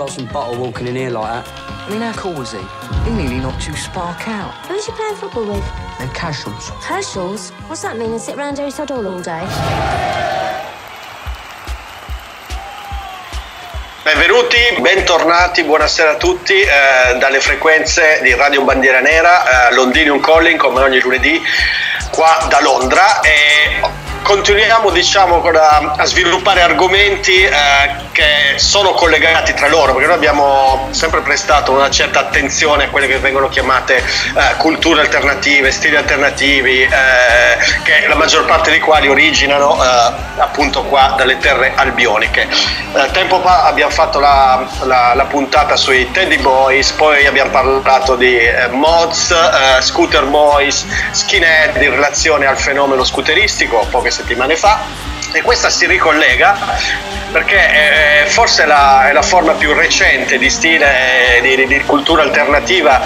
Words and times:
got 0.00 0.08
some 0.08 0.24
butter 0.32 0.58
walking 0.58 0.86
in 0.86 0.96
here 0.96 1.10
like 1.10 1.44
that. 1.44 1.44
I 1.86 1.90
mean, 1.90 2.00
how 2.00 2.14
cool 2.14 2.32
was 2.32 2.52
he? 2.52 2.64
He 3.04 3.10
nearly 3.14 3.38
knocked 3.38 3.68
you 3.68 3.76
spark 3.76 4.26
out. 4.28 4.54
Who's 4.66 4.86
you 4.86 4.94
playing 4.94 5.16
football 5.16 5.44
with? 5.44 5.66
They're 5.98 6.08
casuals. 6.14 6.70
Herschels? 6.88 7.50
What's 7.68 7.82
that 7.82 7.98
mean? 7.98 8.12
And 8.12 8.18
sit 8.20 8.34
round 8.34 8.56
Jerry 8.56 8.70
Sodall 8.70 9.06
all 9.06 9.20
day? 9.20 9.44
Benvenuti, 14.02 14.80
bentornati, 14.80 15.64
buonasera 15.64 16.12
a 16.12 16.16
tutti 16.16 16.58
eh, 16.62 17.18
dalle 17.18 17.40
frequenze 17.40 18.20
di 18.22 18.34
Radio 18.34 18.64
Bandiera 18.64 19.00
Nera, 19.00 19.68
eh, 19.68 19.74
Londinium 19.74 20.20
Calling 20.20 20.58
come 20.58 20.80
ogni 20.80 20.98
lunedì 21.00 21.42
qua 22.10 22.46
da 22.48 22.62
Londra 22.62 23.20
e 23.20 24.08
continuiamo 24.22 24.90
diciamo, 24.90 25.42
a, 25.42 25.94
a, 25.98 26.04
sviluppare 26.04 26.62
argomenti 26.62 27.42
eh, 27.42 28.09
che 28.12 28.54
sono 28.56 28.92
collegati 28.92 29.54
tra 29.54 29.68
loro 29.68 29.92
perché 29.92 30.06
noi 30.06 30.16
abbiamo 30.16 30.88
sempre 30.90 31.20
prestato 31.20 31.72
una 31.72 31.90
certa 31.90 32.20
attenzione 32.20 32.84
a 32.84 32.88
quelle 32.88 33.06
che 33.06 33.18
vengono 33.18 33.48
chiamate 33.48 33.96
eh, 33.96 34.56
culture 34.58 35.00
alternative, 35.00 35.70
stili 35.70 35.96
alternativi, 35.96 36.82
eh, 36.82 36.88
che 37.82 38.06
la 38.06 38.14
maggior 38.14 38.44
parte 38.44 38.70
dei 38.70 38.80
quali 38.80 39.08
originano 39.08 39.82
eh, 39.82 40.12
appunto 40.38 40.82
qua 40.84 41.14
dalle 41.16 41.38
terre 41.38 41.72
albioniche. 41.74 42.48
Eh, 42.48 43.10
tempo 43.12 43.40
fa 43.40 43.64
abbiamo 43.64 43.92
fatto 43.92 44.18
la, 44.18 44.68
la, 44.82 45.12
la, 45.14 45.24
puntata 45.24 45.76
sui 45.76 46.10
Teddy 46.10 46.38
Boys, 46.38 46.90
poi 46.92 47.26
abbiamo 47.26 47.50
parlato 47.50 48.16
di 48.16 48.36
eh, 48.36 48.68
mods, 48.68 49.34
scooter 49.80 50.24
boys, 50.24 50.84
skinhead 51.12 51.80
in 51.82 51.90
relazione 51.90 52.46
al 52.46 52.58
fenomeno 52.58 53.04
scooteristico, 53.04 53.86
poche 53.90 54.10
settimane 54.10 54.56
fa 54.56 55.09
e 55.32 55.42
questa 55.42 55.70
si 55.70 55.86
ricollega 55.86 56.56
perché 57.30 58.22
eh, 58.22 58.26
forse 58.26 58.66
la, 58.66 59.08
è 59.08 59.12
la 59.12 59.22
forma 59.22 59.52
più 59.52 59.72
recente 59.72 60.38
di 60.38 60.50
stile 60.50 61.38
di, 61.42 61.56
di, 61.56 61.66
di 61.66 61.84
cultura 61.84 62.22
alternativa 62.22 63.00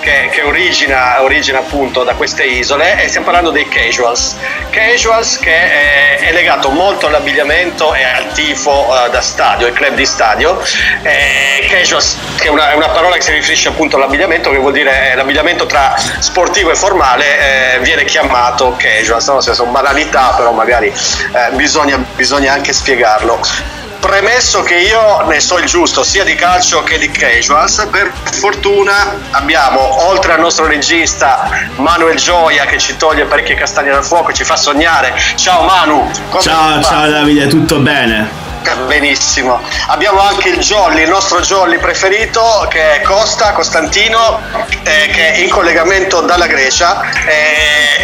che, 0.00 0.28
che 0.32 0.42
origina, 0.42 1.22
origina, 1.22 1.58
appunto 1.58 2.02
da 2.02 2.14
queste 2.14 2.44
isole 2.44 3.02
e 3.02 3.08
stiamo 3.08 3.26
parlando 3.26 3.50
dei 3.50 3.68
casuals. 3.68 4.36
Casuals 4.70 5.38
che 5.38 5.52
è, 5.52 6.18
è 6.18 6.32
legato 6.32 6.70
molto 6.70 7.06
all'abbigliamento 7.06 7.94
e 7.94 8.02
al 8.02 8.32
tifo 8.32 8.88
uh, 8.88 9.10
da 9.10 9.20
stadio, 9.20 9.66
ai 9.66 9.72
club 9.72 9.94
di 9.94 10.06
stadio. 10.06 10.60
Eh, 11.02 11.66
casuals 11.68 12.16
che 12.38 12.46
è 12.46 12.50
una, 12.50 12.70
è 12.70 12.74
una, 12.74 12.88
parola 12.88 13.14
che 13.16 13.20
si 13.20 13.32
riferisce 13.32 13.68
appunto 13.68 13.96
all'abbigliamento, 13.96 14.50
che 14.50 14.58
vuol 14.58 14.72
dire 14.72 15.14
l'abbigliamento 15.14 15.66
tra 15.66 15.94
sportivo 16.18 16.70
e 16.70 16.74
formale 16.74 17.74
eh, 17.74 17.78
viene 17.80 18.04
chiamato 18.04 18.74
casuals, 18.76 19.26
no? 19.28 19.34
nel 19.34 19.42
senso 19.42 19.66
banalità, 19.66 20.34
però 20.36 20.52
magari 20.52 20.88
eh, 20.88 21.50
bisogna, 21.52 22.02
bisogna 22.16 22.52
anche 22.52 22.72
spiegarlo. 22.72 23.78
Premesso 24.00 24.62
che 24.62 24.76
io 24.76 25.26
ne 25.26 25.40
so 25.40 25.58
il 25.58 25.66
giusto 25.66 26.02
sia 26.02 26.24
di 26.24 26.34
calcio 26.34 26.82
che 26.82 26.98
di 26.98 27.10
casuals, 27.10 27.86
per 27.90 28.10
fortuna 28.32 29.20
abbiamo 29.30 30.08
oltre 30.08 30.32
al 30.32 30.40
nostro 30.40 30.66
regista 30.66 31.68
Manuel 31.76 32.16
Gioia 32.16 32.64
che 32.64 32.78
ci 32.78 32.96
toglie 32.96 33.26
parecchie 33.26 33.54
castagne 33.54 33.90
dal 33.90 34.04
fuoco, 34.04 34.32
ci 34.32 34.44
fa 34.44 34.56
sognare. 34.56 35.14
Ciao 35.36 35.64
Manu! 35.64 36.10
ciao, 36.40 36.82
ciao 36.82 37.10
Davide, 37.10 37.46
tutto 37.46 37.78
bene? 37.78 38.49
Benissimo. 38.86 39.60
Abbiamo 39.88 40.20
anche 40.20 40.50
il 40.50 40.58
Jolly, 40.58 41.02
il 41.02 41.08
nostro 41.08 41.40
Jolly 41.40 41.78
preferito, 41.78 42.66
che 42.68 42.96
è 42.96 43.00
Costa, 43.02 43.52
Costantino, 43.52 44.40
eh, 44.82 45.08
che 45.12 45.32
è 45.32 45.38
in 45.38 45.48
collegamento 45.48 46.20
dalla 46.20 46.46
Grecia. 46.46 47.00
Eh, 47.26 48.00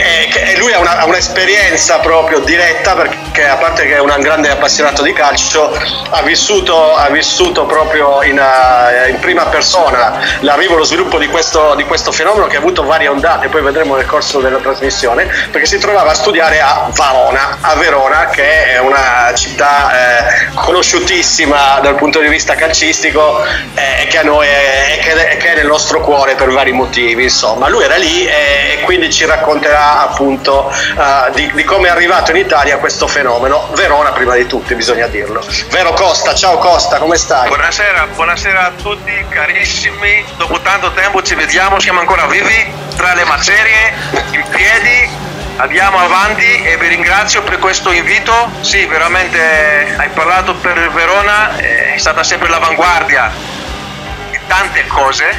e 0.52 0.56
lui 0.58 0.72
ha, 0.72 0.78
una, 0.78 0.98
ha, 0.98 1.04
un'esperienza 1.04 1.98
proprio 1.98 2.40
diretta, 2.40 2.94
perché 2.94 3.46
a 3.46 3.56
parte 3.56 3.86
che 3.86 3.96
è 3.96 3.98
un 3.98 4.14
grande 4.18 4.50
appassionato 4.50 5.02
di 5.02 5.12
calcio, 5.12 5.76
ha 6.10 6.22
vissuto, 6.22 6.94
ha 6.94 7.08
vissuto 7.10 7.64
proprio 7.64 8.22
in, 8.22 8.38
uh, 8.38 9.08
in, 9.08 9.18
prima 9.18 9.44
persona 9.46 10.38
l'arrivo 10.40 10.74
e 10.74 10.76
lo 10.78 10.84
sviluppo 10.84 11.18
di 11.18 11.28
questo, 11.28 11.74
di 11.74 11.84
questo 11.84 12.12
fenomeno 12.12 12.46
che 12.46 12.56
ha 12.56 12.58
avuto 12.58 12.84
varie 12.84 13.08
ondate, 13.08 13.48
poi 13.48 13.62
vedremo 13.62 13.96
nel 13.96 14.06
corso 14.06 14.40
della 14.40 14.58
trasmissione, 14.58 15.26
perché 15.50 15.66
si 15.66 15.78
trovava 15.78 16.12
a 16.12 16.14
studiare 16.14 16.60
a 16.60 16.88
Verona, 16.92 17.58
a 17.60 17.74
Verona 17.74 18.26
che 18.26 18.72
è 18.72 18.78
una 18.78 19.32
città... 19.34 20.45
Eh, 20.46 20.54
conosciutissima 20.54 21.80
dal 21.80 21.94
punto 21.94 22.20
di 22.20 22.28
vista 22.28 22.54
calcistico 22.54 23.44
eh, 23.74 24.02
e 24.02 24.06
che 24.06 24.18
a 24.18 24.22
noi 24.22 24.46
è, 24.46 24.98
che, 25.02 25.36
che 25.36 25.52
è, 25.52 25.54
nel 25.56 25.66
nostro 25.66 26.00
cuore 26.00 26.34
per 26.34 26.50
vari 26.50 26.72
motivi 26.72 27.24
insomma. 27.24 27.68
Lui 27.68 27.84
era 27.84 27.96
lì 27.96 28.26
e, 28.26 28.78
e 28.78 28.80
quindi 28.82 29.10
ci 29.10 29.24
racconterà 29.24 30.02
appunto 30.02 30.72
uh, 30.96 31.32
di, 31.32 31.50
di 31.52 31.64
come 31.64 31.88
è 31.88 31.90
arrivato 31.90 32.30
in 32.30 32.38
Italia 32.38 32.78
questo 32.78 33.06
fenomeno. 33.06 33.68
Verona 33.74 34.10
prima 34.12 34.34
di 34.34 34.46
tutti 34.46 34.74
bisogna 34.74 35.06
dirlo. 35.06 35.44
Vero 35.70 35.92
Costa? 35.92 36.34
Ciao 36.34 36.58
Costa 36.58 36.98
come 36.98 37.16
stai? 37.16 37.48
buonasera 37.48 38.08
buonasera 38.14 38.66
a 38.66 38.72
tutti 38.80 39.24
carissimi. 39.28 40.24
Dopo 40.36 40.60
tanto 40.60 40.92
tempo 40.92 41.22
ci 41.22 41.34
vediamo 41.34 41.80
siamo 41.80 42.00
ancora 42.00 42.26
vivi 42.26 42.72
tra 42.96 43.14
le 43.14 43.24
macerie 43.24 43.94
in 44.30 44.44
piedi 44.50 45.25
andiamo 45.56 45.98
avanti 45.98 46.62
e 46.62 46.76
vi 46.76 46.88
ringrazio 46.88 47.42
per 47.42 47.58
questo 47.58 47.90
invito. 47.90 48.50
Sì, 48.60 48.84
veramente 48.86 49.94
hai 49.96 50.08
parlato 50.10 50.54
per 50.54 50.90
Verona, 50.90 51.56
è 51.56 51.94
stata 51.98 52.22
sempre 52.22 52.48
l'avanguardia 52.48 53.32
di 54.30 54.38
tante 54.46 54.86
cose, 54.86 55.34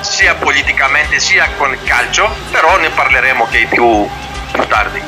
sia 0.00 0.34
politicamente 0.34 1.20
sia 1.20 1.48
con 1.56 1.72
il 1.72 1.82
calcio, 1.84 2.34
però 2.50 2.76
ne 2.78 2.90
parleremo 2.90 3.46
che 3.48 3.66
più, 3.68 4.08
più 4.52 4.66
tardi. 4.66 5.02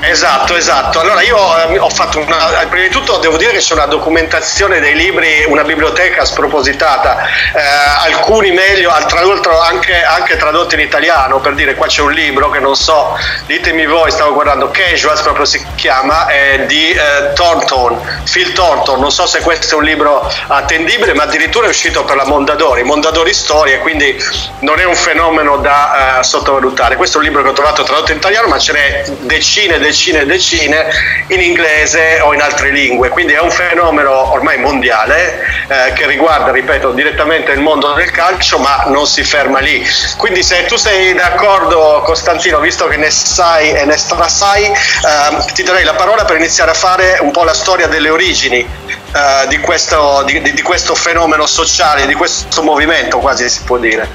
Esatto, 0.00 0.54
esatto. 0.54 1.00
Allora 1.00 1.22
io 1.22 1.36
eh, 1.36 1.78
ho 1.78 1.88
fatto 1.88 2.18
una. 2.18 2.36
Prima 2.68 2.86
di 2.86 2.90
tutto 2.90 3.16
devo 3.16 3.36
dire 3.36 3.52
che 3.52 3.58
c'è 3.58 3.72
una 3.72 3.86
documentazione 3.86 4.78
dei 4.78 4.94
libri, 4.94 5.44
una 5.46 5.64
biblioteca 5.64 6.24
spropositata, 6.24 7.26
eh, 7.26 7.60
alcuni 8.04 8.50
meglio, 8.50 8.92
tra 9.08 9.22
l'altro 9.22 9.58
anche, 9.60 10.02
anche, 10.02 10.36
tradotti 10.36 10.74
in 10.74 10.82
italiano, 10.82 11.40
per 11.40 11.54
dire 11.54 11.74
qua 11.74 11.86
c'è 11.86 12.02
un 12.02 12.12
libro 12.12 12.50
che 12.50 12.58
non 12.58 12.76
so, 12.76 13.16
ditemi 13.46 13.86
voi, 13.86 14.10
stavo 14.10 14.34
guardando, 14.34 14.70
Casuals 14.70 15.22
proprio 15.22 15.44
si 15.46 15.64
chiama, 15.74 16.26
è 16.26 16.64
di 16.66 16.90
eh, 16.90 17.32
Thornton, 17.34 18.22
Phil 18.30 18.52
Thornton, 18.52 19.00
non 19.00 19.10
so 19.10 19.26
se 19.26 19.40
questo 19.40 19.76
è 19.76 19.78
un 19.78 19.84
libro 19.84 20.30
attendibile, 20.48 21.14
ma 21.14 21.22
addirittura 21.22 21.66
è 21.66 21.70
uscito 21.70 22.04
per 22.04 22.16
la 22.16 22.26
Mondadori, 22.26 22.82
Mondadori 22.82 23.32
Storie, 23.32 23.78
quindi 23.78 24.16
non 24.60 24.78
è 24.78 24.84
un 24.84 24.94
fenomeno 24.94 25.56
da 25.56 26.18
eh, 26.18 26.22
sottovalutare. 26.22 26.96
Questo 26.96 27.16
è 27.16 27.20
un 27.20 27.26
libro 27.26 27.42
che 27.42 27.48
ho 27.48 27.52
trovato 27.52 27.82
tradotto 27.82 28.12
in 28.12 28.18
italiano, 28.18 28.48
ma 28.48 28.58
ce 28.58 28.72
n'è 28.72 29.04
decine 29.20 29.78
decine 29.86 30.20
e 30.22 30.26
decine 30.26 30.86
in 31.28 31.40
inglese 31.40 32.20
o 32.20 32.34
in 32.34 32.40
altre 32.40 32.70
lingue, 32.70 33.08
quindi 33.08 33.34
è 33.34 33.40
un 33.40 33.50
fenomeno 33.50 34.32
ormai 34.32 34.58
mondiale 34.58 35.44
eh, 35.68 35.92
che 35.92 36.06
riguarda, 36.06 36.50
ripeto, 36.50 36.92
direttamente 36.92 37.52
il 37.52 37.60
mondo 37.60 37.92
del 37.92 38.10
calcio, 38.10 38.58
ma 38.58 38.84
non 38.86 39.06
si 39.06 39.22
ferma 39.22 39.60
lì. 39.60 39.84
Quindi 40.16 40.42
se 40.42 40.64
tu 40.64 40.76
sei 40.76 41.14
d'accordo 41.14 42.02
Costantino, 42.04 42.58
visto 42.58 42.86
che 42.88 42.96
ne 42.96 43.10
sai 43.10 43.72
e 43.72 43.84
ne 43.84 43.96
strasai, 43.96 44.64
eh, 44.64 45.52
ti 45.52 45.62
darei 45.62 45.84
la 45.84 45.94
parola 45.94 46.24
per 46.24 46.36
iniziare 46.36 46.70
a 46.72 46.74
fare 46.74 47.18
un 47.20 47.30
po' 47.30 47.44
la 47.44 47.54
storia 47.54 47.86
delle 47.86 48.10
origini 48.10 48.58
eh, 48.58 49.48
di, 49.48 49.58
questo, 49.58 50.22
di, 50.26 50.40
di 50.40 50.62
questo 50.62 50.94
fenomeno 50.94 51.46
sociale, 51.46 52.06
di 52.06 52.14
questo 52.14 52.62
movimento 52.62 53.18
quasi 53.18 53.48
si 53.48 53.62
può 53.62 53.78
dire. 53.78 54.08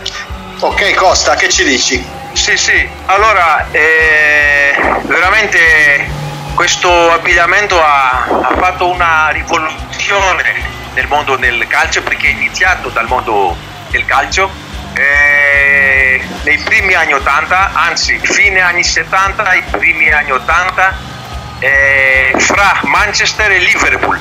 Ok 0.59 0.93
Costa, 0.93 1.35
che 1.35 1.49
ci 1.49 1.63
dici? 1.63 2.20
Sì, 2.33 2.57
sì, 2.57 2.89
allora 3.05 3.67
eh, 3.71 4.73
veramente 5.03 6.09
questo 6.55 7.11
abbigliamento 7.11 7.81
ha, 7.81 8.23
ha, 8.23 8.55
fatto 8.57 8.89
una 8.89 9.29
rivoluzione 9.29 10.63
nel 10.93 11.07
mondo 11.07 11.35
del 11.35 11.67
calcio 11.67 12.01
perché 12.01 12.27
è 12.27 12.31
iniziato 12.31 12.89
dal 12.89 13.07
mondo 13.07 13.55
del 13.89 14.05
calcio 14.05 14.49
eh, 14.93 16.21
nei 16.43 16.57
primi 16.59 16.93
anni 16.93 17.13
80, 17.13 17.71
anzi 17.73 18.19
fine 18.21 18.61
anni 18.61 18.83
70, 18.83 19.53
i 19.53 19.63
primi 19.71 20.11
anni 20.11 20.31
80 20.31 20.97
eh, 21.59 22.33
fra 22.37 22.79
Manchester 22.83 23.51
e 23.51 23.59
Liverpool. 23.59 24.19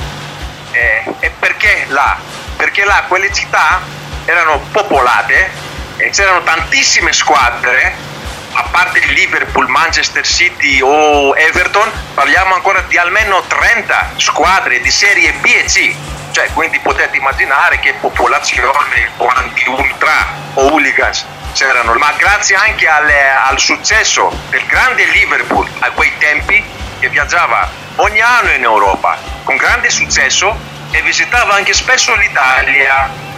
Eh, 0.73 1.05
e 1.21 1.31
perché 1.31 1.87
là? 1.89 2.17
Perché 2.57 2.85
là 2.85 3.05
quelle 3.09 3.33
città 3.33 3.81
erano 4.25 4.59
popolate 4.71 5.69
e 6.01 6.11
c'erano 6.11 6.43
tantissime 6.43 7.13
squadre, 7.13 7.95
a 8.53 8.63
parte 8.71 9.01
Liverpool, 9.01 9.69
Manchester 9.69 10.27
City 10.27 10.81
o 10.81 11.37
Everton, 11.37 11.91
parliamo 12.15 12.55
ancora 12.55 12.81
di 12.83 12.97
almeno 12.97 13.43
30 13.43 14.15
squadre 14.17 14.81
di 14.81 14.91
serie 14.91 15.33
B 15.35 15.45
e 15.45 15.65
C. 15.65 15.95
Cioè, 16.33 16.49
quindi 16.53 16.79
potete 16.79 17.17
immaginare 17.17 17.81
che 17.81 17.95
popolazione, 17.95 19.11
quanti 19.17 19.69
ultra 19.69 20.13
o 20.55 20.71
hooligans 20.71 21.27
c'erano, 21.53 21.93
ma 21.95 22.13
grazie 22.17 22.57
anche 22.57 22.87
alle, 22.89 23.31
al 23.31 23.59
successo 23.59 24.33
del 24.49 24.65
grande 24.67 25.05
Liverpool 25.07 25.69
a 25.81 25.91
quei 25.91 26.13
tempi, 26.19 26.65
che 26.99 27.09
viaggiava 27.09 27.69
ogni 27.97 28.21
anno 28.21 28.53
in 28.53 28.63
Europa 28.63 29.19
con 29.43 29.57
grande 29.57 29.91
successo 29.91 30.57
e 30.93 31.03
visitava 31.03 31.55
anche 31.55 31.73
spesso 31.75 32.15
l'Italia 32.15 33.30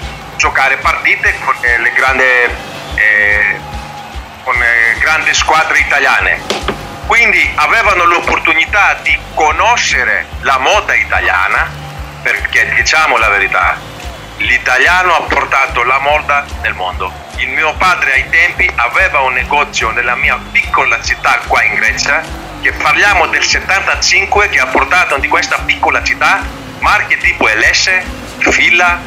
giocare 0.43 0.77
partite 0.79 1.39
con 1.39 1.55
eh, 1.61 1.79
le 1.79 1.93
grandi, 1.93 2.25
eh, 2.25 3.61
con 4.43 4.61
eh, 4.61 4.99
grandi 4.99 5.33
squadre 5.35 5.79
italiane. 5.79 6.41
Quindi 7.07 7.49
avevano 7.55 8.03
l'opportunità 8.07 8.99
di 9.03 9.17
conoscere 9.35 10.27
la 10.41 10.59
moda 10.59 10.95
italiana, 10.95 11.71
diciamo 12.75 13.19
la 13.19 13.29
verità, 13.29 13.79
l'italiano 14.39 15.15
ha 15.15 15.23
portato 15.23 15.85
la 15.85 16.01
moda 16.01 16.45
nel 16.63 16.75
mondo. 16.75 17.13
Il 17.37 17.51
mio 17.51 17.73
padre 17.75 18.15
ai 18.15 18.29
tempi 18.29 18.69
aveva 18.75 19.21
un 19.21 19.35
negozio 19.35 19.91
nella 19.91 20.17
mia 20.17 20.41
piccola 20.51 21.01
città 21.01 21.39
qua 21.47 21.63
in 21.63 21.75
Grecia, 21.75 22.21
che 22.61 22.73
parliamo 22.73 23.29
del 23.29 23.45
75, 23.45 24.49
che 24.49 24.59
ha 24.59 24.67
portato 24.67 25.19
di 25.19 25.29
questa 25.29 25.59
piccola 25.59 26.03
città 26.03 26.45
marche 26.81 27.17
tipo 27.19 27.47
LS, 27.47 27.91
Fila, 28.39 29.01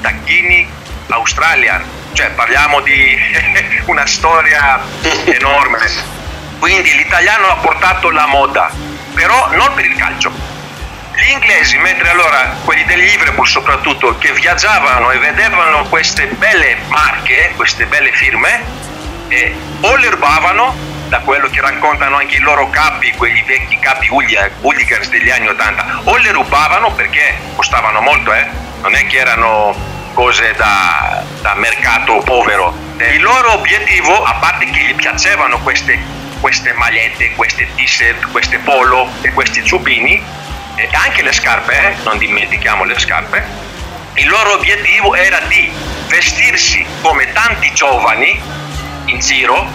Tacchini, 0.00 0.77
Australian, 1.16 1.84
cioè 2.12 2.30
parliamo 2.30 2.80
di 2.80 3.16
una 3.86 4.06
storia 4.06 4.80
enorme. 5.24 5.78
Quindi 6.58 6.94
l'italiano 6.94 7.46
ha 7.46 7.56
portato 7.56 8.10
la 8.10 8.26
moda, 8.26 8.70
però 9.14 9.50
non 9.52 9.72
per 9.74 9.84
il 9.84 9.96
calcio. 9.96 10.30
Gli 11.14 11.30
inglesi, 11.30 11.78
mentre 11.78 12.10
allora 12.10 12.56
quelli 12.64 12.84
del 12.84 13.00
Liverpool 13.00 13.46
soprattutto, 13.46 14.16
che 14.18 14.32
viaggiavano 14.32 15.10
e 15.10 15.18
vedevano 15.18 15.84
queste 15.88 16.26
belle 16.26 16.76
marche, 16.88 17.52
queste 17.56 17.86
belle 17.86 18.12
firme, 18.12 18.62
eh, 19.28 19.54
o 19.80 19.96
le 19.96 20.10
rubavano, 20.10 20.74
da 21.08 21.20
quello 21.20 21.48
che 21.48 21.60
raccontano 21.60 22.16
anche 22.16 22.36
i 22.36 22.40
loro 22.40 22.68
capi, 22.70 23.12
quegli 23.12 23.42
vecchi 23.44 23.78
capi 23.78 24.08
hooligans 24.10 25.08
degli 25.08 25.30
anni 25.30 25.48
80, 25.48 26.00
o 26.04 26.16
le 26.16 26.32
rubavano 26.32 26.92
perché 26.92 27.34
costavano 27.54 28.00
molto, 28.00 28.32
eh? 28.32 28.46
non 28.82 28.94
è 28.94 29.06
che 29.06 29.18
erano 29.18 29.74
cose 30.18 30.52
da, 30.54 31.22
da 31.42 31.54
mercato 31.54 32.18
povero. 32.24 32.76
Il 32.96 33.22
loro 33.22 33.52
obiettivo, 33.52 34.24
a 34.24 34.34
parte 34.34 34.68
che 34.68 34.80
gli 34.80 34.94
piacevano 34.96 35.60
queste, 35.60 35.96
queste 36.40 36.72
magliette, 36.72 37.36
queste 37.36 37.68
t-shirt, 37.76 38.28
queste 38.32 38.58
polo 38.58 39.08
e 39.20 39.30
questi 39.32 39.62
giubbini, 39.62 40.20
e 40.74 40.88
anche 40.90 41.22
le 41.22 41.30
scarpe, 41.30 41.72
eh? 41.72 41.96
non 42.02 42.18
dimentichiamo 42.18 42.82
le 42.82 42.98
scarpe, 42.98 43.44
il 44.14 44.28
loro 44.28 44.54
obiettivo 44.54 45.14
era 45.14 45.38
di 45.46 45.70
vestirsi 46.08 46.84
come 47.00 47.30
tanti 47.32 47.72
giovani 47.72 48.42
in 49.04 49.20
giro 49.20 49.70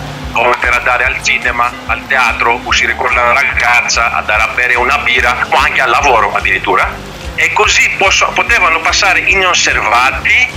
per 0.60 0.74
andare 0.74 1.06
al 1.06 1.24
cinema, 1.24 1.72
al 1.86 2.06
teatro, 2.06 2.60
uscire 2.66 2.98
con 2.98 3.14
la 3.14 3.32
ragazza, 3.32 4.12
andare 4.12 4.42
a 4.42 4.48
bere 4.48 4.76
una 4.76 4.98
birra 4.98 5.48
o 5.50 5.56
anche 5.56 5.80
al 5.80 5.90
lavoro 5.90 6.34
addirittura. 6.34 7.13
E 7.36 7.52
così 7.54 7.90
posso, 7.98 8.32
potevano 8.34 8.80
passare 8.80 9.20
inosservati 9.20 10.48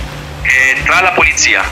eh, 0.41 0.81
tra 0.83 1.01
la 1.01 1.11
polizia. 1.11 1.63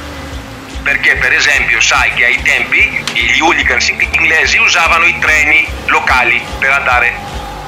Perché 0.84 1.16
per 1.16 1.34
esempio 1.34 1.82
sai 1.82 2.14
che 2.14 2.26
ai 2.26 2.42
tempi 2.42 3.04
gli 3.14 3.40
hooligans 3.40 3.90
inglesi 3.90 4.58
usavano 4.58 5.06
i 5.06 5.18
treni 5.20 5.68
locali 5.86 6.44
per 6.60 6.72
andare 6.72 7.14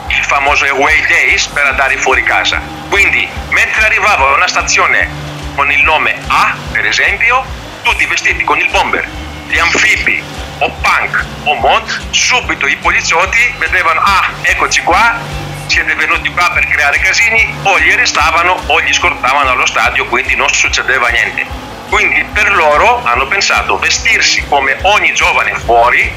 il 0.09 0.23
famoso 0.23 0.65
away 0.65 1.05
days 1.07 1.47
per 1.47 1.65
andare 1.65 1.97
fuori 1.97 2.23
casa. 2.23 2.61
Quindi 2.89 3.27
mentre 3.49 3.85
arrivavo 3.85 4.27
a 4.27 4.35
una 4.35 4.47
stazione 4.47 5.09
con 5.55 5.71
il 5.71 5.81
nome 5.81 6.15
A, 6.27 6.55
per 6.71 6.85
esempio, 6.85 7.43
tutti 7.81 8.05
vestiti 8.05 8.43
con 8.43 8.59
il 8.59 8.69
bomber, 8.69 9.07
gli 9.47 9.57
anfibi 9.57 10.21
o 10.59 10.69
punk 10.81 11.25
o 11.43 11.53
mod, 11.55 12.11
subito 12.11 12.67
i 12.67 12.75
poliziotti 12.77 13.53
vedevano, 13.57 14.01
ah, 14.01 14.31
eccoci 14.41 14.81
qua, 14.81 15.19
siete 15.67 15.95
venuti 15.95 16.29
qua 16.29 16.49
per 16.51 16.67
creare 16.67 16.99
casini, 16.99 17.55
o 17.63 17.77
li 17.77 17.91
arrestavano 17.91 18.63
o 18.67 18.79
li 18.79 18.93
scortavano 18.93 19.51
allo 19.51 19.65
stadio, 19.65 20.05
quindi 20.05 20.35
non 20.35 20.49
succedeva 20.49 21.09
niente. 21.09 21.45
Quindi 21.89 22.23
per 22.33 22.51
loro 22.53 23.01
hanno 23.03 23.27
pensato 23.27 23.77
vestirsi 23.77 24.45
come 24.47 24.77
ogni 24.81 25.13
giovane 25.13 25.53
fuori, 25.55 26.11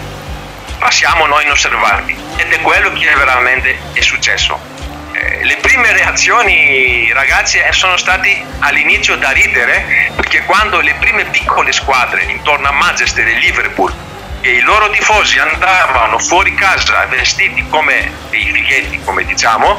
passiamo 0.78 1.26
noi 1.26 1.44
inosservati 1.44 2.16
ed 2.36 2.50
è 2.50 2.60
quello 2.60 2.92
che 2.92 3.14
veramente 3.14 3.78
è 3.92 4.00
successo. 4.00 4.69
Eh, 5.12 5.44
le 5.44 5.56
prime 5.56 5.92
reazioni 5.92 7.10
ragazzi 7.12 7.58
eh, 7.58 7.72
sono 7.72 7.96
state 7.96 8.44
all'inizio 8.60 9.16
da 9.16 9.30
ridere 9.30 10.12
perché 10.14 10.44
quando 10.44 10.80
le 10.80 10.94
prime 11.00 11.24
piccole 11.24 11.72
squadre 11.72 12.22
intorno 12.22 12.68
a 12.68 12.72
Manchester 12.72 13.26
e 13.26 13.38
Liverpool 13.38 13.92
e 14.40 14.52
i 14.52 14.60
loro 14.60 14.88
tifosi 14.90 15.38
andavano 15.38 16.18
fuori 16.18 16.54
casa 16.54 17.04
vestiti 17.06 17.66
come 17.68 18.10
dei 18.30 18.52
fighetti 18.52 19.00
come 19.04 19.24
diciamo 19.24 19.78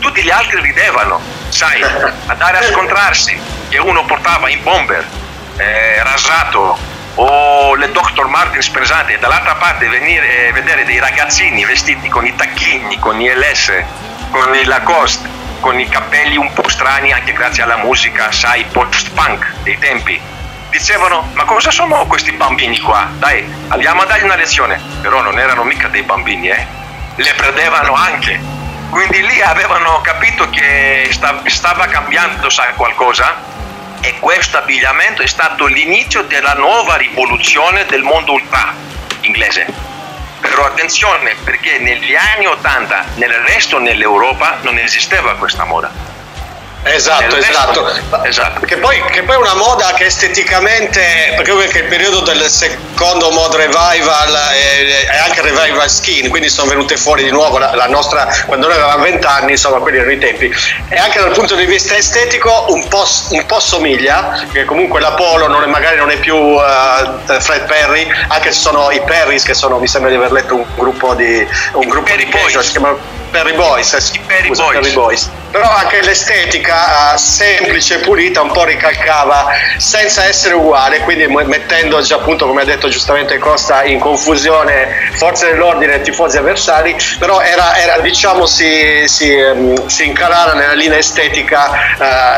tutti 0.00 0.22
gli 0.22 0.30
altri 0.30 0.60
ridevano 0.60 1.20
sai 1.48 1.80
andare 2.26 2.58
a 2.58 2.62
scontrarsi 2.62 3.38
che 3.68 3.78
uno 3.78 4.04
portava 4.04 4.48
in 4.48 4.62
bomber 4.64 5.06
eh, 5.58 6.02
rasato 6.02 6.90
o 7.14 7.74
le 7.74 7.90
Dr. 7.90 8.26
Martins 8.26 8.68
pesate 8.70 9.14
e 9.14 9.18
dall'altra 9.18 9.54
parte 9.56 9.86
venire, 9.88 10.48
eh, 10.48 10.52
vedere 10.52 10.84
dei 10.84 10.98
ragazzini 10.98 11.64
vestiti 11.64 12.08
con 12.08 12.24
i 12.24 12.34
tacchini, 12.34 12.98
con 12.98 13.20
i 13.20 13.28
LS, 13.28 13.84
con 14.32 14.54
i 14.54 14.64
Lacoste, 14.64 15.28
con 15.60 15.78
i 15.78 15.86
capelli 15.86 16.38
un 16.38 16.50
po' 16.54 16.66
strani 16.66 17.12
anche 17.12 17.34
grazie 17.34 17.62
alla 17.62 17.76
musica, 17.76 18.32
sai, 18.32 18.64
post-punk 18.64 19.46
dei 19.62 19.78
tempi. 19.78 20.18
Dicevano, 20.70 21.28
ma 21.34 21.44
cosa 21.44 21.70
sono 21.70 22.06
questi 22.06 22.32
bambini 22.32 22.80
qua? 22.80 23.10
Dai, 23.18 23.46
andiamo 23.68 24.00
a 24.00 24.06
dargli 24.06 24.24
una 24.24 24.36
lezione. 24.36 24.80
Però 25.02 25.20
non 25.20 25.38
erano 25.38 25.64
mica 25.64 25.88
dei 25.88 26.02
bambini, 26.02 26.48
eh? 26.48 26.66
Le 27.16 27.34
prendevano 27.34 27.92
anche. 27.92 28.40
Quindi 28.88 29.20
lì 29.20 29.42
avevano 29.42 30.00
capito 30.00 30.48
che 30.48 31.10
stava 31.44 31.86
cambiando, 31.86 32.48
sai, 32.48 32.72
qualcosa 32.74 33.36
e 34.00 34.18
questo 34.18 34.56
abbigliamento 34.56 35.20
è 35.20 35.26
stato 35.26 35.66
l'inizio 35.66 36.22
della 36.22 36.54
nuova 36.54 36.96
rivoluzione 36.96 37.84
del 37.84 38.02
mondo 38.02 38.32
ultra 38.32 38.72
inglese. 39.20 39.91
Però 40.42 40.64
attenzione 40.64 41.34
perché 41.44 41.78
negli 41.78 42.14
anni 42.14 42.46
80 42.46 43.04
nel 43.14 43.30
resto 43.30 43.78
dell'Europa 43.78 44.58
non 44.62 44.76
esisteva 44.76 45.36
questa 45.36 45.64
moda. 45.64 46.11
Esatto, 46.84 47.36
esatto. 47.36 47.86
esatto. 48.24 48.66
Che, 48.66 48.76
poi, 48.78 49.00
che 49.12 49.22
poi 49.22 49.36
è 49.36 49.38
una 49.38 49.54
moda 49.54 49.92
che 49.94 50.06
esteticamente, 50.06 51.32
perché 51.36 51.52
è 51.52 51.78
il 51.78 51.84
periodo 51.84 52.20
del 52.20 52.42
secondo 52.50 53.30
mod 53.30 53.54
revival 53.54 54.34
e, 54.52 55.06
e, 55.08 55.16
anche 55.18 55.42
revival 55.42 55.88
skin, 55.88 56.28
quindi 56.28 56.48
sono 56.48 56.70
venute 56.70 56.96
fuori 56.96 57.22
di 57.22 57.30
nuovo 57.30 57.58
la, 57.58 57.74
la 57.74 57.86
nostra, 57.86 58.26
quando 58.46 58.66
noi 58.66 58.76
avevamo 58.76 59.04
20 59.04 59.26
anni, 59.26 59.50
insomma 59.52 59.78
quelli 59.78 59.98
erano 59.98 60.12
i 60.12 60.18
tempi. 60.18 60.52
E 60.88 60.96
anche 60.96 61.20
dal 61.20 61.30
punto 61.30 61.54
di 61.54 61.66
vista 61.66 61.94
estetico 61.94 62.66
un 62.68 62.88
po', 62.88 63.06
un 63.30 63.46
po 63.46 63.60
somiglia, 63.60 64.44
perché 64.52 64.64
comunque 64.64 65.00
la 65.00 65.12
Polo 65.12 65.46
non 65.46 65.62
è, 65.62 65.66
magari 65.66 65.96
non 65.96 66.10
è 66.10 66.16
più 66.16 66.36
uh, 66.36 66.60
Fred 67.38 67.66
Perry, 67.66 68.08
anche 68.26 68.50
se 68.50 68.60
sono 68.60 68.90
i 68.90 69.00
Perrys 69.02 69.44
che 69.44 69.54
sono, 69.54 69.78
mi 69.78 69.86
sembra 69.86 70.10
di 70.10 70.16
aver 70.16 70.32
letto 70.32 70.56
un 70.56 70.64
gruppo 70.74 71.14
di, 71.14 71.46
un 71.74 71.88
gruppo 71.88 72.16
di 72.16 72.26
casual, 72.28 72.64
si 72.64 72.70
chiamano 72.72 73.20
Perry 73.32 73.54
Boys, 73.54 73.94
eh, 73.94 74.20
Perry 74.26 74.48
Boys. 74.48 74.72
Perry 74.72 74.92
Boys. 74.92 75.30
Però 75.50 75.68
anche 75.68 76.02
l'estetica 76.02 77.14
uh, 77.14 77.16
semplice, 77.16 78.00
pulita, 78.00 78.42
un 78.42 78.52
po' 78.52 78.64
ricalcava 78.64 79.46
senza 79.78 80.24
essere 80.24 80.54
uguale, 80.54 81.00
quindi 81.00 81.26
mettendo 81.26 82.00
già 82.02 82.16
appunto, 82.16 82.46
come 82.46 82.60
ha 82.60 82.64
detto 82.64 82.88
giustamente 82.88 83.38
Costa, 83.38 83.84
in 83.84 83.98
confusione 83.98 85.10
forze 85.14 85.46
dell'ordine 85.46 85.94
e 85.94 86.00
tifosi 86.02 86.36
avversari, 86.36 86.94
però 87.18 87.40
era, 87.40 87.74
era 87.76 87.98
diciamo 88.00 88.44
si, 88.44 89.04
si, 89.06 89.32
um, 89.32 89.86
si, 89.86 90.06
incanala 90.06 90.52
nella 90.52 90.74
linea 90.74 90.98
estetica 90.98 91.70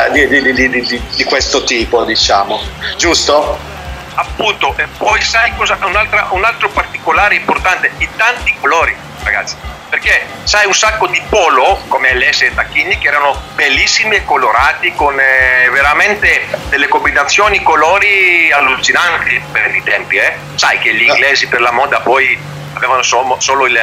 uh, 0.07 0.11
di, 0.13 0.27
di, 0.27 0.53
di, 0.53 1.01
di 1.13 1.23
questo 1.25 1.65
tipo, 1.65 2.05
diciamo. 2.05 2.59
Giusto? 2.97 3.73
appunto 4.17 4.73
e 4.77 4.87
poi 4.97 5.21
sai 5.21 5.53
cosa 5.57 5.77
un 5.81 6.43
altro 6.45 6.69
particolare 6.69 7.35
importante 7.35 7.91
i 7.97 8.07
tanti 8.15 8.55
colori 8.61 8.95
ragazzi 9.23 9.74
perché 9.89 10.25
sai 10.43 10.65
un 10.65 10.73
sacco 10.73 11.07
di 11.07 11.21
polo 11.29 11.81
come 11.87 12.13
LS 12.15 12.41
e 12.41 12.53
Tacchini 12.53 12.97
che 12.97 13.07
erano 13.07 13.39
bellissimi 13.55 14.17
e 14.17 14.25
colorati 14.25 14.93
con 14.93 15.17
eh, 15.19 15.69
veramente 15.71 16.47
delle 16.69 16.87
combinazioni 16.87 17.61
colori 17.61 18.51
allucinanti 18.51 19.41
per 19.51 19.73
i 19.75 19.83
tempi 19.83 20.17
eh? 20.17 20.35
sai 20.55 20.79
che 20.79 20.93
gli 20.93 21.03
inglesi 21.03 21.47
per 21.47 21.61
la 21.61 21.71
moda 21.71 21.99
poi 21.99 22.37
avevano 22.73 23.03
solo, 23.03 23.37
solo 23.39 23.65
il, 23.65 23.79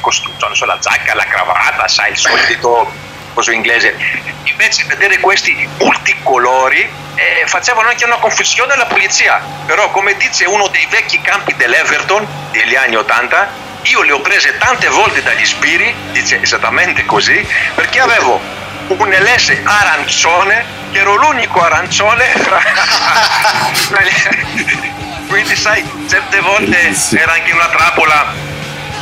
costruzione, 0.00 0.54
la 0.64 0.78
giacca, 0.78 1.14
la 1.14 1.24
cravatta 1.24 1.88
sai 1.88 2.12
il 2.12 2.16
solito 2.16 2.90
coso 3.32 3.50
inglese. 3.50 3.96
Invece 4.44 4.84
vedere 4.84 5.18
questi 5.18 5.68
multicolori 5.78 6.88
eh, 7.14 7.44
facevano 7.46 7.88
anche 7.88 8.04
una 8.04 8.16
confusione 8.16 8.74
alla 8.74 8.86
polizia. 8.86 9.42
Però 9.66 9.90
come 9.90 10.16
dice 10.16 10.44
uno 10.44 10.68
dei 10.68 10.86
vecchi 10.90 11.20
campi 11.20 11.54
dell'Everton 11.56 12.26
degli 12.50 12.74
anni 12.74 12.96
80 12.96 13.70
io 13.84 14.02
le 14.02 14.12
ho 14.12 14.20
prese 14.20 14.56
tante 14.58 14.88
volte 14.88 15.22
dagli 15.22 15.44
sbirri, 15.44 15.94
dice 16.12 16.40
esattamente 16.40 17.04
così, 17.04 17.46
perché 17.74 18.00
avevo 18.00 18.40
un 18.88 19.08
LS 19.08 19.56
arancione, 19.64 20.64
che 20.90 20.98
ero 20.98 21.14
l'unico 21.16 21.60
arancione 21.62 22.24
fra... 22.36 22.60
quindi 25.28 25.56
sai, 25.56 25.82
certe 26.08 26.40
volte 26.40 26.94
era 27.12 27.32
anche 27.32 27.52
una 27.52 27.68
trappola 27.68 28.34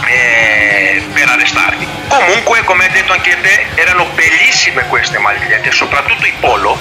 eh, 0.06 1.02
per 1.12 1.28
arrestarmi. 1.28 1.87
Comunque, 2.08 2.62
come 2.64 2.84
hai 2.84 2.90
detto 2.90 3.12
anche 3.12 3.37
te, 3.40 3.66
erano 3.75 4.06
bellissime 4.14 4.87
queste 4.87 5.18
magliette, 5.18 5.70
soprattutto 5.72 6.26
i 6.26 6.34
polo, 6.40 6.78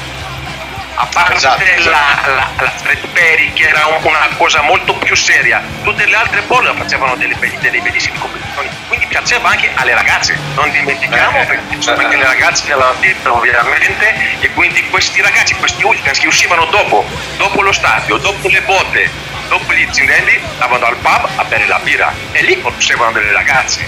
a 1.01 1.05
parte 1.05 1.33
Esatto, 1.35 1.63
la, 1.89 2.19
la, 2.25 2.49
la 2.57 2.69
Fred 2.71 3.07
Perry 3.07 3.53
che 3.53 3.67
era 3.69 3.85
un- 3.85 4.03
una 4.03 4.27
cosa 4.35 4.61
molto 4.61 4.93
più 4.95 5.15
seria, 5.15 5.61
tutte 5.83 6.05
le 6.05 6.13
altre 6.15 6.41
bolle 6.41 6.73
facevano 6.75 7.15
delle, 7.15 7.37
delle 7.61 7.79
bellissime 7.79 8.19
competizioni, 8.19 8.69
quindi 8.89 9.05
piaceva 9.07 9.49
anche 9.49 9.71
alle 9.75 9.93
ragazze, 9.93 10.37
non 10.55 10.69
dimentichiamo 10.71 11.39
Eh, 11.41 11.45
perché 11.45 11.63
ci 11.75 11.81
sono 11.83 12.01
eh, 12.01 12.03
anche 12.03 12.17
le 12.17 12.25
ragazze 12.25 12.67
nella 12.67 12.93
vita 12.99 13.31
ovviamente 13.33 14.37
e 14.41 14.51
quindi 14.51 14.89
questi 14.89 15.21
ragazzi, 15.21 15.55
questi 15.55 15.83
hooligans 15.83 16.19
che 16.19 16.27
uscivano 16.27 16.65
dopo, 16.65 17.05
dopo 17.37 17.61
lo 17.61 17.71
stadio, 17.71 18.17
dopo 18.17 18.49
le 18.49 18.61
botte, 18.63 19.09
dopo 19.47 19.71
gli 19.73 19.81
incidenti, 19.81 20.37
andavano 20.59 20.85
al 20.85 20.97
pub 20.97 21.29
a 21.37 21.43
bere 21.45 21.65
la 21.67 21.79
birra 21.79 22.13
e 22.33 22.41
lì 22.43 22.59
conoscevano 22.61 23.11
delle 23.13 23.31
ragazze. 23.31 23.87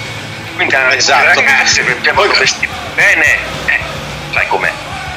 Quindi 0.55 0.73
erano 0.75 0.93
Esatto. 0.93 1.27
delle 1.27 1.33
ragazze, 1.51 1.81
vedevano 1.83 2.27
Poi- 2.29 2.37
vestiti 2.39 2.69
bene, 2.95 3.37
eh, 3.65 3.79
sai 4.31 4.47
com'è. 4.47 4.71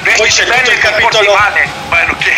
Vestiti 0.04 0.28
c'è 0.28 0.44
tutto 0.44 0.70
il 0.70 0.78
capitolo- 0.78 1.34
male, 1.34 1.68
quello 1.88 2.16
che 2.20 2.32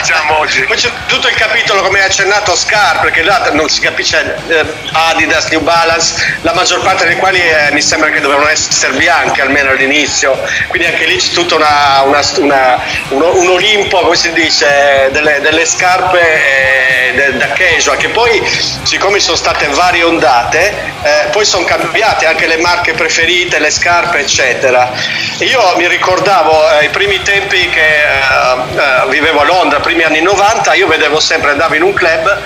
diciamo 0.00 0.38
oggi. 0.38 0.62
Poi 0.64 0.76
c'è 0.76 0.90
tutto 1.06 1.28
il 1.28 1.34
capitolo, 1.34 1.82
come 1.82 2.00
hai 2.00 2.06
accennato, 2.06 2.54
Scar, 2.56 3.00
perché 3.00 3.22
là 3.22 3.50
non 3.52 3.68
si 3.68 3.80
capisce 3.80 4.36
eh, 4.48 4.64
Adidas, 4.92 5.46
New 5.48 5.60
Balance, 5.60 6.38
la 6.42 6.52
maggior 6.54 6.82
parte 6.82 7.06
dei 7.06 7.16
quali 7.16 7.40
eh, 7.40 7.70
mi 7.72 7.80
sembra 7.82 8.10
che 8.10 8.20
dovevano 8.20 8.48
essere 8.48 8.94
bianche 8.94 9.40
almeno 9.40 9.70
all'inizio, 9.70 10.38
quindi 10.68 10.88
anche 10.88 11.04
lì 11.06 11.16
c'è 11.16 11.32
tutto 11.32 11.56
una, 11.56 12.02
una- 12.02 12.20
una- 12.38 12.80
uno- 13.10 13.34
un 13.36 13.48
Olimpo, 13.48 14.00
come 14.00 14.16
si 14.16 14.32
dice, 14.32 15.08
delle, 15.12 15.40
delle 15.40 15.64
scarpe 15.66 16.20
eh, 16.20 17.12
de- 17.14 17.36
da 17.36 17.48
casual, 17.52 17.96
che 17.96 18.08
poi 18.08 18.42
siccome 18.82 19.20
sono 19.20 19.36
state 19.36 19.66
varie 19.68 20.02
ondate, 20.02 20.74
eh, 21.02 21.26
poi 21.30 21.44
sono 21.44 21.64
cambiate 21.64 22.26
anche 22.26 22.46
le 22.46 22.56
marche 22.58 22.92
preferite, 22.92 23.58
le 23.58 23.70
scarpe, 23.70 24.18
eccetera. 24.18 24.90
Io 25.38 25.74
mi 25.76 25.86
ricordavo 25.88 26.70
eh, 26.78 26.84
i 26.84 26.88
primi 26.88 27.20
tempi 27.22 27.68
che 27.68 27.80
eh, 27.80 29.04
eh, 29.04 29.08
vivevo 29.08 29.40
a 29.40 29.44
Londra, 29.44 29.80
primi 29.80 30.02
anni 30.02 30.20
90, 30.20 30.74
io 30.74 30.86
vedevo 30.86 31.20
sempre, 31.20 31.50
andavo 31.50 31.74
in 31.74 31.82
un 31.82 31.92
club 31.92 32.40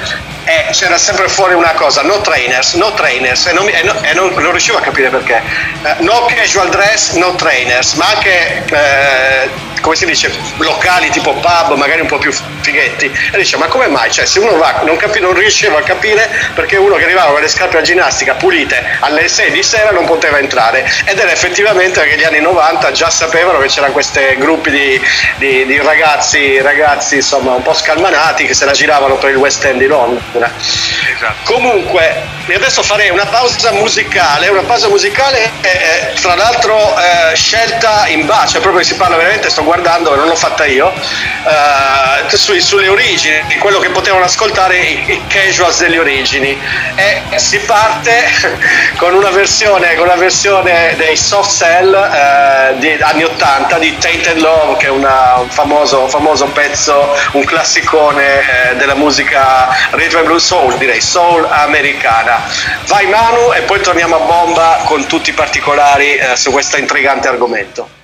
e 0.46 0.66
c'era 0.72 0.96
sempre 0.96 1.28
fuori 1.28 1.54
una 1.54 1.72
cosa, 1.72 2.02
no 2.02 2.20
trainers, 2.20 2.74
no 2.74 2.92
trainers, 2.94 3.46
e 3.46 3.52
non, 3.52 3.68
e 3.68 3.82
no- 3.82 4.00
e 4.02 4.14
non- 4.14 4.32
non 4.34 4.50
riuscivo 4.52 4.78
a 4.78 4.80
capire 4.80 5.08
perché. 5.10 5.42
Eh, 5.82 5.94
no 5.98 6.24
casual 6.26 6.68
dress, 6.70 7.12
no 7.12 7.34
trainers, 7.34 7.94
ma 7.94 8.06
anche, 8.14 8.62
eh, 8.70 9.50
come 9.80 9.96
si 9.96 10.06
dice, 10.06 10.30
locali 10.58 11.10
tipo 11.10 11.32
pub, 11.34 11.74
magari 11.76 12.00
un 12.00 12.06
po' 12.06 12.18
più 12.18 12.32
fighetti. 12.60 13.06
E 13.32 13.36
dice, 13.38 13.56
ma 13.56 13.66
come 13.66 13.86
mai? 13.88 14.10
Cioè, 14.10 14.24
se 14.24 14.38
uno 14.38 14.56
va, 14.56 14.80
non, 14.84 14.96
capi- 14.96 15.20
non 15.20 15.32
riuscivo 15.34 15.76
a 15.76 15.82
capire 15.82 16.28
perché 16.54 16.76
uno 16.76 16.94
che 16.96 17.04
arrivava 17.04 17.32
con 17.32 17.40
le 17.40 17.48
scarpe 17.48 17.78
a 17.78 17.82
ginnastica 17.82 18.34
pulite 18.34 18.96
alle 19.00 19.28
6 19.28 19.50
di 19.50 19.62
sera 19.62 19.90
non 19.90 20.04
poteva 20.06 20.38
entrare. 20.38 20.88
Ed 21.04 21.18
era 21.18 21.30
effettivamente 21.30 22.00
perché 22.00 22.16
gli 22.16 22.24
anni 22.24 22.40
90 22.40 22.90
già 22.92 23.10
sapevano 23.10 23.58
che 23.58 23.66
c'erano 23.68 23.92
questi 23.92 24.20
gruppi 24.38 24.70
di, 24.70 25.00
di- 25.36 25.66
di 25.66 25.76
ragazzi, 25.78 26.60
ragazzi 26.60 27.16
insomma 27.16 27.52
un 27.52 27.62
po' 27.62 27.74
scalmanati 27.74 28.46
che 28.46 28.54
se 28.54 28.64
la 28.64 28.72
giravano 28.72 29.16
per 29.16 29.30
il 29.30 29.36
West 29.36 29.64
End 29.64 29.78
di 29.78 29.86
Londra. 29.86 30.35
Esatto. 30.44 31.52
Comunque, 31.52 32.22
adesso 32.54 32.82
farei 32.82 33.10
una 33.10 33.26
pausa 33.26 33.72
musicale, 33.72 34.48
una 34.48 34.62
pausa 34.62 34.88
musicale 34.88 35.50
eh, 35.62 35.68
eh, 35.68 36.12
tra 36.20 36.34
l'altro 36.34 36.94
eh, 36.98 37.34
scelta 37.34 38.06
in 38.08 38.26
bacio, 38.26 38.60
proprio 38.60 38.80
che 38.82 38.86
si 38.88 38.94
parla 38.94 39.16
veramente, 39.16 39.48
sto 39.50 39.64
guardando, 39.64 40.14
non 40.14 40.26
l'ho 40.26 40.36
fatta 40.36 40.64
io, 40.66 40.92
eh, 40.92 42.36
sui- 42.36 42.60
sulle 42.60 42.88
origini, 42.88 43.42
di 43.46 43.56
quello 43.58 43.78
che 43.78 43.90
potevano 43.90 44.24
ascoltare 44.24 44.78
i, 44.78 45.04
i 45.12 45.22
casuals 45.26 45.78
delle 45.80 45.98
origini. 45.98 46.58
E 46.96 47.22
si 47.38 47.58
parte 47.60 48.24
con 48.96 49.14
una 49.14 49.30
versione, 49.30 49.94
con 49.94 50.06
una 50.06 50.16
versione 50.16 50.94
dei 50.96 51.16
soft 51.16 51.56
cell 51.56 51.94
eh, 51.94 52.74
di 52.78 52.92
anni 53.00 53.24
80 53.24 53.78
di 53.78 53.96
Tainted 53.98 54.38
Love, 54.38 54.76
che 54.78 54.86
è 54.86 54.90
una- 54.90 55.36
un 55.36 55.50
famoso, 55.50 56.08
famoso 56.08 56.46
pezzo, 56.46 57.16
un 57.32 57.44
classicone 57.44 58.70
eh, 58.70 58.74
della 58.76 58.94
musica 58.94 59.68
rhythm 59.90 60.24
blues 60.26 60.44
soul, 60.44 60.76
direi 60.76 61.00
soul 61.00 61.46
americana. 61.48 62.42
Vai 62.86 63.06
Manu 63.06 63.52
e 63.52 63.62
poi 63.62 63.80
torniamo 63.80 64.16
a 64.16 64.20
bomba 64.20 64.82
con 64.84 65.06
tutti 65.06 65.30
i 65.30 65.32
particolari 65.32 66.16
eh, 66.16 66.36
su 66.36 66.50
questo 66.50 66.76
intrigante 66.76 67.28
argomento. 67.28 67.95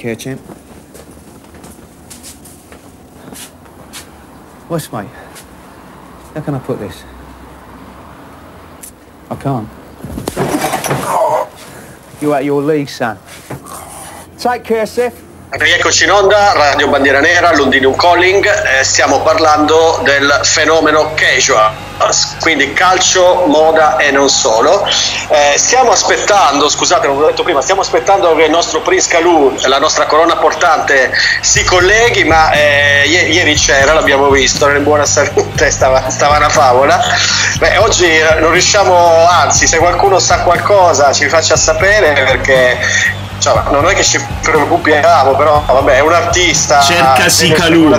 Champ. 0.00 0.40
West, 4.70 4.90
mate. 4.94 5.08
How 6.32 6.40
can 6.40 6.54
I 6.54 6.58
put 6.58 6.78
this? 6.78 7.04
I 9.28 9.36
can't. 9.36 9.68
You 12.22 12.32
at 12.32 12.46
your 12.46 12.62
league, 12.62 12.88
son. 12.88 13.18
Take 14.38 14.64
care, 14.64 14.86
Seth. 14.86 15.29
Rieccoci 15.52 16.04
in 16.04 16.12
onda, 16.12 16.52
Radio 16.52 16.86
Bandiera 16.86 17.18
Nera, 17.18 17.52
Londinium 17.52 17.96
Calling, 17.96 18.46
eh, 18.46 18.84
stiamo 18.84 19.20
parlando 19.22 19.98
del 20.04 20.42
fenomeno 20.44 21.12
casual, 21.14 21.72
quindi 22.38 22.72
calcio, 22.72 23.46
moda 23.46 23.96
e 23.96 24.12
non 24.12 24.28
solo. 24.28 24.86
Eh, 25.28 25.58
stiamo 25.58 25.90
aspettando, 25.90 26.68
scusate, 26.68 27.08
non 27.08 27.18
l'ho 27.18 27.26
detto 27.26 27.42
prima, 27.42 27.60
stiamo 27.62 27.80
aspettando 27.80 28.32
che 28.36 28.44
il 28.44 28.50
nostro 28.50 28.80
Prince 28.80 29.08
Calù, 29.08 29.52
la 29.62 29.80
nostra 29.80 30.06
colonna 30.06 30.36
portante, 30.36 31.12
si 31.40 31.64
colleghi, 31.64 32.22
ma 32.22 32.52
eh, 32.52 33.06
ieri, 33.08 33.54
c'era, 33.54 33.92
l'abbiamo 33.92 34.30
visto, 34.30 34.68
era 34.68 34.78
in 34.78 34.84
buona 34.84 35.04
salute, 35.04 35.68
stava, 35.72 36.10
stava 36.10 36.36
una 36.36 36.48
favola. 36.48 37.02
Beh, 37.58 37.76
oggi 37.78 38.08
non 38.38 38.52
riusciamo, 38.52 39.28
anzi, 39.28 39.66
se 39.66 39.78
qualcuno 39.78 40.20
sa 40.20 40.42
qualcosa 40.42 41.12
ci 41.12 41.28
faccia 41.28 41.56
sapere 41.56 42.12
perché 42.12 43.18
cioè, 43.40 43.62
non 43.70 43.88
è 43.88 43.94
che 43.94 44.04
ci 44.04 44.22
preoccupiamo, 44.42 45.34
però 45.34 45.64
vabbè, 45.66 45.96
è 45.96 46.00
un 46.00 46.12
artista. 46.12 46.80
Cercasi 46.80 47.50
Calù. 47.52 47.90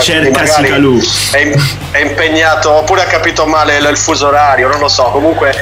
Cercasi 0.00 0.62
Calù. 0.64 1.00
È, 1.30 1.54
è 1.92 1.98
impegnato, 1.98 2.72
oppure 2.72 3.02
ha 3.02 3.06
capito 3.06 3.46
male 3.46 3.76
il 3.76 3.96
fuso 3.96 4.26
orario, 4.26 4.68
non 4.68 4.80
lo 4.80 4.88
so. 4.88 5.04
Comunque 5.04 5.54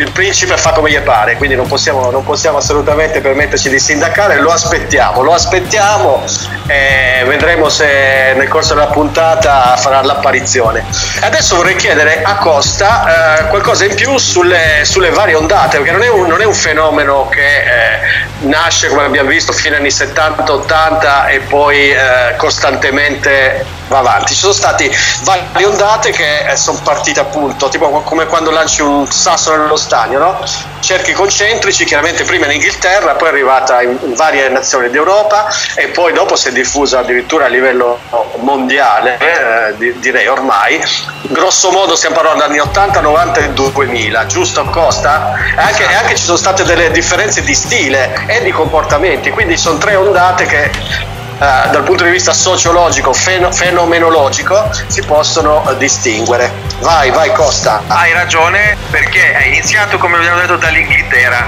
il 0.00 0.10
principe 0.12 0.56
fa 0.56 0.72
come 0.72 0.90
gli 0.90 0.98
pare, 1.00 1.36
quindi 1.36 1.54
non 1.54 1.66
possiamo, 1.66 2.10
non 2.10 2.24
possiamo 2.24 2.56
assolutamente 2.56 3.20
permetterci 3.20 3.68
di 3.68 3.78
sindacare, 3.78 4.40
lo 4.40 4.50
aspettiamo, 4.50 5.20
lo 5.22 5.34
aspettiamo 5.34 6.24
e 6.66 7.22
vedremo 7.26 7.68
se 7.68 8.32
nel 8.34 8.48
corso 8.48 8.72
della 8.72 8.86
puntata 8.86 9.76
farà 9.76 10.00
l'apparizione. 10.00 10.86
Adesso 11.20 11.56
vorrei 11.56 11.76
chiedere 11.76 12.22
a 12.22 12.36
Costa 12.36 13.40
eh, 13.40 13.48
qualcosa 13.48 13.84
in 13.84 13.94
più 13.94 14.16
sulle, 14.16 14.84
sulle, 14.84 15.10
varie 15.10 15.34
ondate, 15.34 15.76
perché 15.76 15.92
non 15.92 16.02
è 16.02 16.08
un, 16.08 16.26
non 16.26 16.40
è 16.40 16.44
un 16.44 16.54
fenomeno 16.54 17.28
che 17.28 17.58
eh, 17.58 18.00
nasce, 18.46 18.88
come 18.88 19.04
abbiamo 19.04 19.28
visto, 19.28 19.52
fino 19.52 19.76
agli 19.76 19.80
anni 19.80 19.88
70-80 19.90 21.28
e 21.28 21.40
poi 21.40 21.90
eh, 21.90 22.36
costantemente 22.36 23.78
va 23.90 23.98
avanti. 23.98 24.34
Ci 24.34 24.40
sono 24.40 24.52
state 24.52 24.90
varie 25.22 25.66
ondate 25.66 26.10
che 26.12 26.46
eh, 26.46 26.56
sono 26.56 26.80
partite 26.82 27.20
appunto, 27.20 27.68
tipo 27.68 27.88
come 28.02 28.26
quando 28.26 28.50
lanci 28.50 28.82
un 28.82 29.10
sasso 29.10 29.54
nello 29.54 29.76
stagno, 29.76 30.18
no? 30.18 30.38
cerchi 30.80 31.12
concentrici, 31.12 31.84
chiaramente 31.84 32.24
prima 32.24 32.46
in 32.46 32.52
Inghilterra, 32.52 33.14
poi 33.14 33.28
è 33.28 33.30
arrivata 33.32 33.82
in, 33.82 33.98
varie 34.14 34.48
nazioni 34.48 34.90
d'Europa 34.90 35.52
e 35.74 35.88
poi 35.88 36.12
dopo 36.12 36.36
si 36.36 36.48
è 36.48 36.52
diffusa 36.52 37.00
addirittura 37.00 37.46
a 37.46 37.48
livello 37.48 37.98
mondiale, 38.36 39.18
eh, 39.18 39.92
direi 39.98 40.26
ormai. 40.28 40.82
Grosso 41.22 41.70
modo 41.70 41.96
stiamo 41.96 42.16
parlando 42.16 42.44
anni 42.44 42.58
80, 42.58 43.00
90 43.00 43.40
e 43.40 43.50
2000, 43.50 44.26
giusto 44.26 44.64
Costa? 44.64 45.34
E 45.56 45.60
anche, 45.60 45.88
e 45.88 45.94
anche 45.94 46.14
ci 46.14 46.24
sono 46.24 46.38
state 46.38 46.64
delle 46.64 46.90
differenze 46.90 47.42
di 47.42 47.54
stile 47.54 48.24
e 48.26 48.42
di 48.42 48.50
comportamenti, 48.50 49.30
quindi 49.30 49.56
sono 49.56 49.78
tre 49.78 49.96
ondate 49.96 50.46
che 50.46 51.18
dal 51.40 51.82
punto 51.84 52.04
di 52.04 52.10
vista 52.10 52.34
sociologico, 52.34 53.14
fen- 53.14 53.50
fenomenologico, 53.50 54.70
si 54.88 55.02
possono 55.02 55.62
uh, 55.64 55.74
distinguere. 55.78 56.52
Vai, 56.80 57.10
vai 57.10 57.32
Costa. 57.32 57.82
Hai 57.86 58.12
ragione 58.12 58.76
perché 58.90 59.32
è 59.32 59.46
iniziato, 59.46 59.96
come 59.96 60.16
abbiamo 60.16 60.38
detto, 60.38 60.56
dall'Inghilterra, 60.56 61.46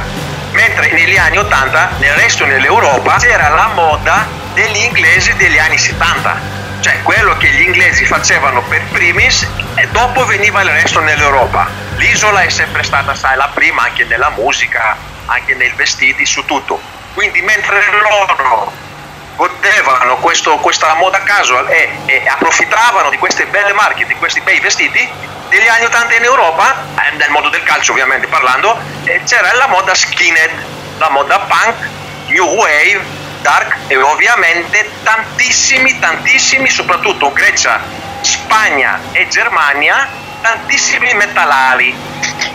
mentre 0.52 0.90
negli 0.92 1.18
anni 1.18 1.36
80 1.36 1.90
nel 1.98 2.14
resto 2.14 2.46
dell'Europa 2.46 3.16
c'era 3.18 3.50
la 3.50 3.70
moda 3.74 4.26
degli 4.54 4.78
inglesi 4.78 5.36
degli 5.36 5.58
anni 5.58 5.76
70. 5.76 6.60
Cioè 6.80 7.02
quello 7.02 7.36
che 7.36 7.48
gli 7.48 7.60
inglesi 7.60 8.06
facevano 8.06 8.62
per 8.62 8.82
primis 8.90 9.46
e 9.74 9.86
dopo 9.92 10.24
veniva 10.24 10.62
il 10.62 10.70
resto 10.70 11.00
nell'Europa. 11.00 11.68
L'isola 11.96 12.40
è 12.40 12.48
sempre 12.48 12.82
stata, 12.82 13.14
sai, 13.14 13.36
la 13.36 13.50
prima 13.52 13.82
anche 13.82 14.04
nella 14.04 14.30
musica, 14.30 14.96
anche 15.26 15.54
nei 15.54 15.70
vestiti, 15.76 16.24
su 16.24 16.44
tutto. 16.46 16.80
Quindi 17.12 17.42
mentre 17.42 17.78
loro 18.10 18.72
godevano 19.42 20.18
questo, 20.18 20.56
questa 20.58 20.94
moda 20.94 21.20
casual 21.24 21.68
e, 21.68 21.90
e, 22.06 22.22
approfittavano 22.28 23.10
di 23.10 23.18
queste 23.18 23.46
belle 23.46 23.72
marche, 23.72 24.06
di 24.06 24.14
questi 24.14 24.40
bei 24.40 24.60
vestiti, 24.60 25.08
negli 25.48 25.66
anni 25.66 25.84
80 25.84 26.14
in 26.14 26.22
Europa, 26.22 26.84
eh, 26.94 27.16
nel 27.16 27.28
mondo 27.30 27.48
del 27.48 27.64
calcio 27.64 27.90
ovviamente 27.90 28.28
parlando, 28.28 28.78
eh, 29.04 29.20
c'era 29.24 29.52
la 29.54 29.66
moda 29.66 29.94
skinhead, 29.94 30.50
la 30.98 31.10
moda 31.10 31.40
punk, 31.40 31.88
new 32.28 32.46
wave, 32.54 33.00
dark 33.40 33.76
e 33.88 33.96
ovviamente 33.96 34.88
tantissimi, 35.02 35.98
tantissimi, 35.98 36.70
soprattutto 36.70 37.32
Grecia, 37.32 37.80
Spagna 38.20 39.00
e 39.10 39.26
Germania, 39.26 40.08
tantissimi 40.40 41.14
metallari. 41.14 41.92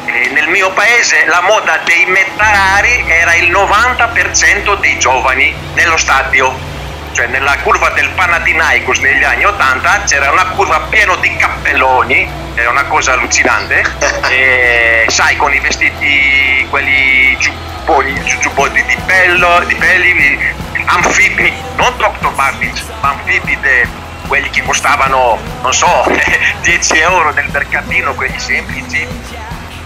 Eh, 0.05 0.29
nel 0.29 0.47
mio 0.47 0.71
paese 0.71 1.25
la 1.25 1.41
moda 1.41 1.81
dei 1.83 2.05
metallari 2.05 3.03
era 3.09 3.35
il 3.35 3.51
90% 3.51 4.79
dei 4.79 4.97
giovani 4.97 5.53
nello 5.73 5.97
stadio 5.97 6.75
cioè 7.17 7.25
nella 7.25 7.57
curva 7.63 7.89
del 7.89 8.11
Panathinaikos 8.11 8.99
negli 8.99 9.23
anni 9.23 9.43
80 9.43 10.03
c'era 10.03 10.29
una 10.29 10.45
curva 10.49 10.81
piena 10.81 11.15
di 11.15 11.35
cappelloni, 11.35 12.29
era 12.53 12.69
una 12.69 12.85
cosa 12.85 13.13
allucinante, 13.13 13.83
e, 14.29 15.05
sai 15.07 15.35
con 15.35 15.51
i 15.51 15.59
vestiti, 15.59 16.63
quelli 16.69 17.35
giubbotti, 17.39 18.13
giubbotti 18.39 18.83
di, 18.85 18.95
pello, 19.07 19.63
di 19.65 19.73
pelli, 19.73 20.53
anfibi, 20.85 21.51
non 21.77 21.91
Dr. 21.97 22.31
Martins, 22.35 22.85
ma 23.01 23.09
anfibi 23.09 23.57
de, 23.61 23.87
quelli 24.27 24.51
che 24.51 24.61
costavano, 24.61 25.39
non 25.63 25.73
so, 25.73 26.05
10 26.61 26.99
euro 26.99 27.31
nel 27.31 27.49
mercatino, 27.51 28.13
quelli 28.13 28.37
semplici 28.37 29.07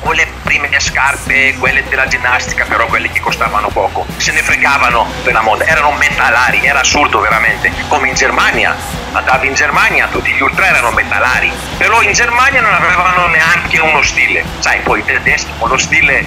o 0.01 0.11
le 0.11 0.27
prime 0.43 0.69
scarpe, 0.79 1.55
quelle 1.59 1.83
della 1.87 2.07
ginnastica, 2.07 2.65
però 2.65 2.85
quelle 2.87 3.09
che 3.09 3.19
costavano 3.19 3.69
poco. 3.69 4.05
Se 4.17 4.31
ne 4.31 4.41
fregavano 4.41 5.07
della 5.23 5.41
moda, 5.41 5.65
erano 5.65 5.91
metallari, 5.91 6.65
era 6.65 6.79
assurdo 6.79 7.19
veramente. 7.19 7.71
Come 7.87 8.09
in 8.09 8.15
Germania, 8.15 8.75
andavi 9.11 9.47
in 9.47 9.53
Germania, 9.53 10.07
tutti 10.07 10.31
gli 10.31 10.41
ultra 10.41 10.67
erano 10.67 10.91
metallari, 10.91 11.51
però 11.77 12.01
in 12.01 12.13
Germania 12.13 12.61
non 12.61 12.73
avevano 12.73 13.27
neanche 13.27 13.79
uno 13.79 14.01
stile. 14.01 14.43
Sai, 14.59 14.79
poi 14.79 14.99
i 14.99 15.05
tedeschi 15.05 15.51
con 15.57 15.69
lo 15.69 15.77
stile, 15.77 16.25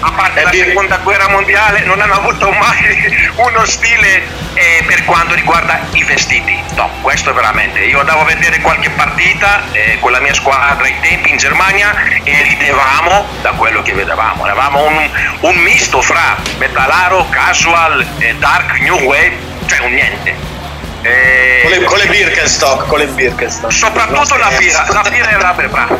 a 0.00 0.12
parte 0.12 0.42
la 0.42 0.50
seconda 0.50 0.96
guerra 0.98 1.28
mondiale, 1.28 1.80
non 1.84 2.00
hanno 2.00 2.14
avuto 2.14 2.50
mai 2.50 3.30
uno 3.36 3.64
stile 3.64 4.22
eh, 4.54 4.82
per 4.86 5.04
quanto 5.04 5.34
riguarda 5.34 5.80
i 5.92 6.04
vestiti. 6.04 6.60
No, 6.74 6.90
questo 7.00 7.32
veramente. 7.32 7.80
Io 7.80 8.00
andavo 8.00 8.20
a 8.20 8.24
vedere 8.24 8.60
qualche 8.60 8.90
partita 8.90 9.62
eh, 9.72 9.98
con 10.00 10.12
la 10.12 10.20
mia 10.20 10.34
squadra 10.34 10.84
ai 10.84 10.98
tempi 11.00 11.30
in 11.30 11.36
Germania 11.36 11.94
e 12.22 12.42
ridevamo 12.42 13.26
da 13.42 13.50
quello 13.50 13.82
che 13.82 13.92
vedevamo. 13.92 14.44
Avevamo 14.44 14.84
un, 14.84 15.10
un 15.40 15.56
misto 15.56 16.00
fra 16.00 16.36
metallaro, 16.58 17.28
casual, 17.30 18.06
eh, 18.18 18.34
dark, 18.36 18.78
new 18.80 18.98
wave, 19.00 19.36
cioè 19.66 19.80
un 19.80 19.92
niente. 19.92 20.51
Eh, 21.02 21.60
con, 21.62 21.70
le, 21.70 21.84
con 21.84 21.98
le 21.98 22.06
Birkenstock, 22.06 22.86
con 22.86 22.98
le 22.98 23.06
Birkenstock. 23.06 23.72
Soprattutto 23.72 24.36
la 24.36 24.50
birra, 24.56 24.86
la 24.88 25.02
birra 25.08 25.30
era 25.30 25.52
brava. 25.52 25.98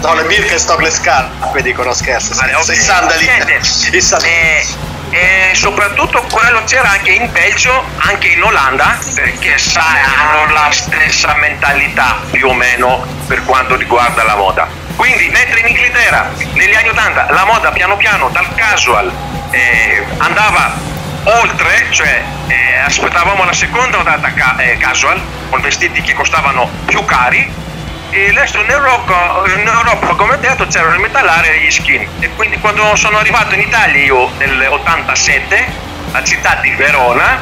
No, 0.00 0.14
le 0.14 0.24
Birkenstock, 0.24 0.80
le 0.80 0.90
scarpe 0.90 1.62
dicono 1.62 1.92
scherzo. 1.92 2.34
Vale, 2.34 2.54
okay. 2.54 2.76
I 2.76 2.78
sandali. 2.78 3.30
I 3.92 4.00
sandali. 4.00 4.30
Eh, 4.30 4.66
e 5.10 5.54
soprattutto 5.54 6.22
quello 6.30 6.62
c'era 6.64 6.90
anche 6.90 7.12
in 7.12 7.30
Belgio, 7.30 7.84
anche 7.98 8.28
in 8.28 8.42
Olanda, 8.42 8.98
perché 9.14 9.56
sai, 9.58 10.02
hanno 10.02 10.52
la 10.52 10.68
stessa 10.70 11.34
mentalità 11.36 12.20
più 12.30 12.48
o 12.48 12.52
meno 12.52 13.06
per 13.26 13.42
quanto 13.44 13.76
riguarda 13.76 14.22
la 14.24 14.36
moda. 14.36 14.68
Quindi 14.96 15.28
mentre 15.28 15.60
in 15.60 15.68
Inghilterra 15.68 16.30
negli 16.54 16.74
anni 16.74 16.88
80 16.88 17.30
la 17.30 17.44
moda 17.44 17.70
piano 17.70 17.96
piano 17.96 18.28
dal 18.30 18.46
casual 18.54 19.12
eh, 19.50 20.04
andava 20.18 20.85
oltre, 21.26 21.86
cioè 21.90 22.22
eh, 22.46 22.76
aspettavamo 22.78 23.44
la 23.44 23.52
seconda 23.52 23.98
ondata 23.98 24.32
ca- 24.32 24.56
eh, 24.58 24.76
casual 24.76 25.20
con 25.50 25.60
vestiti 25.60 26.00
che 26.00 26.14
costavano 26.14 26.68
più 26.86 27.04
cari 27.04 27.64
e 28.10 28.28
adesso 28.30 28.60
in 28.60 28.70
Europa, 28.70 29.42
in 29.46 29.66
Europa 29.66 30.14
come 30.14 30.38
detto 30.38 30.66
c'erano 30.66 30.94
il 30.94 31.00
metallare 31.00 31.54
e 31.54 31.60
gli 31.60 31.70
skin. 31.70 32.06
E 32.20 32.30
quindi 32.36 32.58
quando 32.58 32.94
sono 32.94 33.18
arrivato 33.18 33.54
in 33.54 33.60
Italia 33.60 34.04
io 34.04 34.30
nel 34.38 34.66
87 34.70 35.66
la 36.12 36.22
città 36.22 36.58
di 36.62 36.70
Verona 36.70 37.38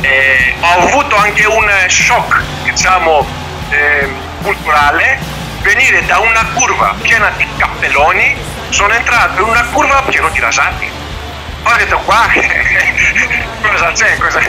eh, 0.00 0.54
ho 0.60 0.86
avuto 0.86 1.16
anche 1.16 1.46
un 1.46 1.70
shock 1.88 2.42
diciamo 2.64 3.26
eh, 3.70 4.08
culturale. 4.42 5.34
Venire 5.62 6.04
da 6.04 6.18
una 6.18 6.44
curva 6.54 6.94
piena 7.00 7.32
di 7.36 7.44
cappelloni 7.56 8.36
sono 8.68 8.92
entrato 8.92 9.42
in 9.42 9.48
una 9.48 9.64
curva 9.72 10.02
piena 10.02 10.28
di 10.28 10.38
rasati 10.38 10.95
ho 11.72 11.76
detto 11.76 11.98
qua 11.98 12.28
cosa 13.60 13.92
c'è? 13.92 14.16
Cosa 14.16 14.40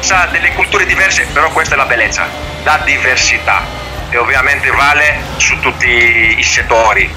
sa 0.00 0.26
delle 0.30 0.52
culture 0.52 0.84
diverse 0.86 1.26
però 1.32 1.50
questa 1.50 1.74
è 1.74 1.76
la 1.76 1.86
bellezza 1.86 2.54
la 2.64 2.80
diversità. 2.84 3.62
E 4.10 4.16
ovviamente 4.16 4.70
vale 4.70 5.20
su 5.36 5.58
tutti 5.60 6.38
i 6.38 6.42
settori. 6.42 7.12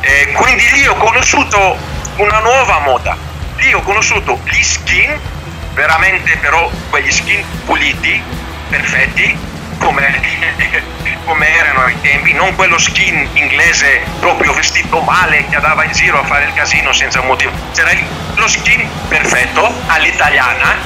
E 0.00 0.32
quindi 0.32 0.64
lì 0.72 0.86
ho 0.86 0.94
conosciuto 0.94 1.76
una 2.16 2.38
nuova 2.40 2.80
moda, 2.80 3.16
lì 3.56 3.72
ho 3.72 3.82
conosciuto 3.82 4.40
gli 4.44 4.62
skin, 4.62 5.18
veramente 5.74 6.36
però 6.38 6.70
quegli 6.88 7.10
skin 7.10 7.44
puliti, 7.64 8.20
perfetti, 8.68 9.36
come, 9.78 10.20
come 11.24 11.48
erano 11.56 11.82
ai 11.82 12.00
tempi, 12.00 12.32
non 12.32 12.54
quello 12.54 12.78
skin 12.78 13.28
inglese 13.32 14.02
proprio 14.20 14.52
vestito 14.52 15.00
male 15.00 15.46
che 15.48 15.56
andava 15.56 15.84
in 15.84 15.92
giro 15.92 16.20
a 16.20 16.24
fare 16.24 16.44
il 16.44 16.54
casino 16.54 16.92
senza 16.92 17.20
motivo. 17.22 17.52
C'era 17.72 17.90
lo 18.34 18.48
skin 18.48 18.88
perfetto 19.08 19.72
all'italiana 19.86 20.76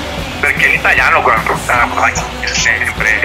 perché 0.40 0.66
l'italiano 0.66 1.22
guarda 1.22 1.54
sempre 2.44 3.20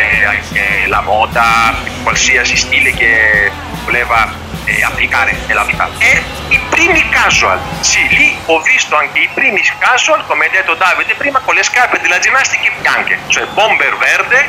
eh, 0.54 0.88
la 0.88 1.02
moda, 1.02 1.74
qualsiasi 2.04 2.56
stile 2.56 2.94
che 2.94 3.52
voleva 3.86 4.32
eh, 4.66 4.84
applicare 4.84 5.36
nella 5.48 5.64
vita. 5.64 5.90
E 5.98 6.22
i 6.50 6.60
primi 6.70 7.08
casual, 7.10 7.60
sì, 7.80 8.08
lì 8.10 8.38
ho 8.46 8.62
visto 8.62 8.96
anche 8.96 9.20
i 9.20 9.30
primi 9.34 9.64
casual, 9.80 10.26
come 10.28 10.46
ha 10.46 10.50
detto 10.50 10.76
Davide 10.76 11.16
prima, 11.16 11.40
con 11.40 11.56
le 11.56 11.64
scarpe 11.64 12.00
della 12.00 12.20
ginnastica 12.20 12.72
bianche, 12.82 13.18
cioè 13.28 13.46
bomber 13.48 13.98
verde 13.98 14.46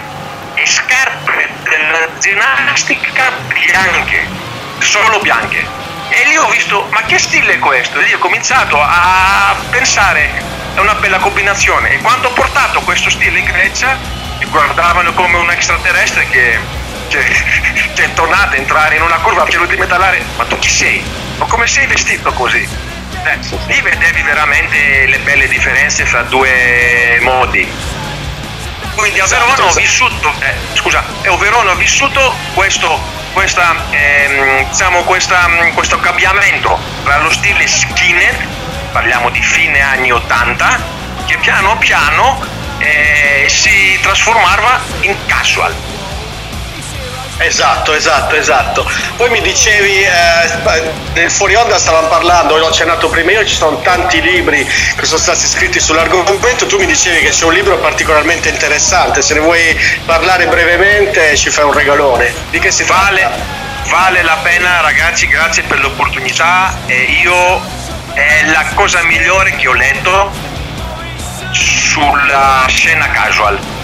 e 0.60 0.66
scarpe 0.66 1.48
della 1.62 2.08
ginnastica 2.18 3.30
bianche, 3.52 4.26
solo 4.80 5.20
bianche. 5.20 5.64
E 6.08 6.24
lì 6.24 6.36
ho 6.36 6.48
visto, 6.48 6.86
ma 6.90 7.02
che 7.02 7.18
stile 7.18 7.54
è 7.54 7.58
questo? 7.58 8.00
E 8.00 8.04
lì 8.04 8.12
ho 8.12 8.18
cominciato 8.18 8.80
a 8.80 9.54
pensare, 9.70 10.42
è 10.74 10.80
una 10.80 10.94
bella 10.94 11.18
combinazione. 11.18 11.90
E 11.90 11.98
quando 11.98 12.28
ho 12.28 12.32
portato 12.32 12.80
questo 12.80 13.08
stile 13.08 13.38
in 13.38 13.44
Grecia, 13.44 13.96
mi 14.38 14.46
guardavano 14.46 15.12
come 15.12 15.36
un 15.36 15.50
extraterrestre 15.50 16.26
che, 16.28 16.58
cioè, 17.08 17.22
che 17.94 18.04
è 18.04 18.12
tornato 18.14 18.54
a 18.54 18.56
entrare 18.56 18.96
in 18.96 19.02
una 19.02 19.18
curva 19.18 19.44
di 19.44 19.76
metallare. 19.76 20.24
Ma 20.36 20.44
tu 20.44 20.58
chi 20.58 20.68
sei? 20.68 21.04
Ma 21.36 21.46
come 21.46 21.68
sei 21.68 21.86
vestito 21.86 22.32
così? 22.32 22.66
Eh, 23.24 23.38
lì 23.66 23.80
vedevi 23.80 24.22
veramente 24.22 25.06
le 25.06 25.18
belle 25.20 25.46
differenze 25.46 26.04
fra 26.04 26.22
due 26.22 27.18
modi. 27.20 27.97
Quindi 28.98 29.20
a 29.20 29.26
Verona 29.26 29.64
ho 29.64 29.72
vissuto, 29.74 30.34
eh, 30.40 30.54
scusa, 30.74 31.04
eh, 31.22 31.28
a 31.28 31.36
Verona 31.36 31.70
ho 31.70 31.76
vissuto 31.76 32.34
questo, 32.54 33.00
questa, 33.32 33.76
ehm, 33.90 34.68
diciamo 34.68 35.04
questa, 35.04 35.48
questo 35.72 36.00
cambiamento 36.00 36.76
tra 37.04 37.20
lo 37.20 37.30
stile 37.30 37.64
skinhead, 37.68 38.36
parliamo 38.90 39.30
di 39.30 39.40
fine 39.40 39.80
anni 39.80 40.10
80, 40.10 40.82
che 41.26 41.38
piano 41.38 41.78
piano 41.78 42.44
eh, 42.78 43.46
si 43.48 43.96
trasformava 44.02 44.80
in 45.02 45.14
casual. 45.26 45.72
Esatto, 47.38 47.94
esatto, 47.94 48.34
esatto. 48.34 48.90
Poi 49.16 49.30
mi 49.30 49.40
dicevi, 49.40 50.02
eh, 50.02 50.90
nel 51.14 51.30
fuori 51.30 51.54
onda 51.54 51.78
stavamo 51.78 52.08
parlando, 52.08 52.56
l'ho 52.56 52.66
accennato 52.66 53.08
prima 53.08 53.30
io, 53.30 53.44
ci 53.44 53.54
sono 53.54 53.80
tanti 53.80 54.20
libri 54.20 54.64
che 54.64 55.04
sono 55.06 55.20
stati 55.20 55.46
scritti 55.46 55.78
sull'argomento, 55.78 56.66
tu 56.66 56.78
mi 56.78 56.86
dicevi 56.86 57.20
che 57.20 57.30
c'è 57.30 57.44
un 57.44 57.52
libro 57.52 57.78
particolarmente 57.78 58.48
interessante, 58.48 59.22
se 59.22 59.34
ne 59.34 59.40
vuoi 59.40 59.78
parlare 60.04 60.46
brevemente 60.48 61.36
ci 61.36 61.50
fai 61.50 61.64
un 61.64 61.72
regalone. 61.72 62.34
Di 62.50 62.58
che 62.58 62.72
si 62.72 62.84
Vale, 62.88 63.30
vale 63.88 64.22
la 64.22 64.38
pena 64.42 64.80
ragazzi, 64.80 65.26
grazie 65.26 65.62
per 65.62 65.78
l'opportunità. 65.80 66.74
E 66.86 67.02
io 67.22 67.60
è 68.14 68.46
la 68.46 68.64
cosa 68.74 69.02
migliore 69.02 69.54
che 69.56 69.68
ho 69.68 69.74
letto 69.74 70.30
sulla 71.52 72.64
scena 72.66 73.10
casual. 73.10 73.77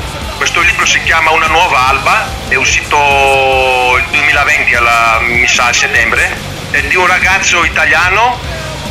Questo 0.45 0.61
libro 0.61 0.85
si 0.85 1.01
chiama 1.01 1.31
Una 1.31 1.47
nuova 1.47 1.87
alba, 1.89 2.29
è 2.49 2.55
uscito 2.57 3.97
il 3.97 4.05
2020 4.11 4.75
alla, 4.75 5.19
mi 5.23 5.49
sa 5.49 5.69
a 5.69 5.73
settembre, 5.73 6.37
è 6.71 6.83
di 6.83 6.97
un 6.97 7.07
ragazzo 7.07 7.65
italiano, 7.65 8.39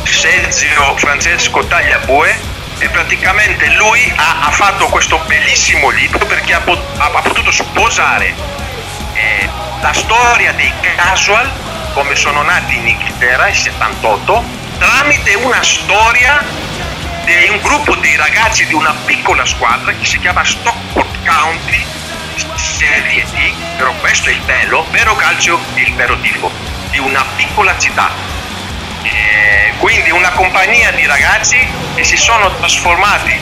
Sergio 0.02 0.96
Francesco 0.96 1.64
Tagliabue, 1.64 2.36
e 2.78 2.88
praticamente 2.88 3.68
lui 3.76 4.12
ha, 4.16 4.46
ha 4.46 4.50
fatto 4.50 4.86
questo 4.86 5.22
bellissimo 5.28 5.90
libro 5.90 6.26
perché 6.26 6.54
ha, 6.54 6.60
pot- 6.60 6.98
ha- 6.98 7.22
potuto 7.22 7.52
sposare 7.52 8.34
eh, 9.12 9.48
la 9.80 9.92
storia 9.92 10.52
dei 10.54 10.72
casual 10.96 11.48
come 11.92 12.16
sono 12.16 12.42
nati 12.42 12.74
in 12.78 12.88
Inghilterra 12.88 13.44
nel 13.44 13.54
78 13.54 14.44
tramite 14.78 15.34
una 15.34 15.62
storia 15.62 16.44
di 17.24 17.48
un 17.48 17.60
gruppo 17.62 17.94
di 17.94 18.16
ragazzi 18.16 18.66
di 18.66 18.74
una 18.74 18.92
piccola 19.04 19.46
squadra 19.46 19.92
che 19.92 20.04
si 20.04 20.18
chiama 20.18 20.44
Stockport 20.44 21.13
County 21.24 21.84
Serie 22.54 23.24
D 23.30 23.52
però 23.76 23.92
questo 24.00 24.28
è 24.28 24.32
il 24.32 24.40
bello 24.40 24.86
vero 24.90 25.14
calcio? 25.16 25.58
E 25.74 25.82
il 25.82 25.94
vero 25.94 26.18
tifo 26.20 26.50
di 26.90 26.98
una 26.98 27.24
piccola 27.36 27.76
città. 27.78 28.10
Eh, 29.02 29.72
quindi 29.78 30.10
una 30.10 30.30
compagnia 30.30 30.90
di 30.92 31.04
ragazzi 31.06 31.58
che 31.94 32.04
si 32.04 32.16
sono 32.16 32.54
trasformati 32.56 33.38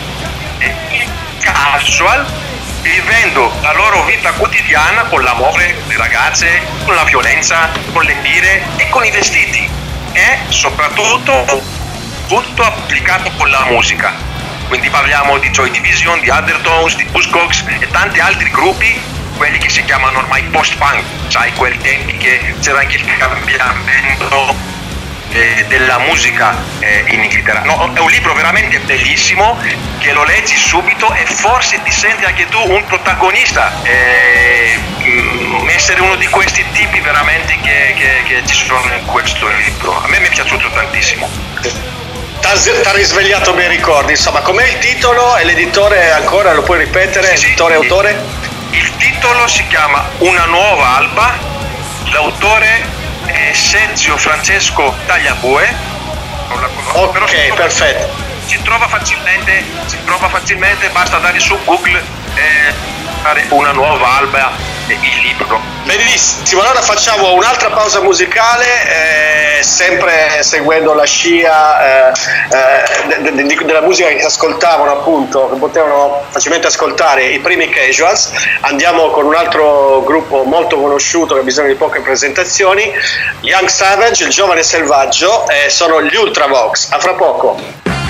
in 0.89 1.11
casual 1.41 2.27
vivendo 2.81 3.53
la 3.61 3.73
loro 3.73 4.05
vita 4.05 4.33
quotidiana 4.33 5.05
con 5.05 5.23
l'amore 5.23 5.83
le 5.87 5.97
ragazze, 5.97 6.61
con 6.85 6.95
la 6.95 7.05
violenza, 7.05 7.71
con 7.93 8.03
le 8.03 8.21
tire 8.23 8.63
e 8.77 8.89
con 8.89 9.05
i 9.05 9.11
vestiti. 9.11 9.69
E 10.13 10.39
soprattutto 10.49 11.63
tutto 12.27 12.63
applicato 12.63 13.31
con 13.37 13.51
la 13.51 13.65
musica. 13.67 14.32
Quindi 14.73 14.89
parliamo 14.89 15.37
di 15.37 15.51
Joy 15.51 15.71
Division, 15.71 16.19
di 16.21 16.31
Undertones, 16.31 16.97
di 16.97 17.05
Buzzcocks 17.05 17.63
e 17.79 17.91
tanti 17.91 18.21
altri 18.21 18.49
gruppi, 18.49 18.99
quelli 19.37 19.59
che 19.59 19.69
si 19.69 19.85
chiamano 19.85 20.21
ormai 20.21 20.43
post-punk, 20.45 21.05
sai, 21.29 21.53
quei 21.53 21.77
tempi 21.77 22.17
che 22.17 22.55
c'era 22.59 22.79
anche 22.79 22.97
il 22.97 23.05
cambiamento 23.19 24.57
eh, 25.29 25.67
della 25.69 25.99
musica 25.99 26.57
eh, 26.79 27.05
in 27.09 27.23
Inghilterra. 27.23 27.65
No, 27.65 27.93
è 27.93 27.99
un 28.01 28.09
libro 28.09 28.33
veramente 28.33 28.81
bellissimo 28.81 29.59
che 29.99 30.13
lo 30.15 30.25
leggi 30.25 30.57
subito 30.57 31.13
e 31.13 31.27
forse 31.27 31.83
ti 31.83 31.91
senti 31.91 32.25
anche 32.25 32.49
tu 32.49 32.59
un 32.59 32.83
protagonista, 32.87 33.75
eh, 33.83 34.79
mm, 35.03 35.69
essere 35.69 36.01
uno 36.01 36.15
di 36.17 36.29
questi 36.29 36.65
tipi 36.73 36.99
veramente 37.01 37.59
che, 37.61 37.95
che- 37.95 38.23
che 38.25 38.43
ci 38.47 38.55
sono 38.55 38.91
in 38.95 39.05
questo 39.05 39.47
libro. 39.49 40.03
A 40.03 40.09
me 40.09 40.19
mi 40.19 40.29
è 40.29 40.31
piaciuto 40.31 40.71
tantissimo. 40.71 41.29
Ti 42.43 42.89
ha 42.89 42.93
risvegliato 42.93 43.55
bei 43.55 43.69
ricordi, 43.69 44.13
insomma, 44.13 44.41
com'è 44.41 44.65
il 44.67 44.79
titolo 44.79 45.37
e 45.37 45.45
l'editore 45.45 46.11
ancora, 46.11 46.53
lo 46.53 46.63
puoi 46.63 46.79
ripetere, 46.81 47.29
Sì, 47.29 47.37
sì. 47.37 47.47
editore 47.47 47.75
e 47.75 47.77
autore? 47.77 48.23
Il 48.71 48.97
titolo 48.97 49.47
si 49.47 49.65
chiama 49.69 50.05
Una 50.19 50.45
nuova 50.47 50.97
alba, 50.97 51.39
l'autore 52.07 52.85
è 53.27 53.53
Sergio 53.55 54.17
Francesco 54.17 54.95
Tagliabue. 55.07 55.75
Conosco, 56.49 57.23
Ok, 57.23 57.55
perfetto. 57.55 58.13
si 58.45 58.61
trova 58.63 58.89
facilmente, 58.89 59.65
si 59.87 59.97
trova 60.05 60.29
facilmente, 60.29 60.89
basta 60.91 61.17
andare 61.17 61.39
su 61.39 61.57
Google 61.65 62.03
e 62.35 62.75
fare 63.23 63.47
una 63.51 63.71
nuova 63.71 64.17
alba 64.19 64.51
il 64.89 65.21
libro. 65.23 65.61
Benissimo, 65.85 66.61
allora 66.61 66.83
facciamo 66.83 67.33
un'altra 67.35 67.71
pausa 67.71 68.03
musicale, 68.03 69.59
eh, 69.59 69.63
sempre 69.63 70.43
seguendo 70.43 70.93
la 70.93 71.05
scia 71.05 72.11
eh, 72.11 72.13
eh, 72.51 73.21
de- 73.23 73.33
de- 73.33 73.47
de- 73.47 73.65
della 73.65 73.81
musica 73.81 74.09
che 74.09 74.23
ascoltavano 74.25 74.91
appunto, 74.91 75.49
che 75.51 75.57
potevano 75.57 76.25
facilmente 76.31 76.67
ascoltare 76.67 77.25
i 77.27 77.39
primi 77.39 77.69
casuals. 77.69 78.33
Andiamo 78.63 79.11
con 79.11 79.25
un 79.25 79.35
altro 79.37 80.03
gruppo 80.03 80.43
molto 80.43 80.79
conosciuto 80.81 81.35
che 81.35 81.41
ha 81.41 81.45
bisogno 81.45 81.69
di 81.69 81.75
poche 81.77 82.01
presentazioni, 82.01 82.93
Young 83.41 83.69
Savage, 83.69 84.25
il 84.25 84.31
giovane 84.31 84.63
selvaggio, 84.65 85.47
sono 85.69 86.03
gli 86.03 86.15
Ultravox. 86.15 86.91
A 86.91 86.99
fra 86.99 87.15
poco. 87.15 88.02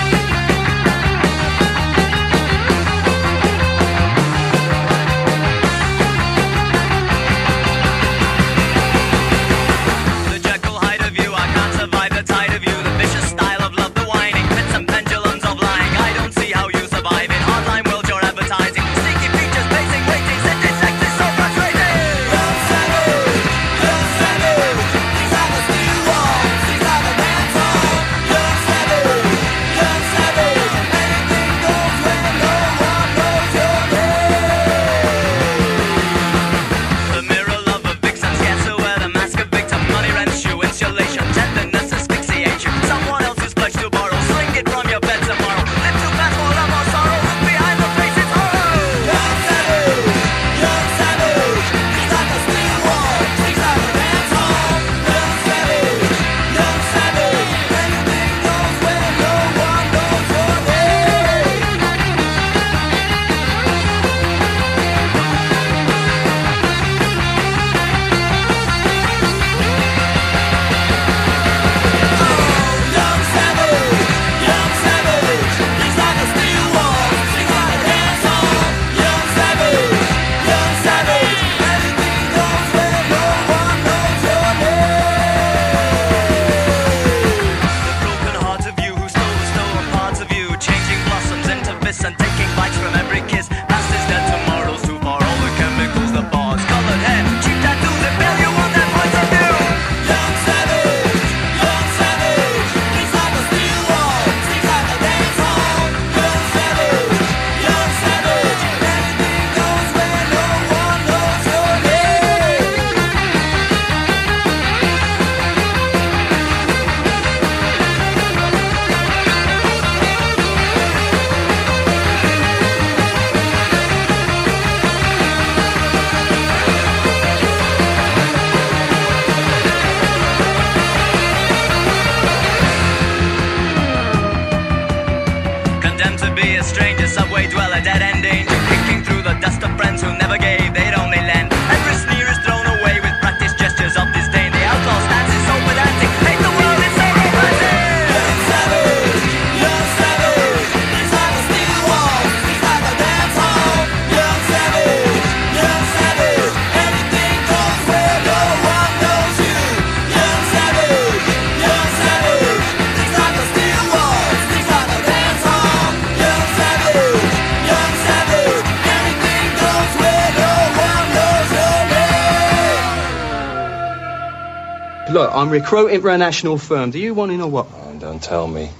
Look, 175.53 175.61
I'm 175.61 175.65
recruiting 175.65 176.01
for 176.01 176.09
a 176.09 176.17
national 176.17 176.57
firm. 176.57 176.91
Do 176.93 176.99
you 176.99 177.13
want 177.13 177.31
to 177.31 177.37
know 177.37 177.47
what? 177.47 177.67
Oh, 177.71 177.95
don't 177.99 178.23
tell 178.23 178.49
me. 178.49 178.71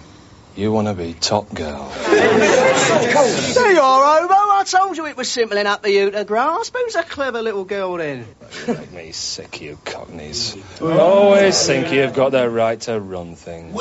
You 0.57 0.73
want 0.73 0.89
to 0.89 0.95
be 0.95 1.13
top 1.15 1.53
girl. 1.55 1.91
There 2.07 3.73
you 3.73 3.81
are, 3.81 4.21
Hobo. 4.21 4.35
I 4.35 4.65
told 4.67 4.97
you 4.97 5.07
it 5.07 5.17
was 5.17 5.31
simple 5.31 5.59
enough 5.59 5.83
for 5.83 5.89
you 5.89 6.11
to 6.11 6.25
grasp. 6.25 6.75
Who's 6.77 6.95
a 6.95 7.03
clever 7.03 7.43
little 7.43 7.65
girl 7.65 7.97
then? 7.97 8.27
You 8.67 8.75
make 8.75 8.93
me 8.93 9.13
sick, 9.13 9.61
you 9.61 9.79
cockneys. 9.85 10.57
Always 10.81 11.67
think 11.67 11.93
you've 11.93 12.15
got 12.15 12.33
the 12.33 12.49
right 12.49 12.81
to 12.83 12.99
run 13.01 13.35
things. 13.37 13.75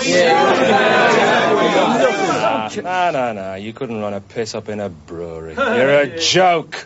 Nah, 2.34 2.70
nah, 2.82 3.12
nah, 3.12 3.34
nah. 3.34 3.56
You 3.56 3.72
couldn't 3.74 4.02
run 4.02 4.14
a 4.14 4.22
piss 4.22 4.54
up 4.56 4.68
in 4.70 4.80
a 4.82 4.90
brewery. 4.90 5.56
You're 5.56 6.00
a 6.00 6.20
joke. 6.20 6.81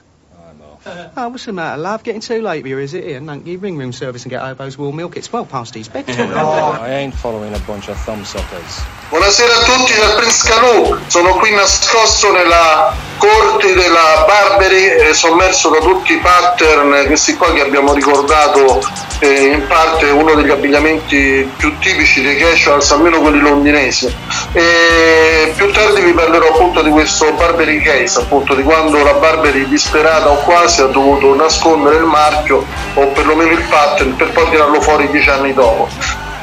Oh, 1.26 1.30
what's 1.30 1.46
the 1.46 1.54
matter, 1.54 1.82
love? 1.82 2.04
Getting 2.04 2.22
too 2.22 2.40
late 2.44 2.62
for 2.62 2.68
you, 2.68 2.78
is 2.78 2.94
it? 2.94 3.04
Here, 3.04 3.20
Nunky, 3.20 3.58
ring 3.58 3.78
room 3.78 3.92
service 3.92 4.26
and 4.26 4.30
get 4.30 4.44
Hobo's 4.44 4.78
warm 4.78 4.96
milk. 4.96 5.18
It's 5.18 5.34
well 5.34 5.44
past 5.44 5.74
his 5.74 5.90
bedtime. 5.90 6.30
I 6.38 7.02
ain't 7.02 7.16
following 7.16 7.52
a 7.56 7.58
bunch 7.66 7.90
of 7.90 7.98
thumbsuckers. 7.98 8.86
Buonasera 9.10 9.50
a 9.50 9.64
tutti 9.66 9.94
dal 9.98 10.18
Prince 10.18 10.48
Canu, 10.48 11.00
sono 11.08 11.34
qui 11.40 11.52
nascosto 11.56 12.32
nella 12.32 12.94
corte 13.18 13.74
della 13.74 14.26
Barbary, 14.28 14.86
eh, 14.86 15.14
sommerso 15.16 15.70
da 15.70 15.80
tutti 15.80 16.14
i 16.14 16.20
pattern, 16.20 17.08
questi 17.08 17.34
qua 17.34 17.52
che 17.54 17.62
abbiamo 17.62 17.94
ricordato 17.94 18.82
eh, 19.26 19.46
in 19.54 19.68
parte 19.68 20.06
uno 20.10 20.36
degli 20.36 20.52
abbigliamenti 20.52 21.50
più 21.58 21.78
tipici 21.80 22.22
dei 22.22 22.38
casuals, 22.38 22.92
almeno 22.92 23.20
quelli 23.20 23.40
londinesi. 23.40 24.14
E 24.54 25.52
più 25.56 25.72
tardi 25.72 26.02
vi 26.02 26.12
parlerò 26.12 26.50
appunto 26.50 26.82
di 26.82 26.92
questo 26.92 27.32
Barbary 27.34 27.82
Case, 27.82 28.20
appunto 28.20 28.54
di 28.54 28.62
quando 28.62 29.04
la 29.04 29.14
Barbary 29.14 29.68
disperata 29.68 30.30
o 30.30 30.36
quasi 30.44 30.82
ha 30.82 30.86
dovuto 30.86 31.34
nascondere 31.36 31.98
il 31.98 32.04
marchio 32.04 32.66
o 32.94 33.08
perlomeno 33.08 33.52
il 33.52 33.64
pattern 33.70 34.16
per 34.16 34.32
poi 34.32 34.50
tirarlo 34.50 34.80
fuori 34.82 35.10
dieci 35.10 35.30
anni 35.30 35.54
dopo. 35.54 35.88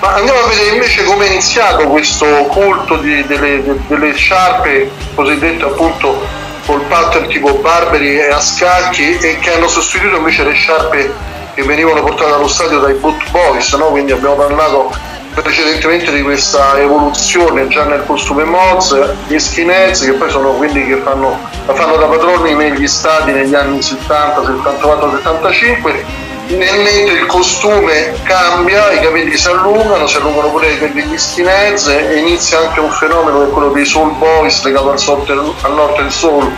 Ma 0.00 0.14
andiamo 0.14 0.40
a 0.40 0.48
vedere 0.48 0.74
invece 0.74 1.04
come 1.04 1.26
è 1.26 1.30
iniziato 1.30 1.86
questo 1.86 2.26
culto 2.26 2.96
di- 2.96 3.24
delle, 3.26 3.62
de- 3.62 3.78
delle 3.86 4.12
sciarpe 4.14 4.90
cosiddette 5.14 5.62
appunto 5.62 6.26
col 6.66 6.80
pattern 6.82 7.28
tipo 7.28 7.54
Barberi 7.54 8.18
e 8.18 8.30
a 8.30 8.40
scacchi 8.40 9.16
e 9.18 9.38
che 9.38 9.52
hanno 9.52 9.68
sostituito 9.68 10.16
invece 10.16 10.42
le 10.42 10.52
sciarpe 10.54 11.14
che 11.54 11.62
venivano 11.62 12.02
portate 12.02 12.32
allo 12.32 12.48
stadio 12.48 12.78
dai 12.80 12.94
Boot 12.94 13.30
Boys, 13.30 13.72
no? 13.74 13.86
quindi 13.86 14.12
abbiamo 14.12 14.34
parlato 14.34 14.90
precedentemente 15.34 16.12
di 16.12 16.22
questa 16.22 16.78
evoluzione 16.78 17.66
già 17.68 17.84
nel 17.84 18.04
costume 18.04 18.44
Moz, 18.44 18.94
gli 19.26 19.38
skinheads 19.38 20.04
che 20.04 20.12
poi 20.12 20.30
sono 20.30 20.50
quelli 20.52 20.86
che 20.86 20.96
fanno, 20.96 21.38
fanno 21.66 21.96
da 21.96 22.06
padroni 22.06 22.54
negli 22.54 22.86
stadi 22.86 23.32
negli 23.32 23.54
anni 23.54 23.80
70, 23.80 24.44
74, 24.44 25.10
75 25.16 26.30
nel 26.48 26.80
mentre 26.80 27.18
il 27.20 27.26
costume 27.26 28.12
cambia, 28.24 28.92
i 28.92 29.00
capelli 29.00 29.36
si 29.36 29.48
allungano, 29.48 30.06
si 30.06 30.16
allungano 30.16 30.50
pure 30.50 30.76
quelli 30.76 31.02
degli 31.02 31.16
skinheads 31.16 31.86
e 31.86 32.18
inizia 32.18 32.58
anche 32.58 32.80
un 32.80 32.90
fenomeno 32.90 33.38
che 33.38 33.46
è 33.46 33.50
quello 33.50 33.70
dei 33.70 33.86
soul 33.86 34.12
boys 34.16 34.62
legato 34.62 34.90
al, 34.90 34.98
sort- 34.98 35.30
al 35.30 35.74
nord 35.74 35.96
del 35.96 36.10
soul 36.10 36.50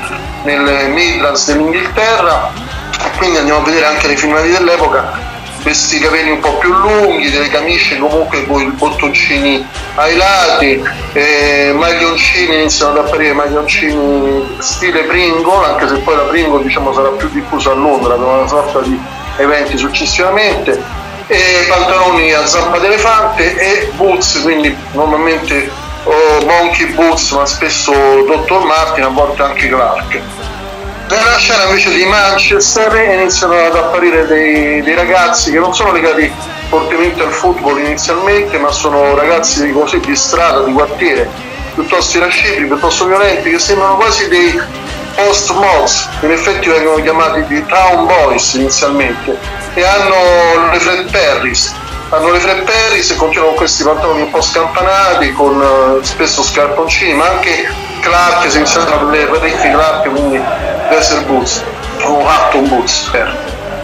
nel 0.42 0.90
Midlands 0.90 1.46
dell'Inghilterra. 1.46 2.50
Quindi 3.16 3.38
andiamo 3.38 3.60
a 3.60 3.64
vedere 3.64 3.86
anche 3.86 4.06
nei 4.06 4.16
filmati 4.16 4.50
dell'epoca 4.50 5.32
questi 5.64 5.98
capelli 5.98 6.30
un 6.30 6.40
po' 6.40 6.58
più 6.58 6.70
lunghi, 6.70 7.30
delle 7.30 7.48
camicie 7.48 7.96
comunque 7.96 8.44
con 8.44 8.60
i 8.60 8.66
bottoncini 8.66 9.66
ai 9.94 10.14
lati, 10.14 10.82
eh, 11.14 11.72
maglioncini, 11.74 12.56
iniziano 12.56 12.92
ad 12.92 13.06
apparire 13.06 13.32
maglioncini 13.32 14.56
stile 14.58 15.04
Pringle, 15.04 15.64
anche 15.64 15.88
se 15.88 15.96
poi 16.00 16.16
la 16.16 16.24
Pringle 16.24 16.62
diciamo 16.62 16.92
sarà 16.92 17.08
più 17.08 17.30
diffusa 17.30 17.70
a 17.70 17.74
Londra 17.74 18.12
per 18.14 18.26
una 18.26 18.46
sorta 18.46 18.80
di 18.80 19.00
eventi 19.38 19.78
successivamente, 19.78 20.78
e 21.28 21.64
pantaloni 21.66 22.34
a 22.34 22.44
zampa 22.44 22.78
d'elefante 22.78 23.56
e 23.56 23.90
boots, 23.94 24.42
quindi 24.42 24.76
normalmente 24.92 25.70
o 26.04 26.44
monkey 26.44 26.92
boots, 26.92 27.30
ma 27.30 27.46
spesso 27.46 27.90
Dr. 27.92 28.64
Martin, 28.64 29.04
a 29.04 29.08
volte 29.08 29.42
anche 29.42 29.68
Clark. 29.68 30.20
Nella 31.08 31.36
scena 31.36 31.64
invece 31.64 31.90
di 31.92 32.04
Manchester 32.06 32.94
iniziano 32.94 33.54
ad 33.66 33.76
apparire 33.76 34.26
dei, 34.26 34.82
dei 34.82 34.94
ragazzi 34.94 35.52
che 35.52 35.58
non 35.58 35.74
sono 35.74 35.92
legati 35.92 36.32
fortemente 36.68 37.22
al 37.22 37.30
football 37.30 37.78
inizialmente, 37.78 38.58
ma 38.58 38.70
sono 38.70 39.14
ragazzi 39.14 39.70
così 39.72 40.00
di 40.00 40.16
strada, 40.16 40.62
di 40.62 40.72
quartiere, 40.72 41.28
piuttosto 41.74 42.16
irascibili, 42.16 42.66
piuttosto 42.66 43.06
violenti, 43.06 43.50
che 43.50 43.58
sembrano 43.58 43.96
quasi 43.96 44.28
dei 44.28 44.58
post-mods, 45.14 46.08
in 46.22 46.32
effetti 46.32 46.68
vengono 46.68 47.00
chiamati 47.02 47.44
di 47.46 47.64
town 47.66 48.06
boys 48.06 48.54
inizialmente, 48.54 49.38
e 49.74 49.84
hanno 49.84 50.70
le 50.72 50.78
Fred 50.80 51.10
Perris. 51.10 51.74
Hanno 52.10 52.30
le 52.30 52.38
Fred 52.38 52.62
Perris 52.64 53.10
e 53.10 53.16
continuano 53.16 53.50
con 53.50 53.58
questi 53.58 53.82
pantaloni 53.82 54.22
un 54.22 54.30
po' 54.30 54.40
scampanati, 54.40 55.32
con 55.32 55.60
eh, 55.60 56.04
spesso 56.04 56.42
scarponcini, 56.42 57.14
ma 57.14 57.28
anche 57.28 57.68
Clark, 58.04 58.54
iniziano 58.54 59.10
le 59.10 59.24
parecchie 59.26 59.70
Clark, 59.72 60.08
quindi 60.10 60.40
Desert 60.90 61.24
Boots, 61.24 61.64
o 62.02 62.26
Hatton 62.28 62.68
Boots. 62.68 63.10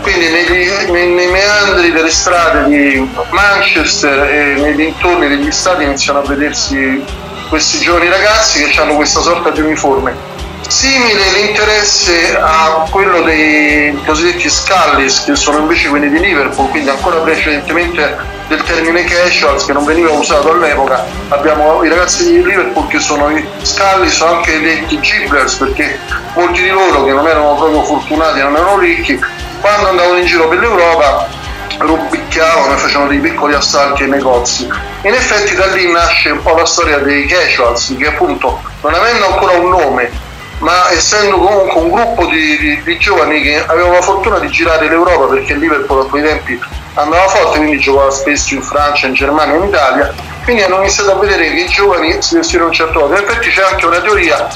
Quindi 0.03 0.29
negli- 0.29 0.91
nei, 0.91 1.09
nei 1.09 1.27
meandri 1.31 1.91
delle 1.91 2.11
strade 2.11 2.65
di 2.69 3.11
Manchester 3.31 4.23
e 4.31 4.61
nei 4.61 4.75
dintorni 4.75 5.29
degli 5.29 5.51
stadi 5.51 5.85
iniziano 5.85 6.21
a 6.21 6.23
vedersi 6.23 7.03
questi 7.49 7.79
giovani 7.79 8.09
ragazzi 8.09 8.63
che 8.65 8.81
hanno 8.81 8.95
questa 8.95 9.21
sorta 9.21 9.51
di 9.51 9.61
uniforme. 9.61 10.15
Simile 10.71 11.33
l'interesse 11.33 12.39
a 12.41 12.87
quello 12.91 13.23
dei 13.23 14.01
cosiddetti 14.07 14.49
Scullies, 14.49 15.25
che 15.25 15.35
sono 15.35 15.59
invece 15.59 15.89
quelli 15.89 16.09
di 16.09 16.21
Liverpool, 16.21 16.71
quindi 16.71 16.89
ancora 16.89 17.17
precedentemente 17.17 18.17
del 18.47 18.63
termine 18.63 19.03
casuals 19.03 19.65
che 19.65 19.73
non 19.73 19.85
veniva 19.85 20.13
usato 20.13 20.53
all'epoca. 20.53 21.05
Abbiamo 21.31 21.83
i 21.83 21.89
ragazzi 21.89 22.25
di 22.25 22.45
Liverpool 22.45 22.87
che 22.87 23.01
sono 23.01 23.31
i 23.31 23.45
Scullies 23.63 24.21
o 24.21 24.37
anche 24.37 24.61
detti 24.61 25.01
Gibblers, 25.01 25.55
perché 25.55 25.99
molti 26.35 26.63
di 26.63 26.71
loro 26.71 27.05
che 27.05 27.11
non 27.11 27.27
erano 27.27 27.57
proprio 27.57 27.83
fortunati, 27.83 28.39
non 28.39 28.55
erano 28.55 28.79
ricchi, 28.79 29.19
quando 29.61 29.89
andavano 29.89 30.19
in 30.19 30.25
giro 30.25 30.47
per 30.47 30.61
l'Europa 30.61 31.29
rubicchiavano 31.79 32.75
e 32.75 32.77
facevano 32.77 33.09
dei 33.09 33.19
piccoli 33.19 33.55
assalti 33.55 34.05
ai 34.05 34.11
negozi. 34.11 34.69
In 35.03 35.15
effetti 35.15 35.57
da 35.57 35.67
lì 35.67 35.91
nasce 35.91 36.31
un 36.31 36.43
po' 36.43 36.55
la 36.55 36.65
storia 36.65 36.99
dei 36.99 37.27
casuals, 37.27 37.93
che 37.99 38.07
appunto 38.07 38.63
non 38.83 38.95
avendo 38.95 39.33
ancora 39.33 39.53
un 39.59 39.69
nome, 39.69 40.20
ma 40.61 40.91
essendo 40.93 41.37
comunque 41.39 41.81
un 41.81 41.91
gruppo 41.91 42.27
di, 42.27 42.57
di- 42.59 42.83
di 42.83 42.99
giovani 42.99 43.41
che 43.43 43.65
avevano 43.67 43.95
la 43.95 44.03
fortuna 44.03 44.39
di 44.39 44.49
girare 44.49 44.89
l'Europa 44.89 45.27
perché 45.27 45.55
Liverpool 45.55 46.03
a 46.03 46.05
quei 46.09 46.23
tempi 46.23 46.59
andava 46.95 47.29
forte, 47.29 47.59
quindi 47.59 47.79
giocava 47.79 48.11
spesso 48.11 48.55
in 48.55 48.63
Francia, 48.63 49.07
in 49.07 49.15
Germania, 49.15 49.57
in 49.57 49.65
Italia, 49.65 50.13
quindi 50.45 50.63
hanno 50.63 50.79
iniziato 50.79 51.13
a 51.13 51.19
vedere 51.19 51.49
che 51.51 51.61
i 51.61 51.69
giovani 51.69 52.21
si 52.21 52.35
vestivano 52.37 52.71
in 52.71 52.71
un 52.71 52.77
certo 52.77 53.01
modo. 53.01 53.17
In 53.17 53.25
effetti 53.25 53.49
c'è 53.49 53.63
anche 53.63 53.87
una 53.87 54.01
teoria 54.01 54.49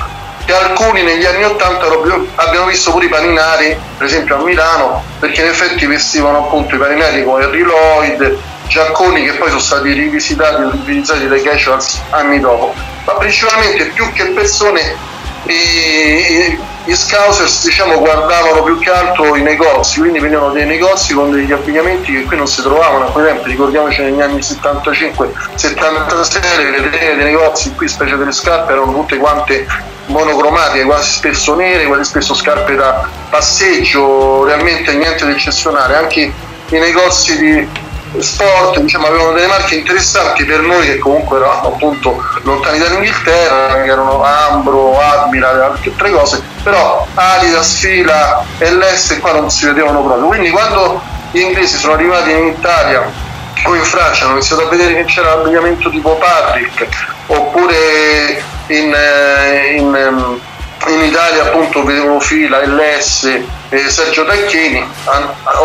che 0.44 0.52
alcuni 0.52 1.02
negli 1.02 1.24
anni 1.24 1.44
80 1.44 1.86
proprio- 1.86 2.26
abbiano 2.34 2.66
visto 2.66 2.90
pure 2.90 3.06
i 3.06 3.08
paninari, 3.08 3.78
per 3.96 4.06
esempio 4.06 4.36
a 4.36 4.42
Milano, 4.42 5.02
perché 5.18 5.40
in 5.40 5.46
effetti 5.46 5.86
vestivano 5.86 6.38
appunto 6.38 6.74
i 6.74 6.78
paninari 6.78 7.24
come 7.24 7.44
Harry 7.44 7.62
Lloyd, 7.62 8.36
giacconi 8.66 9.24
che 9.24 9.32
poi 9.34 9.48
sono 9.48 9.60
stati 9.60 9.92
rivisitati 9.92 10.60
e 10.60 10.64
utilizzati 10.66 11.28
dai 11.28 11.40
casuals 11.40 11.98
anni 12.10 12.40
dopo. 12.40 12.74
Ma 13.06 13.14
principalmente 13.14 13.86
più 13.86 14.12
che 14.12 14.24
persone 14.30 15.12
i- 15.46 16.58
gli 16.86 16.94
scousers 16.94 17.64
diciamo 17.64 17.98
guardavano 17.98 18.62
più 18.62 18.78
che 18.78 18.90
altro 18.90 19.36
i 19.36 19.42
negozi, 19.42 20.00
quindi 20.00 20.18
venivano 20.18 20.50
dei 20.50 20.66
negozi 20.66 21.14
con 21.14 21.30
degli 21.30 21.50
abbigliamenti 21.50 22.12
che 22.12 22.22
qui 22.24 22.36
non 22.36 22.46
si 22.46 22.60
trovavano 22.60 23.06
a 23.06 23.10
quei 23.10 23.32
ricordiamoci 23.44 24.02
negli 24.02 24.20
anni 24.20 24.40
75-76 24.40 26.70
le 26.70 26.90
catene 26.90 27.16
dei 27.16 27.24
negozi 27.24 27.72
qui, 27.74 27.88
specie 27.88 28.16
delle 28.16 28.32
scarpe, 28.32 28.72
erano 28.72 28.92
tutte 28.92 29.16
quante 29.16 29.66
monocromatiche, 30.06 30.84
quasi 30.84 31.10
spesso 31.10 31.54
nere, 31.54 31.86
quasi 31.86 32.04
spesso 32.04 32.34
scarpe 32.34 32.74
da 32.74 33.08
passeggio, 33.30 34.44
realmente 34.44 34.92
niente 34.92 35.24
di 35.24 35.32
eccezionale, 35.32 35.96
anche 35.96 36.30
i 36.68 36.78
negozi 36.78 37.38
di 37.38 37.68
sport, 38.18 38.78
diciamo, 38.80 39.06
avevano 39.06 39.32
delle 39.32 39.46
marche 39.46 39.76
interessanti 39.76 40.44
per 40.44 40.60
noi 40.60 40.86
che 40.86 40.98
comunque 40.98 41.36
eravamo 41.36 41.74
appunto 41.74 42.22
lontani 42.42 42.78
dall'Inghilterra, 42.78 43.82
che 43.82 43.88
erano 43.88 44.22
Ambro, 44.22 44.98
Admiral, 44.98 45.60
altre 45.60 46.10
cose, 46.10 46.42
però 46.62 47.06
Adidas, 47.14 47.76
Fila 47.76 48.44
l'S 48.58 49.18
qua 49.20 49.32
non 49.32 49.50
si 49.50 49.66
vedevano 49.66 50.02
proprio. 50.02 50.26
Quindi 50.26 50.50
quando 50.50 51.00
gli 51.30 51.40
inglesi 51.40 51.76
sono 51.76 51.94
arrivati 51.94 52.30
in 52.30 52.46
Italia 52.46 53.10
o 53.66 53.74
in 53.74 53.82
Francia 53.82 54.24
hanno 54.24 54.34
iniziato 54.34 54.62
a 54.62 54.68
vedere 54.68 54.94
che 54.94 55.04
c'era 55.04 55.34
l'abbigliamento 55.34 55.88
tipo 55.90 56.16
Patrick 56.16 56.86
oppure 57.26 58.42
in, 58.66 58.94
eh, 58.94 59.74
in, 59.76 59.94
ehm, 59.94 60.40
in 60.88 61.02
Italia 61.02 61.44
appunto 61.44 61.82
vedevano 61.82 62.20
Fila, 62.20 62.64
LS 62.64 63.40
e 63.70 63.88
Sergio 63.88 64.24
Tacchini, 64.24 64.86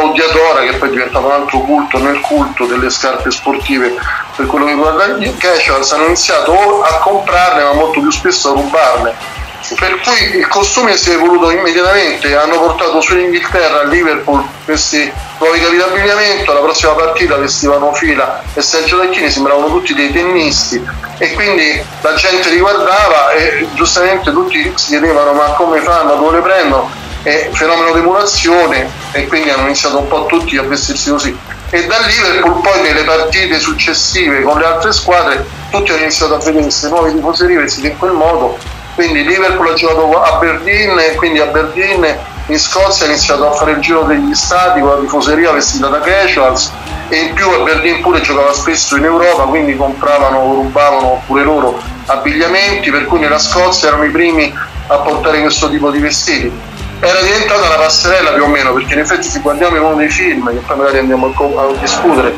odiatora 0.02 0.62
che 0.62 0.78
poi 0.78 0.88
è 0.88 0.92
diventato 0.92 1.26
un 1.26 1.32
altro 1.32 1.60
culto 1.60 2.00
nel 2.00 2.20
culto 2.22 2.66
delle 2.66 2.90
scarpe 2.90 3.30
sportive 3.30 3.96
per 4.36 4.46
quello 4.46 4.66
che 4.66 4.72
riguarda 4.72 5.08
gli 5.08 5.36
casuals 5.38 5.92
hanno 5.92 6.06
iniziato 6.06 6.82
a 6.82 6.98
comprarne 7.00 7.64
ma 7.64 7.74
molto 7.74 8.00
più 8.00 8.12
spesso 8.12 8.52
a 8.52 8.54
rubarne 8.54 9.48
per 9.78 10.00
cui 10.00 10.38
il 10.38 10.48
costume 10.48 10.96
si 10.98 11.12
è 11.12 11.14
evoluto 11.14 11.52
immediatamente, 11.52 12.36
hanno 12.36 12.60
portato 12.60 13.02
su 13.02 13.18
in 13.18 13.26
Inghilterra 13.26 13.82
a 13.82 13.84
Liverpool 13.84 14.44
questi 14.66 15.12
nuovi 15.40 15.60
capi 15.60 15.78
d'abbigliamento, 15.78 16.54
la 16.54 16.60
prossima 16.60 16.94
partita 16.94 17.38
vestivano 17.38 17.94
fila 17.94 18.42
e 18.54 18.62
Sergio 18.62 19.00
Tacchini 19.00 19.30
sembravano 19.30 19.68
tutti 19.68 19.94
dei 19.94 20.12
tennisti 20.12 20.84
e 21.18 21.34
quindi 21.34 21.84
la 22.02 22.14
gente 22.14 22.50
li 22.50 22.60
guardava 22.60 23.32
e 23.32 23.68
giustamente 23.74 24.32
tutti 24.32 24.72
si 24.76 24.88
chiedevano 24.88 25.34
ma 25.34 25.46
come 25.54 25.80
fanno, 25.82 26.16
dove 26.16 26.38
le 26.38 26.42
prendono? 26.42 27.08
E 27.24 27.50
fenomeno 27.54 27.92
di 27.92 28.00
emulazione 28.00 28.90
e 29.12 29.28
quindi 29.28 29.50
hanno 29.50 29.66
iniziato 29.66 30.00
un 30.00 30.08
po' 30.08 30.26
tutti 30.26 30.56
a 30.58 30.64
vestirsi 30.64 31.10
così. 31.10 31.38
E 31.72 31.86
da 31.86 32.00
Liverpool 32.00 32.62
poi 32.62 32.82
nelle 32.82 33.04
partite 33.04 33.60
successive 33.60 34.42
con 34.42 34.58
le 34.58 34.66
altre 34.66 34.92
squadre 34.92 35.46
tutti 35.70 35.92
hanno 35.92 36.02
iniziato 36.02 36.36
a 36.36 36.38
vedere 36.38 36.64
queste 36.64 36.88
nuove 36.88 37.14
tifoserie 37.14 37.58
vestite 37.58 37.88
in 37.90 37.98
quel 37.98 38.14
modo 38.14 38.58
quindi 39.00 39.24
Liverpool 39.24 39.70
ha 39.70 39.74
giocato 39.76 40.22
a 40.22 40.38
Berlin 40.40 41.00
e 41.00 41.16
quindi 41.16 41.40
a 41.40 41.46
Berlin 41.46 42.06
in 42.48 42.60
Scozia 42.60 43.06
ha 43.06 43.08
iniziato 43.08 43.48
a 43.48 43.54
fare 43.54 43.72
il 43.72 43.80
giro 43.80 44.04
degli 44.04 44.36
stadi 44.36 44.82
con 44.82 44.90
la 44.90 44.98
tifoseria 44.98 45.54
vestita 45.54 45.88
da 45.88 46.02
casuals 46.02 46.70
e 47.08 47.16
in 47.16 47.34
più 47.34 47.48
a 47.50 47.60
Berlin 47.64 48.02
pure 48.02 48.20
giocava 48.20 48.52
spesso 48.52 48.98
in 48.98 49.06
Europa 49.06 49.44
quindi 49.44 49.78
compravano, 49.78 50.54
rubavano 50.56 51.22
pure 51.26 51.44
loro 51.44 51.80
abbigliamenti 52.08 52.92
per 52.92 53.06
cui 53.06 53.20
nella 53.20 53.40
Scozia 53.40 53.88
erano 53.88 54.04
i 54.04 54.10
primi 54.10 54.54
a 54.88 54.98
portare 54.98 55.40
questo 55.40 55.70
tipo 55.70 55.92
di 55.92 56.00
vestiti. 56.00 56.52
Era 57.00 57.22
diventata 57.22 57.68
una 57.68 57.78
passerella 57.78 58.34
più 58.34 58.44
o 58.44 58.48
meno 58.48 58.74
perché 58.74 58.96
in 58.96 59.00
effetti 59.00 59.30
se 59.30 59.40
guardiamo 59.40 59.78
in 59.78 59.82
uno 59.84 59.96
dei 59.96 60.10
film 60.10 60.50
che 60.50 60.62
poi 60.66 60.76
magari 60.76 60.98
andiamo 60.98 61.28
a, 61.28 61.80
discutere 61.80 62.34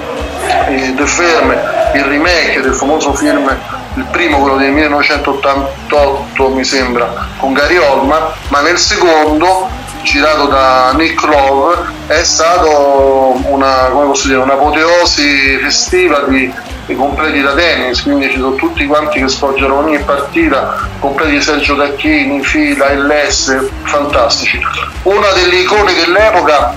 eh, 0.67 0.93
The 0.95 1.07
Firm, 1.07 1.57
il 1.95 2.03
remake 2.03 2.61
del 2.61 2.75
famoso 2.75 3.15
film 3.15 3.49
il 3.95 4.05
primo 4.11 4.39
quello 4.39 4.57
del 4.57 4.71
1988 4.71 6.49
mi 6.49 6.63
sembra 6.63 7.27
con 7.37 7.53
Gary 7.53 7.77
Oldman 7.77 8.23
ma 8.47 8.61
nel 8.61 8.77
secondo 8.77 9.69
girato 10.03 10.47
da 10.47 10.91
Nick 10.93 11.23
Love 11.23 11.89
è 12.07 12.23
stato 12.23 13.39
una, 13.45 13.89
dire, 14.23 14.37
un'apoteosi 14.37 15.57
festiva 15.61 16.21
di, 16.27 16.51
di 16.85 16.95
completi 16.95 17.41
da 17.41 17.53
tennis. 17.53 18.01
Quindi 18.01 18.29
ci 18.29 18.39
sono 18.39 18.55
tutti 18.55 18.85
quanti 18.87 19.19
che 19.19 19.27
sfoggiano 19.27 19.77
ogni 19.77 19.99
partita 19.99 20.89
completi 20.99 21.41
Sergio 21.41 21.75
Tacchini, 21.75 22.43
Fila, 22.43 22.93
LS 22.93 23.69
fantastici. 23.83 24.59
Una 25.03 25.31
delle 25.33 25.55
icone 25.55 25.93
dell'epoca 25.93 26.73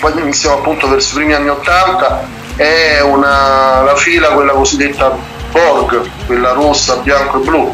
poi 0.00 0.12
iniziamo 0.18 0.56
appunto 0.56 0.88
verso 0.88 1.12
i 1.12 1.16
primi 1.16 1.34
anni 1.34 1.48
80 1.48 2.40
è 2.56 3.00
una, 3.00 3.82
la 3.82 3.96
fila 3.96 4.28
quella 4.28 4.52
cosiddetta 4.52 5.16
Borg, 5.52 6.10
quella 6.26 6.52
rossa, 6.52 6.96
bianco 6.96 7.40
e 7.40 7.44
blu. 7.44 7.72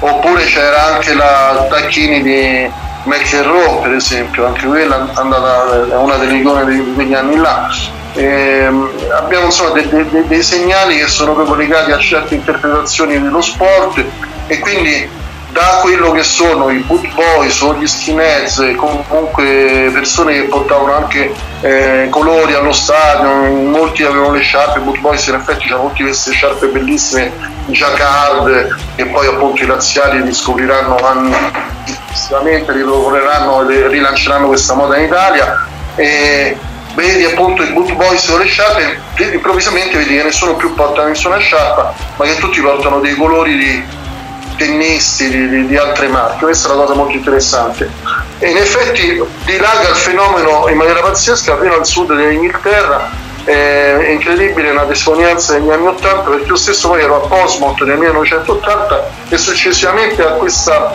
Oppure 0.00 0.44
c'era 0.44 0.94
anche 0.94 1.12
la 1.14 1.66
Tacchini 1.68 2.22
di 2.22 2.70
McEnroe, 3.02 3.80
per 3.82 3.92
esempio, 3.94 4.46
anche 4.46 4.66
quella 4.66 5.10
è 5.12 5.94
una 5.94 6.16
delle 6.16 6.36
icone 6.36 6.64
di 6.66 6.94
quegli 6.94 7.14
anni 7.14 7.36
là. 7.36 7.68
Ehm, 8.14 8.90
abbiamo 9.16 9.46
insomma 9.46 9.70
dei, 9.70 9.88
dei, 9.88 10.26
dei 10.26 10.42
segnali 10.42 10.96
che 10.96 11.08
sono 11.08 11.34
proprio 11.34 11.56
legati 11.56 11.92
a 11.92 11.98
certe 11.98 12.36
interpretazioni 12.36 13.20
dello 13.20 13.40
sport 13.40 14.02
e 14.46 14.58
quindi 14.58 15.08
da 15.50 15.78
quello 15.80 16.12
che 16.12 16.22
sono 16.22 16.70
i 16.70 16.78
boot 16.78 17.12
boys 17.14 17.60
o 17.62 17.74
gli 17.74 17.86
skinheads, 17.86 18.74
comunque 18.76 19.90
persone 19.92 20.34
che 20.34 20.42
portavano 20.42 20.94
anche 20.94 21.32
eh, 21.62 22.08
colori 22.10 22.54
allo 22.54 22.72
stadio, 22.72 23.28
molti 23.68 24.02
avevano 24.02 24.32
le 24.34 24.40
sciarpe, 24.40 24.80
boot 24.80 24.98
boys 25.00 25.26
in 25.26 25.34
effetti 25.34 25.66
c'erano 25.66 25.88
tutte 25.88 26.04
queste 26.04 26.32
sciarpe 26.32 26.66
bellissime, 26.66 27.32
jacquard, 27.66 28.76
e 28.96 29.06
poi 29.06 29.26
appunto 29.26 29.62
i 29.62 29.66
razziali 29.66 30.22
li 30.22 30.32
scopriranno 30.32 30.96
anni 30.96 31.34
successivamente, 31.84 32.72
riproporranno 32.72 33.68
e 33.68 33.88
rilanceranno 33.88 34.48
questa 34.48 34.74
moda 34.74 34.98
in 34.98 35.04
Italia. 35.04 35.66
E, 35.96 36.56
vedi 36.94 37.24
appunto 37.24 37.62
i 37.62 37.72
boot 37.72 37.92
boys 37.94 38.28
con 38.28 38.40
le 38.40 38.46
sciarpe, 38.46 39.00
improvvisamente 39.32 39.96
vedi 39.96 40.16
che 40.16 40.22
nessuno 40.22 40.56
più 40.56 40.74
porta 40.74 41.04
nessuna 41.04 41.38
sciarpa, 41.38 41.94
ma 42.16 42.24
che 42.24 42.36
tutti 42.36 42.60
portano 42.60 43.00
dei 43.00 43.14
colori 43.14 43.56
di 43.56 43.84
tennisti 44.58 45.30
di, 45.30 45.66
di, 45.66 45.76
altre 45.76 46.08
marche, 46.08 46.44
questa 46.44 46.68
è 46.68 46.72
una 46.72 46.82
cosa 46.82 46.94
molto 46.94 47.16
interessante. 47.16 47.90
E 48.38 48.50
in 48.50 48.56
effetti 48.58 49.22
dilaga 49.44 49.88
il 49.88 49.96
fenomeno 49.96 50.68
in 50.68 50.76
maniera 50.76 51.00
pazzesca 51.00 51.58
fino 51.58 51.74
al 51.74 51.86
sud 51.86 52.14
dell'Inghilterra, 52.14 53.26
è 53.44 54.10
incredibile 54.10 54.70
una 54.70 54.84
testimonianza 54.84 55.56
negli 55.56 55.70
anni 55.70 55.86
80 55.86 56.30
perché 56.30 56.48
io 56.48 56.56
stesso 56.56 56.88
poi 56.88 57.00
ero 57.00 57.24
a 57.24 57.26
Portsmouth 57.28 57.80
nel 57.80 57.96
1980 57.96 59.10
e 59.30 59.38
successivamente 59.38 60.22
a 60.22 60.32
questa 60.32 60.92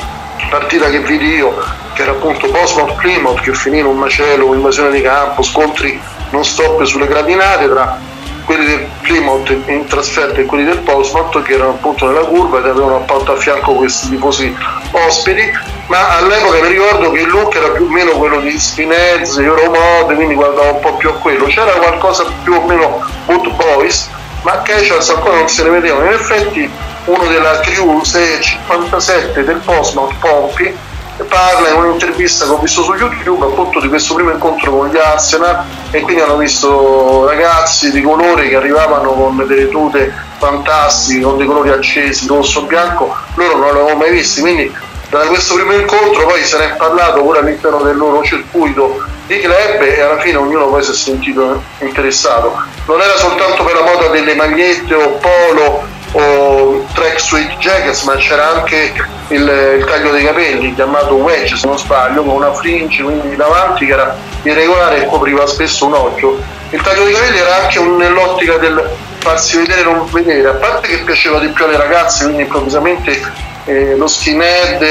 partita 0.51 0.87
che 0.91 0.99
vidi 0.99 1.33
io 1.33 1.55
che 1.93 2.03
era 2.03 2.11
appunto 2.11 2.47
Portsmouth 2.49 2.95
Plymouth 2.97 3.41
che 3.41 3.53
finì 3.53 3.79
in 3.79 3.85
un 3.85 3.97
macello, 3.97 4.53
invasione 4.53 4.91
di 4.91 5.01
campo, 5.01 5.41
scontri 5.41 5.99
non 6.29 6.45
stop 6.45 6.83
sulle 6.83 7.07
gradinate 7.07 7.67
tra 7.67 7.97
quelli 8.45 8.65
del 8.65 8.87
Plymouth 9.01 9.49
in 9.67 9.85
trasferta 9.85 10.39
e 10.39 10.45
quelli 10.45 10.65
del 10.65 10.79
Portsmouth 10.79 11.41
che 11.43 11.53
erano 11.53 11.71
appunto 11.71 12.07
nella 12.07 12.25
curva 12.25 12.59
ed 12.59 12.65
avevano 12.65 12.97
appunto 12.97 13.33
a 13.33 13.35
fianco 13.35 13.73
questi 13.73 14.09
tifosi 14.09 14.55
ospiti. 14.91 15.51
Ma 15.87 16.17
all'epoca 16.17 16.61
mi 16.61 16.67
ricordo 16.67 17.11
che 17.11 17.21
il 17.21 17.29
look 17.29 17.55
era 17.55 17.69
più 17.69 17.85
o 17.85 17.89
meno 17.89 18.11
quello 18.11 18.39
di 18.39 18.57
Spinez, 18.57 19.37
Euromod 19.37 20.15
quindi 20.15 20.33
guardavo 20.33 20.75
un 20.75 20.79
po' 20.79 20.95
più 20.95 21.09
a 21.09 21.13
quello. 21.13 21.45
C'era 21.45 21.71
qualcosa 21.71 22.25
più 22.43 22.53
o 22.53 22.65
meno 22.65 23.05
Boot 23.25 23.49
Boys 23.51 24.09
ma 24.43 24.61
Casuals 24.61 25.09
ancora 25.09 25.37
non 25.37 25.49
se 25.49 25.63
ne 25.63 25.69
vedevano. 25.69 26.05
In 26.05 26.13
effetti 26.13 26.69
uno 27.05 27.25
della 27.25 27.59
crew 27.59 28.03
657 28.03 29.43
del 29.43 29.57
Portsmouth 29.57 30.13
Pompi 30.19 30.91
parla 31.27 31.69
in 31.69 31.75
un'intervista 31.75 32.45
che 32.45 32.51
ho 32.51 32.57
visto 32.57 32.83
su 32.83 32.93
YouTube 32.93 33.45
appunto 33.45 33.79
di 33.79 33.87
questo 33.87 34.15
primo 34.15 34.31
incontro 34.31 34.71
con 34.71 34.89
gli 34.89 34.97
Arsenal 34.97 35.63
e 35.91 36.01
quindi 36.01 36.21
hanno 36.21 36.37
visto 36.37 37.25
ragazzi 37.27 37.91
di 37.91 38.01
colore 38.01 38.49
che 38.49 38.55
arrivavano 38.55 39.11
con 39.11 39.45
delle 39.47 39.69
tute 39.69 40.13
fantastiche, 40.37 41.21
con 41.21 41.37
dei 41.37 41.45
colori 41.45 41.69
accesi, 41.69 42.27
rosso, 42.27 42.63
bianco, 42.63 43.15
loro 43.35 43.57
non 43.57 43.67
l'avevano 43.67 43.95
mai 43.95 44.11
visti, 44.11 44.41
quindi 44.41 44.73
da 45.09 45.19
questo 45.27 45.53
primo 45.53 45.73
incontro 45.73 46.25
poi 46.25 46.43
se 46.43 46.57
ne 46.57 46.73
è 46.73 46.75
parlato 46.75 47.21
pure 47.21 47.39
all'interno 47.39 47.83
del 47.83 47.95
loro 47.95 48.23
circuito 48.23 49.05
di 49.27 49.39
club 49.39 49.81
e 49.81 50.01
alla 50.01 50.19
fine 50.19 50.37
ognuno 50.37 50.67
poi 50.67 50.83
si 50.83 50.91
è 50.91 50.93
sentito 50.95 51.61
interessato. 51.79 52.55
Non 52.87 52.99
era 52.99 53.15
soltanto 53.17 53.63
per 53.63 53.75
la 53.75 53.83
moda 53.83 54.07
delle 54.07 54.33
magliette 54.33 54.93
o 54.95 55.19
polo 55.19 55.92
o 56.13 56.85
track 56.93 57.19
suite 57.19 57.55
jackets 57.57 58.03
ma 58.03 58.15
c'era 58.15 58.55
anche 58.55 58.93
il, 59.29 59.77
il, 59.79 59.85
taglio 59.85 60.11
dei 60.11 60.23
capelli 60.23 60.73
chiamato 60.75 61.15
wedge 61.15 61.55
se 61.55 61.67
non 61.67 61.77
sbaglio 61.77 62.23
con 62.23 62.35
una 62.35 62.53
fringe 62.53 63.01
quindi 63.03 63.35
davanti 63.35 63.85
che 63.85 63.93
era 63.93 64.15
irregolare 64.43 65.03
e 65.03 65.05
copriva 65.05 65.47
spesso 65.47 65.85
un 65.85 65.93
occhio. 65.93 66.37
Il 66.69 66.81
taglio 66.81 67.03
dei 67.05 67.13
capelli 67.13 67.37
era 67.37 67.63
anche 67.63 67.79
nell'ottica 67.79 68.57
del 68.57 68.89
farsi 69.19 69.57
vedere 69.57 69.81
e 69.81 69.83
non 69.83 70.05
vedere 70.11 70.49
a 70.49 70.53
parte 70.53 70.87
che 70.89 70.97
piaceva 71.03 71.39
di 71.39 71.47
più 71.47 71.63
alle 71.63 71.77
ragazze 71.77 72.25
quindi 72.25 72.43
improvvisamente 72.43 73.21
eh, 73.65 73.95
lo 73.95 74.07
skinhead 74.07 74.85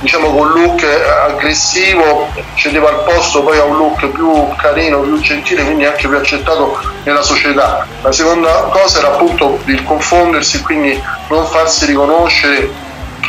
diciamo 0.00 0.30
con 0.30 0.48
look 0.52 0.82
aggressivo 1.26 2.28
cedeva 2.54 2.88
al 2.88 3.04
posto 3.04 3.42
poi 3.42 3.58
a 3.58 3.64
un 3.64 3.76
look 3.76 4.06
più 4.08 4.48
carino, 4.56 5.00
più 5.00 5.20
gentile 5.20 5.64
quindi 5.64 5.84
anche 5.84 6.08
più 6.08 6.16
accettato 6.16 6.78
nella 7.04 7.22
società. 7.22 7.86
La 8.02 8.12
seconda 8.12 8.68
cosa 8.72 8.98
era 8.98 9.08
appunto 9.08 9.60
il 9.66 9.84
confondersi 9.84 10.62
quindi 10.62 11.00
non 11.28 11.46
farsi 11.46 11.86
riconoscere 11.86 12.88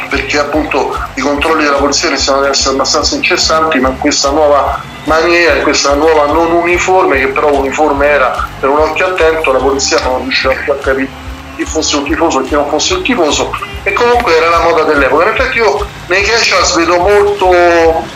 perché 0.10 0.40
appunto 0.40 0.98
i 1.16 1.22
controlli 1.22 1.64
della 1.64 1.78
polizia 1.78 2.10
iniziano 2.10 2.40
ad 2.40 2.48
essere 2.48 2.76
abbastanza 2.76 3.16
incessanti 3.16 3.80
ma 3.80 3.90
questa 3.92 4.30
nuova 4.30 4.82
maniera 5.06 5.62
questa 5.62 5.94
nuova 5.94 6.26
non 6.28 6.52
uniforme 6.52 7.20
che 7.20 7.28
però 7.28 7.54
uniforme 7.54 8.08
era 8.08 8.48
per 8.60 8.70
un 8.70 8.80
occhio 8.80 9.08
attento 9.08 9.52
la 9.52 9.60
polizia 9.60 10.00
non 10.04 10.22
riusciva 10.24 10.54
più 10.54 10.72
a 10.72 10.76
capire 10.78 11.30
chi 11.62 11.66
fosse 11.66 11.96
un 11.98 12.04
tifoso 12.04 12.40
e 12.40 12.44
chi 12.44 12.54
non 12.56 12.68
fosse 12.68 12.96
un 12.96 13.04
tifoso 13.04 13.52
e 13.84 13.94
comunque 13.94 14.36
era 14.36 14.50
la 14.50 14.62
moda 14.62 14.84
dell'epoca 14.84 15.24
in 15.26 15.36
effetti 15.36 15.58
io 15.58 15.86
nei 16.08 16.24
casuals 16.24 16.76
vedo 16.76 16.98
molto 16.98 17.52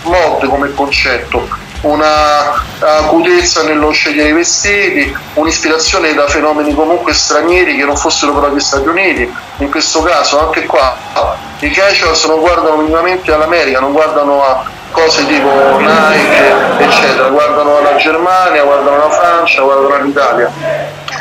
mod 0.03 0.47
come 0.47 0.73
concetto 0.73 1.63
una 1.81 2.63
acutezza 2.79 3.61
nello 3.61 3.91
scegliere 3.91 4.29
i 4.29 4.33
vestiti, 4.33 5.15
un'ispirazione 5.35 6.15
da 6.15 6.27
fenomeni 6.27 6.73
comunque 6.73 7.13
stranieri 7.13 7.75
che 7.75 7.85
non 7.85 7.95
fossero 7.95 8.33
però 8.33 8.51
gli 8.51 8.59
Stati 8.59 8.87
Uniti. 8.87 9.31
In 9.57 9.69
questo 9.69 10.01
caso 10.01 10.39
anche 10.39 10.65
qua 10.65 10.97
i 11.59 11.69
casuals 11.69 12.25
non 12.25 12.39
guardano 12.39 12.77
minimamente 12.77 13.31
all'America, 13.31 13.79
non 13.79 13.91
guardano 13.91 14.43
a 14.43 14.63
cose 14.89 15.27
tipo 15.27 15.77
Nike, 15.77 16.83
eccetera, 16.83 17.27
guardano 17.27 17.77
alla 17.77 17.95
Germania, 17.97 18.63
guardano 18.63 18.95
alla 18.95 19.09
Francia, 19.11 19.61
guardano 19.61 19.93
all'Italia. 19.93 20.51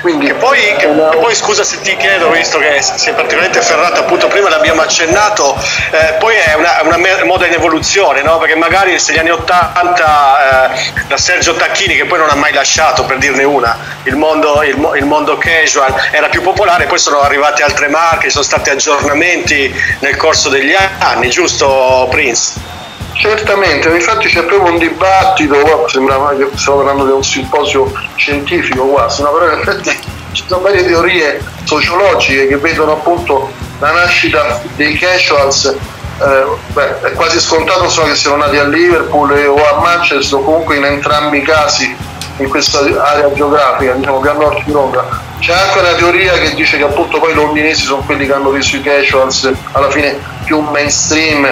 Quindi, 0.05 0.27
che 0.27 0.35
poi, 0.35 0.59
che, 0.77 0.87
che 0.87 1.17
poi, 1.17 1.35
scusa 1.35 1.65
se 1.65 1.81
ti 1.81 1.97
chiedo, 1.97 2.29
visto 2.29 2.59
che 2.59 2.83
sei 2.83 3.15
particolarmente 3.15 3.63
ferrato, 3.63 4.01
appunto 4.01 4.29
prima 4.29 4.51
l'abbiamo 4.51 4.83
accennato, 4.83 5.59
eh, 5.93 6.17
poi 6.19 6.37
è 6.37 6.53
una, 6.53 6.83
una, 6.83 6.99
moda 7.25 7.47
in 7.47 7.55
evoluzione, 7.55 8.21
no? 8.21 8.37
perché 8.37 8.55
magari 8.55 8.91
negli 8.91 9.19
anni 9.19 9.31
80 9.31 10.75
eh, 10.75 11.03
da 11.09 11.17
Sergio 11.17 11.55
Tacchini, 11.55 11.97
che 11.97 12.05
poi 12.05 12.19
non 12.19 12.29
ha 12.29 12.35
mai 12.35 12.53
lasciato, 12.53 13.05
per 13.05 13.17
dirne 13.17 13.45
una, 13.45 13.79
il 14.03 14.17
mondo, 14.17 14.63
il, 14.63 14.77
il 14.97 15.07
mondo 15.07 15.39
casual 15.39 15.95
era 16.11 16.29
più 16.29 16.43
popolare, 16.43 16.85
poi 16.85 16.99
sono 16.99 17.21
arrivate 17.21 17.63
altre 17.63 17.89
marche, 17.89 18.25
ci 18.25 18.33
sono 18.33 18.45
stati 18.45 18.69
aggiornamenti 18.69 19.75
nel 20.01 20.17
corso 20.17 20.51
degli 20.51 20.77
anni, 20.99 21.31
giusto 21.31 22.09
Prince? 22.11 22.75
Certamente, 23.15 23.89
infatti 23.89 24.29
c'è 24.29 24.43
proprio 24.43 24.73
un 24.73 24.79
dibattito, 24.79 25.87
sembrava 25.89 26.35
che 26.35 26.49
stiamo 26.55 26.79
parlando 26.79 27.05
di 27.07 27.13
un 27.13 27.23
simposio 27.23 27.93
scientifico 28.17 28.85
quasi, 28.87 29.23
no? 29.23 29.31
però 29.31 29.53
in 29.53 29.61
effetti 29.61 29.99
ci 30.33 30.45
sono 30.47 30.63
varie 30.63 30.85
teorie 30.85 31.41
sociologiche 31.63 32.49
che 32.49 32.57
vedono 32.57 32.93
appunto 32.93 33.51
la 33.79 33.93
nascita 33.93 34.61
dei 34.75 34.97
casuals, 34.97 35.65
eh, 35.67 36.45
beh, 36.73 37.01
è 37.03 37.13
quasi 37.13 37.39
scontato 37.39 37.89
so 37.89 38.03
che 38.03 38.17
siano 38.17 38.37
nati 38.37 38.57
a 38.57 38.65
Liverpool 38.65 39.31
o 39.31 39.65
a 39.65 39.81
Manchester 39.81 40.43
comunque 40.43 40.77
in 40.77 40.85
entrambi 40.85 41.39
i 41.39 41.43
casi 41.43 41.97
in 42.39 42.49
questa 42.49 42.81
area 42.81 43.33
geografica, 43.33 43.93
diciamo 43.93 44.19
più 44.19 44.31
a 44.31 44.33
nord 44.33 44.65
di 44.65 44.73
Londra. 44.73 45.07
C'è 45.39 45.53
anche 45.53 45.79
una 45.79 45.95
teoria 45.95 46.33
che 46.33 46.55
dice 46.55 46.79
che 46.79 46.83
appunto 46.85 47.21
poi 47.21 47.31
i 47.31 47.35
londinesi 47.35 47.85
sono 47.85 48.03
quelli 48.03 48.27
che 48.27 48.33
hanno 48.33 48.51
reso 48.51 48.77
i 48.77 48.83
casuals 48.83 49.51
alla 49.73 49.91
fine 49.91 50.19
più 50.45 50.59
mainstream 50.59 51.47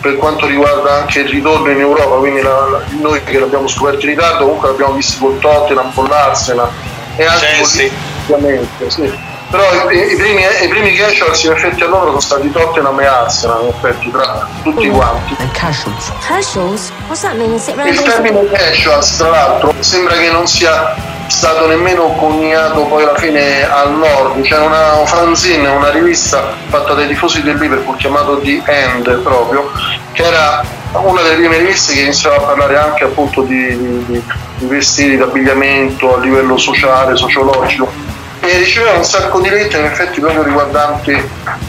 per 0.00 0.16
quanto 0.16 0.46
riguarda 0.46 1.00
anche 1.00 1.20
il 1.20 1.28
ritorno 1.28 1.70
in 1.70 1.80
Europa, 1.80 2.16
quindi 2.16 2.40
la, 2.40 2.68
la, 2.70 2.82
noi 3.00 3.22
che 3.24 3.38
l'abbiamo 3.38 3.66
scoperto 3.66 4.06
in 4.06 4.12
ritardo 4.12 4.44
comunque 4.44 4.68
l'abbiamo 4.68 4.94
visto 4.94 5.24
con 5.24 5.38
Tottenham, 5.38 5.92
con 5.92 6.06
l'Arsenal 6.06 6.70
e 7.16 7.24
anche 7.24 7.46
Chelsea. 7.46 7.90
ovviamente, 8.28 8.90
sì. 8.90 9.27
Però 9.50 9.90
i, 9.90 10.12
i, 10.12 10.16
primi, 10.16 10.42
i 10.62 10.68
primi 10.68 10.94
casuals 10.94 11.42
in 11.44 11.52
effetti 11.52 11.82
a 11.82 11.86
loro 11.86 12.06
sono 12.08 12.20
stati 12.20 12.50
Tottenham 12.50 13.00
e 13.00 13.06
Arsenal, 13.06 13.62
in 13.62 13.68
effetti, 13.68 14.10
tra 14.10 14.46
tutti 14.62 14.88
quanti. 14.90 15.36
Casuals? 15.52 16.12
Casuals? 16.26 16.92
What's 17.06 17.22
that 17.22 17.34
mean? 17.36 17.54
Il 17.54 18.02
termine 18.02 18.46
casuals, 18.50 19.16
tra 19.16 19.30
l'altro, 19.30 19.74
sembra 19.80 20.16
che 20.16 20.30
non 20.30 20.46
sia 20.46 20.94
stato 21.28 21.66
nemmeno 21.66 22.14
coniato 22.16 22.84
poi 22.84 23.04
alla 23.04 23.16
fine 23.16 23.66
al 23.66 23.94
nord, 23.94 24.40
c'era 24.42 24.64
una 24.64 24.94
un 24.94 25.06
fanzine, 25.06 25.68
una 25.68 25.90
rivista 25.90 26.54
fatta 26.68 26.94
dai 26.94 27.06
tifosi 27.06 27.42
del 27.42 27.56
Liverpool 27.58 27.96
chiamato 27.96 28.40
The 28.40 28.62
End 28.66 29.22
proprio, 29.22 29.70
che 30.12 30.24
era 30.24 30.62
una 30.92 31.22
delle 31.22 31.36
prime 31.36 31.58
riviste 31.58 31.94
che 31.94 32.00
iniziava 32.00 32.36
a 32.36 32.40
parlare 32.40 32.76
anche 32.76 33.04
appunto 33.04 33.42
di, 33.42 33.66
di, 33.76 34.04
di, 34.06 34.22
di 34.56 34.66
vestiti, 34.66 35.16
di 35.16 35.22
abbigliamento 35.22 36.16
a 36.16 36.18
livello 36.18 36.56
sociale, 36.58 37.16
sociologico 37.16 38.16
e 38.40 38.58
riceveva 38.58 38.96
un 38.96 39.04
sacco 39.04 39.40
di 39.40 39.48
lettere 39.48 39.86
in 39.86 39.90
effetti 39.90 40.20
proprio 40.20 40.42
riguardanti 40.42 41.10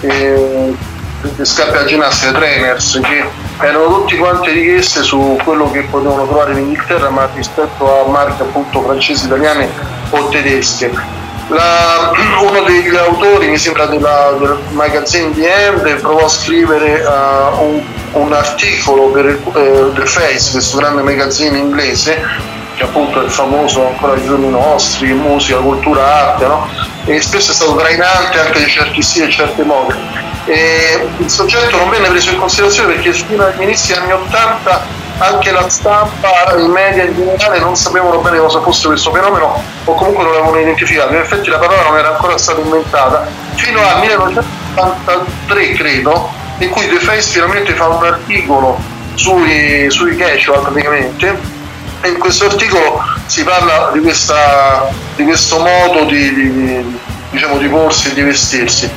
eh, 0.02 0.76
le 1.22 1.46
scarpe 1.46 1.78
a 1.80 1.86
ginnastica, 1.86 2.32
trainers, 2.32 3.00
che 3.04 3.24
erano 3.60 3.88
tutti 3.88 4.18
quanti 4.18 4.52
richieste 4.52 5.02
su 5.04 5.38
quello 5.44 5.70
che 5.70 5.82
potevano 5.84 6.26
trovare 6.26 6.54
in 6.54 6.60
Inghilterra, 6.60 7.10
ma 7.10 7.30
rispetto 7.36 8.06
a 8.06 8.10
marche 8.10 8.44
appunto 8.44 8.82
francesi, 8.82 9.26
italiane 9.26 9.70
o 10.12 10.30
tedesche. 10.30 10.92
La, 11.50 12.12
uno 12.42 12.62
degli 12.62 12.96
autori, 12.96 13.50
mi 13.50 13.58
sembra 13.58 13.86
della, 13.88 14.36
del 14.40 14.58
magazine 14.70 15.34
The 15.34 15.66
End, 15.66 16.00
provò 16.00 16.26
a 16.26 16.30
scrivere 16.30 17.02
uh, 17.02 17.64
un, 17.64 17.84
un, 18.14 18.32
articolo 18.32 19.08
per 19.08 19.40
uh, 19.44 19.94
The 19.94 20.06
Face, 20.06 20.52
questo 20.52 20.78
grande 20.78 21.02
magazzino 21.02 21.58
inglese, 21.58 22.22
che 22.80 22.86
appunto 22.86 23.22
è 23.22 23.28
famoso 23.28 23.88
ancora 23.88 24.14
ai 24.14 24.24
giorni 24.24 24.50
nostri, 24.50 25.12
musica, 25.12 25.58
cultura, 25.58 26.32
arte, 26.32 26.46
no? 26.46 26.68
e 27.06 27.22
spesso 27.22 27.52
è 27.52 27.54
stato 27.54 27.76
trainante 27.76 28.40
anche 28.40 28.64
di 28.64 28.70
certi 28.70 29.02
stili 29.02 29.28
e 29.28 29.32
certe 29.32 29.64
mode. 29.64 29.96
E 30.46 31.06
il 31.18 31.30
soggetto 31.30 31.76
non 31.76 31.90
venne 31.90 32.08
preso 32.08 32.32
in 32.32 32.38
considerazione 32.38 32.94
perché 32.94 33.12
fino 33.12 33.44
agli 33.44 33.62
inizi 33.62 33.92
anni 33.92 34.14
80 34.14 35.08
anche 35.18 35.52
la 35.52 35.68
stampa, 35.68 36.56
i 36.58 36.70
media 36.70 37.04
in 37.04 37.14
generale 37.14 37.60
non 37.60 37.76
sapevano 37.76 38.20
bene 38.20 38.38
cosa 38.38 38.62
fosse 38.62 38.88
questo 38.88 39.12
fenomeno 39.12 39.62
o 39.84 39.94
comunque 39.94 40.24
non 40.24 40.32
l'avevano 40.32 40.62
identificato. 40.62 41.12
In 41.14 41.20
effetti 41.20 41.50
la 41.50 41.60
parola 41.60 41.84
non 41.84 41.98
era 41.98 42.12
ancora 42.12 42.38
stata 42.38 42.62
inventata 42.62 43.28
fino 43.56 43.82
al 43.86 44.00
1983 44.00 45.74
credo, 45.74 46.30
in 46.60 46.70
cui 46.70 46.88
The 46.88 47.00
Face 47.00 47.30
finalmente 47.30 47.74
fa 47.74 47.88
un 47.88 48.06
articolo 48.06 48.78
sui, 49.16 49.92
sui 49.92 50.16
casual 50.16 50.62
praticamente 50.62 51.59
in 52.04 52.18
questo 52.18 52.46
articolo 52.46 53.02
si 53.26 53.44
parla 53.44 53.92
di, 53.94 54.00
questa, 54.00 54.90
di 55.16 55.24
questo 55.24 55.60
modo 55.60 56.06
di, 56.06 56.34
di, 56.34 57.00
diciamo, 57.32 57.58
di 57.58 57.68
porsi 57.68 58.10
e 58.10 58.14
di 58.14 58.22
vestirsi. 58.22 58.90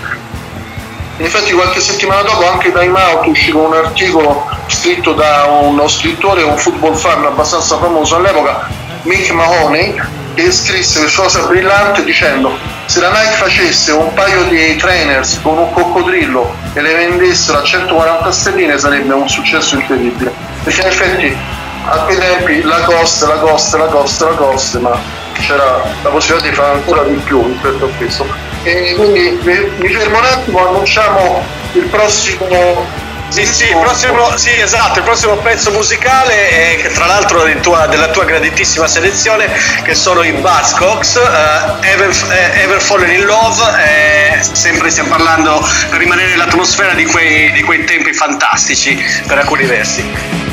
Infatti 1.18 1.52
qualche 1.52 1.80
settimana 1.80 2.22
dopo 2.22 2.48
anche 2.50 2.72
Time 2.72 2.98
Out 2.98 3.26
uscì 3.26 3.50
con 3.50 3.66
un 3.66 3.74
articolo 3.74 4.48
scritto 4.66 5.12
da 5.12 5.44
uno 5.44 5.86
scrittore, 5.86 6.42
un 6.42 6.56
football 6.56 6.94
fan 6.94 7.24
abbastanza 7.24 7.76
famoso 7.78 8.16
all'epoca, 8.16 8.68
Mick 9.02 9.30
Mahoney, 9.30 10.00
che 10.34 10.50
scrisse 10.50 11.00
questa 11.00 11.22
cosa 11.22 11.42
brillante 11.46 12.04
dicendo 12.04 12.56
se 12.86 13.00
la 13.00 13.10
Nike 13.10 13.36
facesse 13.36 13.92
un 13.92 14.12
paio 14.14 14.44
di 14.44 14.76
trainers 14.76 15.40
con 15.42 15.58
un 15.58 15.72
coccodrillo 15.72 16.54
e 16.72 16.80
le 16.80 16.94
vendessero 16.94 17.58
a 17.58 17.62
140 17.62 18.32
stelline 18.32 18.78
sarebbe 18.78 19.12
un 19.12 19.28
successo 19.28 19.76
incredibile. 19.76 20.32
Perché 20.62 20.80
in 20.80 20.86
effetti 20.86 21.36
a 21.84 21.98
quei 22.04 22.18
tempi 22.18 22.62
la 22.62 22.80
costa, 22.80 23.26
la 23.26 23.38
costa, 23.38 23.76
la 23.76 23.86
costa, 23.86 24.28
la 24.28 24.34
costa, 24.34 24.78
ma 24.78 25.00
c'era 25.34 25.82
la 26.02 26.08
possibilità 26.08 26.48
di 26.48 26.54
fare 26.54 26.74
ancora 26.74 27.02
di 27.02 27.16
più 27.24 27.46
rispetto 27.46 27.86
a 27.86 27.88
questo. 27.96 28.26
E 28.62 28.94
quindi 28.96 29.38
mi 29.42 29.88
fermo 29.88 30.18
un 30.18 30.24
attimo, 30.24 30.68
annunciamo 30.68 31.44
il 31.72 31.86
prossimo 31.86 33.10
sì, 33.32 33.46
sì, 33.46 33.64
il 33.64 33.78
prossimo, 33.78 34.36
sì, 34.36 34.60
esatto, 34.60 34.98
il 34.98 35.04
prossimo 35.04 35.36
pezzo 35.36 35.70
musicale, 35.70 36.50
è, 36.50 36.76
che 36.76 36.90
tra 36.90 37.06
l'altro 37.06 37.42
tua, 37.62 37.86
della 37.86 38.08
tua 38.08 38.26
graditissima 38.26 38.86
selezione, 38.86 39.50
che 39.82 39.94
sono 39.94 40.22
i 40.22 40.32
Buzzcocks, 40.32 41.14
uh, 41.14 41.82
Ever, 41.82 42.10
uh, 42.10 42.58
Ever, 42.58 42.82
Fallen 42.82 43.10
in 43.10 43.24
Love, 43.24 43.62
eh, 43.86 44.38
sempre 44.52 44.90
stiamo 44.90 45.08
parlando 45.08 45.66
per 45.88 45.98
rimanere 45.98 46.28
nell'atmosfera 46.28 46.92
di 46.92 47.06
quei, 47.06 47.50
di 47.52 47.62
quei 47.62 47.84
tempi 47.84 48.12
fantastici 48.12 49.02
per 49.26 49.38
alcuni 49.38 49.64
versi. 49.64 50.51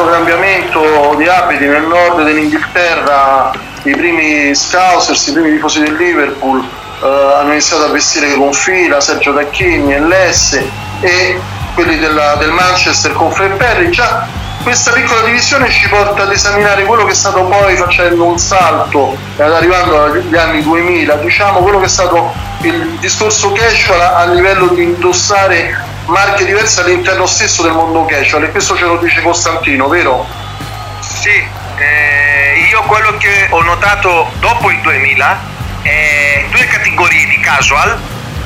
Questo 0.00 0.06
cambiamento 0.06 1.14
di 1.16 1.28
abiti 1.28 1.66
nel 1.66 1.82
nord 1.82 2.22
dell'Inghilterra, 2.24 3.50
i 3.82 3.92
primi 3.92 4.54
Scousers, 4.54 5.26
i 5.26 5.32
primi 5.32 5.52
tifosi 5.52 5.82
del 5.82 5.94
Liverpool 5.94 6.66
eh, 7.02 7.06
hanno 7.06 7.52
iniziato 7.52 7.84
a 7.84 7.88
vestire 7.88 8.34
con 8.34 8.52
fila, 8.52 9.00
Sergio 9.00 9.34
Tacchini 9.34 9.98
l'S 9.98 10.62
e 11.00 11.38
quelli 11.74 11.98
della- 11.98 12.36
del 12.36 12.50
Manchester 12.50 13.12
con 13.12 13.30
Fred 13.30 13.56
Perry, 13.56 13.90
già 13.90 14.26
questa 14.62 14.92
piccola 14.92 15.22
divisione 15.22 15.70
ci 15.70 15.88
porta 15.88 16.22
ad 16.22 16.32
esaminare 16.32 16.84
quello 16.84 17.04
che 17.04 17.12
è 17.12 17.14
stato 17.14 17.44
poi 17.44 17.76
facendo 17.76 18.24
un 18.24 18.38
salto 18.38 19.16
ed 19.36 19.52
arrivando 19.52 20.04
agli 20.04 20.36
anni 20.36 20.62
2000, 20.62 21.14
diciamo 21.16 21.60
quello 21.60 21.78
che 21.78 21.86
è 21.86 21.88
stato 21.88 22.32
il 22.62 22.96
discorso 23.00 23.52
casual 23.52 24.00
a 24.00 24.24
livello 24.32 24.68
di 24.68 24.82
indossare 24.82 25.88
marche 26.10 26.44
diverse 26.44 26.80
all'interno 26.80 27.24
stesso 27.26 27.62
del 27.62 27.72
mondo 27.72 28.04
casual 28.04 28.44
e 28.44 28.50
questo 28.50 28.76
ce 28.76 28.84
lo 28.84 28.98
dice 28.98 29.22
Costantino, 29.22 29.88
vero? 29.88 30.26
Sì, 31.00 31.42
eh, 31.76 32.66
io 32.68 32.82
quello 32.82 33.16
che 33.16 33.46
ho 33.50 33.62
notato 33.62 34.30
dopo 34.38 34.70
il 34.70 34.80
2000 34.80 35.40
è 35.82 36.44
due 36.50 36.66
categorie 36.66 37.26
di 37.26 37.38
casual, 37.40 37.98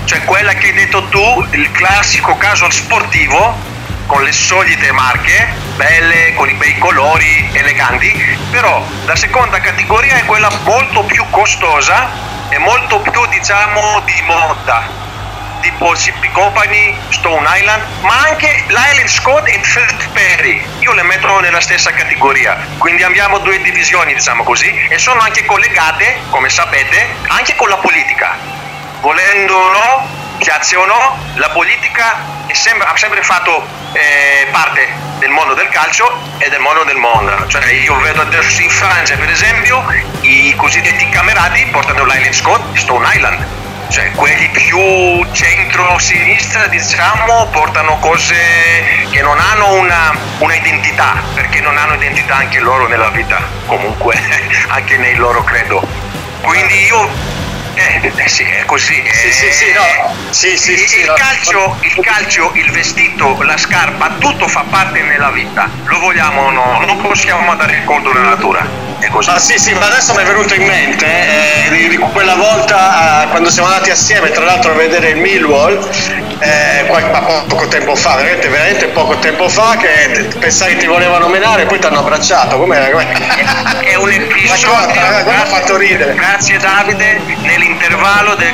cioè 0.05 0.23
quella 0.25 0.53
che 0.55 0.69
hai 0.69 0.73
detto 0.75 1.05
tu, 1.09 1.47
il 1.51 1.71
classico 1.73 2.37
casual 2.37 2.73
sportivo 2.73 3.73
con 4.07 4.23
le 4.23 4.33
solite 4.33 4.93
marche, 4.93 5.49
belle, 5.77 6.35
con 6.35 6.49
i 6.49 6.55
bei 6.55 6.77
colori, 6.79 7.49
eleganti, 7.53 8.39
però 8.51 8.85
la 9.07 9.17
seconda 9.17 9.61
categoria 9.61 10.17
è 10.17 10.25
quella 10.27 10.51
molto 10.65 11.03
più 11.05 11.25
costosa 11.31 12.11
e 12.51 12.59
molto 12.59 13.01
più 13.01 13.25
diciamo 13.27 14.01
di 14.05 14.23
moda 14.27 15.04
CP 15.73 16.31
Company, 16.33 16.95
Stone 17.09 17.47
Island, 17.59 17.83
ma 18.03 18.27
anche 18.29 18.65
l'Island 18.69 19.09
Scott 19.09 19.49
e 19.49 19.61
Fred 19.63 20.11
Perry. 20.13 20.65
Io 20.81 20.93
le 20.93 21.03
metto 21.03 21.41
nella 21.41 21.61
stessa 21.61 21.91
categoria. 21.93 22.57
Quindi 22.79 23.03
abbiamo 23.03 23.39
due 23.39 23.61
divisioni, 23.63 24.15
diciamo 24.15 24.43
così, 24.43 24.87
e 24.89 24.99
sono 24.99 25.21
anche 25.21 25.45
collegate, 25.45 26.21
come 26.31 26.49
sapete, 26.49 27.15
anche 27.29 27.55
con 27.55 27.69
la 27.69 27.77
politica. 27.77 28.37
Volendo 29.01 29.55
o 29.55 29.73
no, 29.73 30.09
piace 30.39 30.77
o 30.77 30.85
no, 30.85 31.19
la 31.35 31.51
politica 31.51 32.17
sempre- 32.53 32.87
ha 32.87 32.97
sempre 32.97 33.23
fatto 33.23 33.67
eh, 33.93 34.49
parte 34.51 34.89
del 35.19 35.31
mondo 35.31 35.55
del 35.55 35.69
calcio 35.69 36.13
e 36.39 36.49
del 36.51 36.61
mondo 36.61 36.85
del 36.85 36.97
mondo. 36.97 37.47
Cioè 37.47 37.65
io 37.73 37.97
vedo 38.01 38.21
adesso 38.21 38.61
in 38.61 38.71
Francia, 38.71 39.17
per 39.17 39.31
esempio, 39.31 39.85
i 40.21 40.55
cosiddetti 40.57 41.09
camerati 41.09 41.65
portano 41.67 42.05
l'Island 42.05 42.35
Scott 42.35 42.77
Stone 42.77 43.09
Island 43.15 43.63
cioè 43.89 44.11
quelli 44.13 44.49
più 44.51 45.25
centro-sinistra 45.33 46.67
diciamo 46.67 47.47
portano 47.51 47.99
cose 47.99 48.35
che 49.11 49.23
non 49.23 49.39
hanno 49.39 49.75
una, 49.75 50.17
una 50.39 50.55
perché 51.35 51.61
non 51.61 51.77
hanno 51.77 51.95
identità 51.95 52.37
anche 52.37 52.61
loro 52.61 52.87
nella 52.87 53.11
vita. 53.11 53.41
Comunque 53.67 54.17
anche 54.69 54.97
nei 54.97 55.15
loro 55.17 55.43
credo. 55.45 55.87
Quindi 56.43 56.85
io 56.85 57.09
eh, 57.75 58.13
eh 58.15 58.29
sì 58.29 58.43
è 58.45 58.65
così 58.65 59.03
Sì, 59.13 59.33
sì, 59.33 59.53
sì, 59.53 59.73
no. 59.73 60.15
Sì, 60.31 60.57
sì, 60.57 60.73
il, 60.73 60.79
sì, 60.89 60.99
il 61.01 61.07
no. 61.07 61.15
calcio, 61.15 61.77
il 61.81 61.99
calcio, 62.01 62.51
il 62.55 62.71
vestito, 62.73 63.41
la 63.43 63.57
scarpa, 63.57 64.17
tutto 64.19 64.49
fa 64.49 64.65
parte 64.69 65.01
nella 65.03 65.31
vita. 65.31 65.69
Lo 65.85 65.99
vogliamo 66.01 66.43
o 66.43 66.51
no? 66.51 66.83
Non 66.87 67.01
possiamo 67.01 67.51
andare 67.51 67.83
contro 67.85 68.13
la 68.13 68.21
natura. 68.21 68.67
È 68.99 69.09
così. 69.09 69.31
Ah 69.31 69.39
sì 69.39 69.59
sì, 69.59 69.73
ma 69.75 69.87
adesso 69.87 70.15
mi 70.15 70.23
è 70.23 70.25
venuto 70.27 70.55
in 70.55 70.65
mente 70.67 71.07
eh, 71.07 71.71
di, 71.71 71.89
di 71.89 71.97
quella 71.97 72.35
volta 72.35 73.25
eh, 73.25 73.29
quando 73.29 73.51
siamo 73.51 73.69
andati 73.69 73.91
assieme, 73.91 74.31
tra 74.31 74.45
l'altro 74.45 74.73
a 74.73 74.75
vedere 74.75 75.09
il 75.11 75.17
Millwall, 75.17 75.79
eh, 76.39 76.85
qual- 76.87 77.11
ma 77.11 77.21
po- 77.23 77.45
poco 77.47 77.69
tempo 77.69 77.95
fa, 77.95 78.17
veramente, 78.17 78.49
veramente 78.49 78.87
poco 78.89 79.19
tempo 79.19 79.49
fa, 79.49 79.77
che 79.77 80.29
pensavi 80.39 80.73
che 80.75 80.79
ti 80.81 80.87
volevano 80.87 81.29
menare 81.29 81.63
e 81.63 81.67
poi 81.67 81.79
ti 81.79 81.87
hanno 81.87 81.99
abbracciato. 82.01 82.57
Com'era? 82.59 82.87
È 83.81 83.95
un 83.97 84.11
episodio. 84.11 84.69
Ma 84.73 84.85
guarda, 84.87 85.23
guarda, 85.23 85.43
ha 85.43 85.47
fatto 85.47 85.77
ridere. 85.77 86.15
Grazie 86.15 86.59
Davide, 86.59 87.21
nell'intervallo 87.43 87.64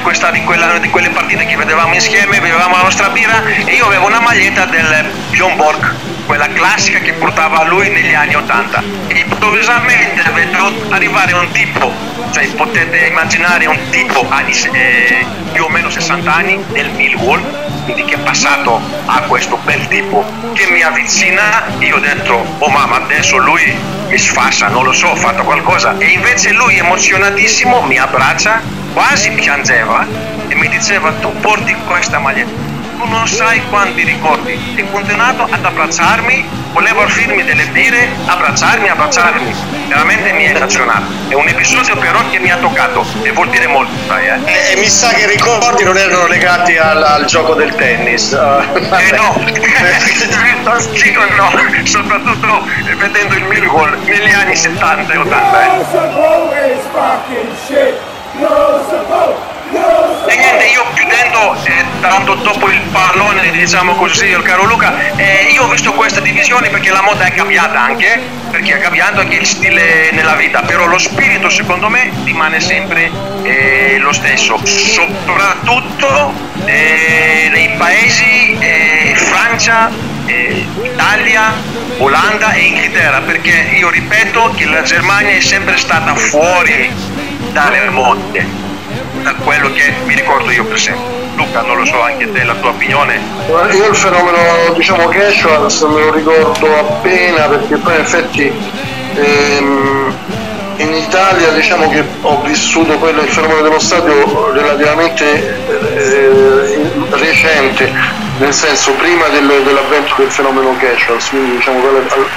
questa- 0.03 0.31
di 0.31 0.43
di 0.81 0.91
quelle 0.91 1.11
partite 1.11 1.47
che 1.47 1.57
vedevamo 1.57 1.95
insieme, 1.95 2.41
bevevamo 2.41 2.77
la 2.77 2.83
nostra 2.83 3.09
birra 3.11 3.43
e 3.45 3.75
io 3.75 3.87
avevo 3.87 4.07
una 4.07 4.21
maglietta 4.21 4.65
del 4.67 5.11
Bjorn 5.31 5.57
Borg, 5.57 5.95
quella 6.27 6.49
classica 6.49 6.99
che 6.99 7.13
portava 7.13 7.63
lui 7.65 7.89
negli 7.91 8.15
anni 8.15 8.35
80. 8.35 8.83
E 9.09 9.19
improvvisamente 9.19 10.23
vedo 10.33 10.73
arrivare 10.91 11.33
un 11.35 11.51
tipo, 11.51 11.93
cioè 12.33 12.47
potete 12.49 13.07
immaginare 13.07 13.67
un 13.67 13.79
tipo 13.91 14.27
anni, 14.29 14.53
eh, 14.73 15.25
più 15.53 15.65
o 15.65 15.69
meno 15.69 15.91
60 15.91 16.33
anni 16.33 16.63
del 16.69 16.91
Millwall, 16.91 17.43
quindi 17.85 18.05
che 18.05 18.15
è 18.15 18.19
passato 18.19 18.81
a 19.07 19.21
questo 19.23 19.57
bel 19.65 19.87
tipo 19.89 20.25
che 20.53 20.67
mi 20.71 20.83
avvicina, 20.83 21.67
io 21.79 21.99
detto, 21.99 22.45
oh 22.59 22.69
mamma 22.69 22.97
adesso 22.97 23.37
lui 23.37 23.77
mi 24.09 24.19
sfassa, 24.19 24.69
non 24.69 24.85
lo 24.85 24.93
so, 24.93 25.09
ho 25.09 25.17
fatto 25.17 25.43
qualcosa 25.45 25.95
e 25.99 26.07
invece 26.07 26.53
lui 26.53 26.79
emozionatissimo 26.79 27.83
mi 27.83 27.99
abbraccia, 27.99 28.61
quasi 28.93 29.31
piangeva 29.31 30.07
e 30.49 30.55
mi 30.55 30.69
diceva 30.69 31.13
tu 31.21 31.33
porti 31.41 31.75
questa 31.87 32.19
maglietta, 32.19 32.51
tu 32.97 33.07
non 33.07 33.27
sai 33.27 33.63
quanti 33.69 34.03
ricordi 34.05 34.59
e 34.75 34.91
continuato 34.91 35.47
ad 35.51 35.65
abbracciarmi, 35.65 36.45
voleva 36.73 37.03
offrirmi 37.03 37.43
delle 37.45 37.67
birre, 37.67 38.09
abbracciarmi, 38.27 38.89
abbracciarmi, 38.89 39.55
veramente 39.89 40.33
mi 40.33 40.45
è 40.45 40.55
emozionato, 40.55 41.05
è 41.29 41.35
un 41.35 41.49
episodio 41.49 41.97
però 41.97 42.19
che 42.31 42.39
mi 42.39 42.51
ha 42.51 42.57
toccato 42.57 43.05
e 43.23 43.33
vuol 43.33 43.49
dire 43.49 43.67
molto, 43.69 43.93
sai 44.07 44.27
eh? 44.27 44.39
E, 44.45 44.73
e 44.73 44.77
mi 44.77 44.89
sa 44.89 45.09
che 45.09 45.23
i 45.23 45.27
ricordi 45.27 45.85
non 45.85 45.97
erano 45.97 46.27
legati 46.27 46.77
al, 46.77 47.03
al 47.03 47.25
gioco 47.25 47.55
del 47.55 47.75
tennis. 47.75 48.33
Eh 49.01 49.17
no, 49.17 49.33
anch'io 50.71 51.21
no, 51.37 51.51
soprattutto 51.85 52.67
vedendo 52.97 53.35
il 53.35 53.45
Millwall 53.45 53.97
negli 54.05 54.33
anni 54.33 54.55
70 54.55 55.13
e 55.13 55.17
80. 55.17 55.63
eh. 55.63 55.85
E 60.27 60.37
niente, 60.37 60.65
io 60.67 60.85
chiudendo, 60.95 61.57
eh, 61.65 61.85
dando 62.01 62.35
dopo 62.37 62.71
il 62.71 62.81
pallone, 62.91 63.51
diciamo 63.51 63.95
così, 63.95 64.33
al 64.33 64.43
caro 64.43 64.65
Luca, 64.65 65.15
eh, 65.17 65.51
io 65.53 65.65
ho 65.65 65.69
visto 65.69 65.93
questa 65.93 66.21
divisione 66.21 66.71
perché 66.71 66.91
la 66.91 67.03
moda 67.03 67.25
è 67.25 67.33
cambiata 67.33 67.79
anche, 67.79 68.19
perché 68.51 68.77
è 68.77 68.81
cambiato 68.81 69.21
anche 69.21 69.37
il 69.37 69.45
stile 69.45 70.11
nella 70.13 70.35
vita, 70.37 70.63
però 70.63 70.87
lo 70.87 70.99
spirito 70.99 71.51
secondo 71.51 71.89
me 71.91 72.11
rimane 72.25 72.61
sempre 72.61 73.11
eh, 73.43 73.99
lo 73.99 74.13
stesso, 74.13 74.59
soprattutto 74.65 76.33
eh, 76.65 77.49
nei 77.53 77.71
paesi 77.77 78.57
eh, 78.59 79.13
Francia, 79.17 79.91
eh, 80.25 80.67
Italia, 80.83 81.53
Olanda 81.99 82.53
e 82.53 82.61
Inghilterra, 82.61 83.21
perché 83.21 83.69
io 83.73 83.91
ripeto 83.91 84.55
che 84.57 84.65
la 84.65 84.83
Germania 84.83 85.37
è 85.37 85.41
sempre 85.41 85.77
stata 85.77 86.15
fuori 86.15 86.91
dalle 87.53 87.89
mode 87.91 88.47
da 89.23 89.35
quello 89.35 89.71
che 89.73 89.93
mi 90.05 90.15
ricordo 90.15 90.51
io 90.51 90.65
per 90.65 90.77
esempio. 90.77 91.19
Luca, 91.37 91.63
non 91.63 91.77
lo 91.77 91.85
so, 91.85 92.01
anche 92.03 92.31
te 92.33 92.45
la 92.45 92.55
tua 92.55 92.71
opinione. 92.71 93.19
Guarda, 93.47 93.73
Io 93.73 93.89
il 93.89 93.95
fenomeno 93.95 94.39
diciamo 94.75 95.09
casual 95.09 95.71
se 95.71 95.87
me 95.87 96.01
lo 96.01 96.13
ricordo 96.13 96.79
appena 96.79 97.47
perché 97.47 97.77
poi 97.77 97.95
in 97.95 98.01
effetti 98.01 98.53
ehm, 99.15 100.15
in 100.77 100.95
Italia 100.95 101.51
diciamo 101.51 101.89
che 101.89 102.05
ho 102.23 102.41
vissuto 102.43 102.99
quello, 102.99 103.23
il 103.23 103.29
fenomeno 103.29 103.61
dello 103.63 103.79
stadio 103.79 104.53
relativamente 104.53 105.59
eh, 105.69 106.81
recente, 107.11 107.93
nel 108.39 108.53
senso 108.53 108.93
prima 108.93 109.29
del- 109.29 109.63
dell'avvento 109.65 110.15
del 110.19 110.31
fenomeno 110.31 110.75
casual, 110.79 111.19
quindi 111.29 111.57
diciamo 111.57 111.81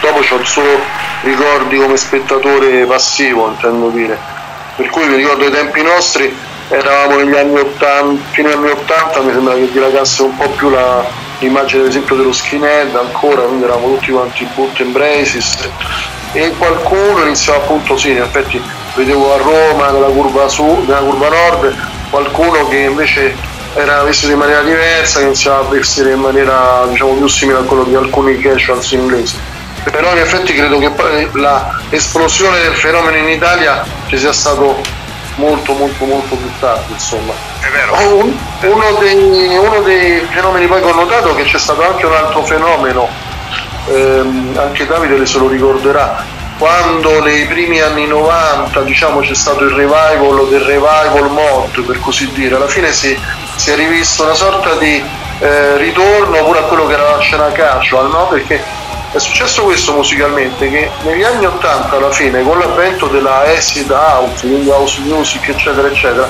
dopo 0.01 0.17
ho 0.17 0.43
solo 0.43 0.79
ricordi 1.21 1.77
come 1.77 1.97
spettatore 1.97 2.85
passivo 2.85 3.47
intendo 3.49 3.89
dire. 3.89 4.32
Per 4.75 4.89
cui 4.89 5.07
mi 5.07 5.15
ricordo 5.15 5.45
ai 5.45 5.51
tempi 5.51 5.81
nostri 5.83 6.35
eravamo 6.69 7.17
negli 7.17 7.35
anni 7.35 7.59
80, 7.59 8.21
fino 8.31 8.47
agli 8.47 8.53
anni 8.55 8.69
80 8.69 9.21
mi 9.21 9.31
sembra 9.31 9.53
che 9.53 9.71
dilagasse 9.71 10.23
un 10.23 10.35
po' 10.35 10.49
più 10.49 10.69
la- 10.69 11.05
l'immagine 11.39 11.83
ad 11.83 11.89
esempio 11.89 12.15
dello 12.15 12.31
skinhead 12.31 12.95
ancora, 12.95 13.41
quindi 13.41 13.65
eravamo 13.65 13.95
tutti 13.95 14.11
quanti 14.11 14.47
boot 14.55 14.79
and 14.79 14.91
braces 14.91 15.69
e 16.31 16.51
qualcuno 16.57 17.25
iniziava 17.25 17.59
appunto 17.59 17.95
sì, 17.97 18.11
in 18.11 18.21
effetti 18.21 18.61
vedevo 18.95 19.33
a 19.33 19.37
Roma 19.37 19.91
nella 19.91 20.07
curva 20.07 20.47
sud, 20.47 20.87
nella 20.87 21.01
curva 21.01 21.27
nord, 21.29 21.75
qualcuno 22.09 22.67
che 22.67 22.77
invece 22.77 23.35
era 23.75 24.03
vestito 24.03 24.31
in 24.31 24.39
maniera 24.39 24.61
diversa, 24.61 25.19
che 25.19 25.25
iniziava 25.25 25.59
a 25.59 25.69
vestire 25.69 26.13
in 26.13 26.19
maniera 26.19 26.85
diciamo 26.89 27.13
più 27.13 27.27
simile 27.27 27.59
a 27.59 27.61
quello 27.61 27.83
di 27.83 27.95
alcuni 27.95 28.39
casuals 28.39 28.91
inglesi. 28.91 29.37
Però 29.83 30.11
in 30.11 30.19
effetti 30.19 30.53
credo 30.53 30.79
che 30.79 30.89
poi 30.91 31.29
la 31.33 31.79
esplosione 31.89 32.61
del 32.61 32.75
fenomeno 32.75 33.17
in 33.17 33.29
Italia 33.29 33.83
ci 34.07 34.17
sia 34.17 34.33
stato 34.33 34.81
molto 35.35 35.73
molto 35.73 36.05
molto 36.05 36.35
più 36.35 36.49
tardi 36.59 36.93
insomma. 36.93 37.33
È 37.59 37.67
vero. 37.69 37.93
Un- 38.15 38.37
uno, 38.61 38.97
dei, 38.99 39.57
uno 39.57 39.81
dei 39.81 40.25
fenomeni 40.29 40.67
poi 40.67 40.81
che 40.81 40.89
ho 40.89 40.93
notato 40.93 41.31
è 41.31 41.35
che 41.35 41.43
c'è 41.43 41.57
stato 41.57 41.83
anche 41.83 42.05
un 42.05 42.13
altro 42.13 42.43
fenomeno, 42.43 43.09
ehm, 43.87 44.57
anche 44.57 44.85
Davide 44.85 45.25
se 45.25 45.37
lo 45.39 45.47
ricorderà, 45.47 46.23
quando 46.57 47.21
nei 47.21 47.45
primi 47.45 47.81
anni 47.81 48.07
90 48.07 48.81
diciamo, 48.81 49.19
c'è 49.19 49.33
stato 49.33 49.63
il 49.63 49.71
revival 49.71 50.47
del 50.49 50.61
revival 50.61 51.29
mod 51.29 51.81
per 51.83 51.99
così 51.99 52.31
dire, 52.31 52.55
alla 52.55 52.67
fine 52.67 52.91
si, 52.93 53.17
si 53.55 53.71
è 53.71 53.75
rivisto 53.75 54.23
una 54.23 54.35
sorta 54.35 54.75
di 54.75 55.03
eh, 55.39 55.77
ritorno 55.77 56.43
pure 56.43 56.59
a 56.59 56.63
quello 56.63 56.85
che 56.85 56.93
era 56.93 57.15
la 57.15 57.19
scena 57.19 57.51
casual, 57.51 58.09
no? 58.09 58.27
Perché 58.27 58.63
è 59.13 59.19
successo 59.19 59.63
questo 59.63 59.93
musicalmente 59.93 60.69
che 60.71 60.89
negli 61.03 61.23
anni 61.23 61.45
80 61.45 61.95
alla 61.95 62.11
fine 62.11 62.41
con 62.41 62.57
l'avvento 62.57 63.05
della 63.07 63.43
acid 63.43 63.91
house, 63.91 64.47
quindi 64.47 64.69
house 64.69 64.99
music 65.01 65.49
eccetera 65.49 65.87
eccetera 65.87 66.27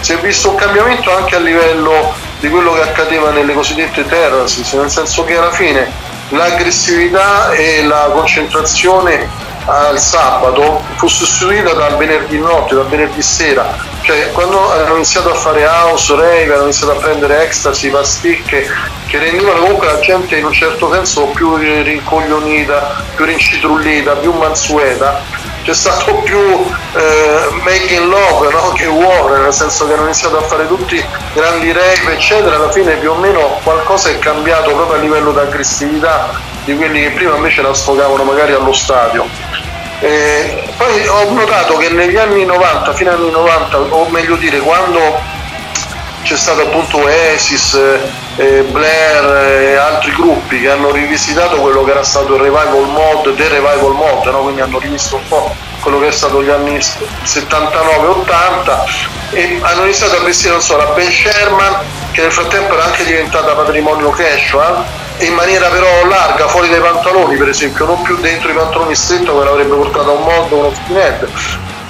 si 0.00 0.12
è 0.12 0.18
visto 0.18 0.50
un 0.50 0.56
cambiamento 0.56 1.16
anche 1.16 1.34
a 1.34 1.38
livello 1.38 2.12
di 2.38 2.50
quello 2.50 2.72
che 2.74 2.82
accadeva 2.82 3.30
nelle 3.30 3.54
cosiddette 3.54 4.06
terraces, 4.06 4.70
nel 4.74 4.90
senso 4.90 5.24
che 5.24 5.36
alla 5.38 5.50
fine 5.50 5.90
l'aggressività 6.28 7.52
e 7.52 7.82
la 7.84 8.10
concentrazione 8.12 9.28
al 9.66 9.98
sabato 9.98 10.82
fu 10.96 11.08
sostituita 11.08 11.72
dal 11.74 11.96
venerdì 11.96 12.38
notte, 12.38 12.74
dal 12.74 12.86
venerdì 12.86 13.22
sera, 13.22 13.76
cioè 14.02 14.30
quando 14.32 14.70
hanno 14.72 14.94
iniziato 14.94 15.30
a 15.30 15.34
fare 15.34 15.66
house, 15.66 16.14
rave, 16.14 16.52
hanno 16.52 16.62
iniziato 16.64 16.92
a 16.92 16.96
prendere 16.96 17.42
ecstasy, 17.42 17.90
pasticche 17.90 18.68
che 19.06 19.18
rendevano 19.18 19.60
comunque 19.60 19.86
la 19.86 19.98
gente 19.98 20.36
in 20.36 20.44
un 20.44 20.52
certo 20.52 20.90
senso 20.92 21.26
più 21.26 21.56
rincoglionita, 21.56 23.04
più 23.14 23.24
rincitrullita, 23.24 24.12
più 24.16 24.32
mansueta 24.32 25.22
c'è 25.66 25.74
stato 25.74 26.14
più 26.18 26.38
eh, 26.38 27.48
making 27.64 28.08
love 28.08 28.52
no? 28.52 28.70
che 28.70 28.86
war, 28.86 29.36
nel 29.40 29.52
senso 29.52 29.84
che 29.88 29.94
hanno 29.94 30.04
iniziato 30.04 30.38
a 30.38 30.42
fare 30.42 30.64
tutti 30.68 31.04
grandi 31.34 31.72
rave, 31.72 32.12
eccetera. 32.12 32.54
Alla 32.54 32.70
fine 32.70 32.94
più 32.94 33.10
o 33.10 33.16
meno 33.16 33.58
qualcosa 33.64 34.10
è 34.10 34.18
cambiato 34.20 34.70
proprio 34.70 34.96
a 34.96 35.00
livello 35.00 35.32
di 35.32 35.40
aggressività 35.40 36.40
di 36.64 36.76
quelli 36.76 37.00
che 37.00 37.10
prima 37.10 37.34
invece 37.34 37.62
la 37.62 37.74
sfogavano 37.74 38.22
magari 38.22 38.52
allo 38.52 38.72
stadio. 38.72 39.26
Eh, 40.00 40.62
poi 40.76 41.06
ho 41.06 41.32
notato 41.32 41.76
che 41.76 41.88
negli 41.88 42.16
anni 42.16 42.44
90, 42.44 42.92
fino 42.94 43.10
agli 43.10 43.22
anni 43.22 43.30
90, 43.30 43.78
o 43.78 44.08
meglio 44.10 44.36
dire, 44.36 44.58
quando 44.58 45.20
c'è 46.22 46.36
stato 46.36 46.62
appunto 46.62 46.98
Oasis, 46.98 47.80
eh, 48.36 48.62
Blair 48.62 49.24
e 49.62 49.76
altri 49.76 50.12
gruppi 50.12 50.60
che 50.60 50.70
hanno 50.70 50.90
rivisitato 50.90 51.56
quello 51.58 51.84
che 51.84 51.92
era 51.92 52.02
stato 52.02 52.34
il 52.34 52.40
revival 52.40 52.88
mod, 52.88 53.34
del 53.34 53.48
revival 53.48 53.92
mod, 53.92 54.26
no? 54.26 54.40
quindi 54.40 54.60
hanno 54.60 54.78
rivisto 54.78 55.16
un 55.16 55.26
po' 55.28 55.54
quello 55.80 56.00
che 56.00 56.08
è 56.08 56.12
stato 56.12 56.42
gli 56.42 56.50
anni 56.50 56.78
79-80 56.78 56.84
e 59.30 59.60
hanno 59.62 59.84
iniziato 59.84 60.16
a 60.16 60.20
vestire 60.20 60.50
non 60.52 60.60
so, 60.60 60.76
la 60.76 60.86
Ben 60.86 61.10
Sherman 61.10 61.76
che 62.10 62.22
nel 62.22 62.32
frattempo 62.32 62.74
era 62.74 62.84
anche 62.84 63.04
diventata 63.04 63.54
patrimonio 63.54 64.10
casual 64.10 64.84
e 65.04 65.05
in 65.18 65.32
maniera 65.34 65.68
però 65.68 66.04
larga, 66.06 66.48
fuori 66.48 66.68
dai 66.68 66.80
pantaloni 66.80 67.36
per 67.36 67.48
esempio, 67.48 67.86
non 67.86 68.02
più 68.02 68.16
dentro 68.18 68.50
i 68.50 68.54
pantaloni 68.54 68.94
stretti 68.94 69.24
che 69.24 69.32
l'avrebbe 69.32 69.74
portato 69.74 70.10
a 70.10 70.12
un 70.14 70.22
mod 70.22 70.52
uno 70.52 70.72
skinhead 70.74 71.28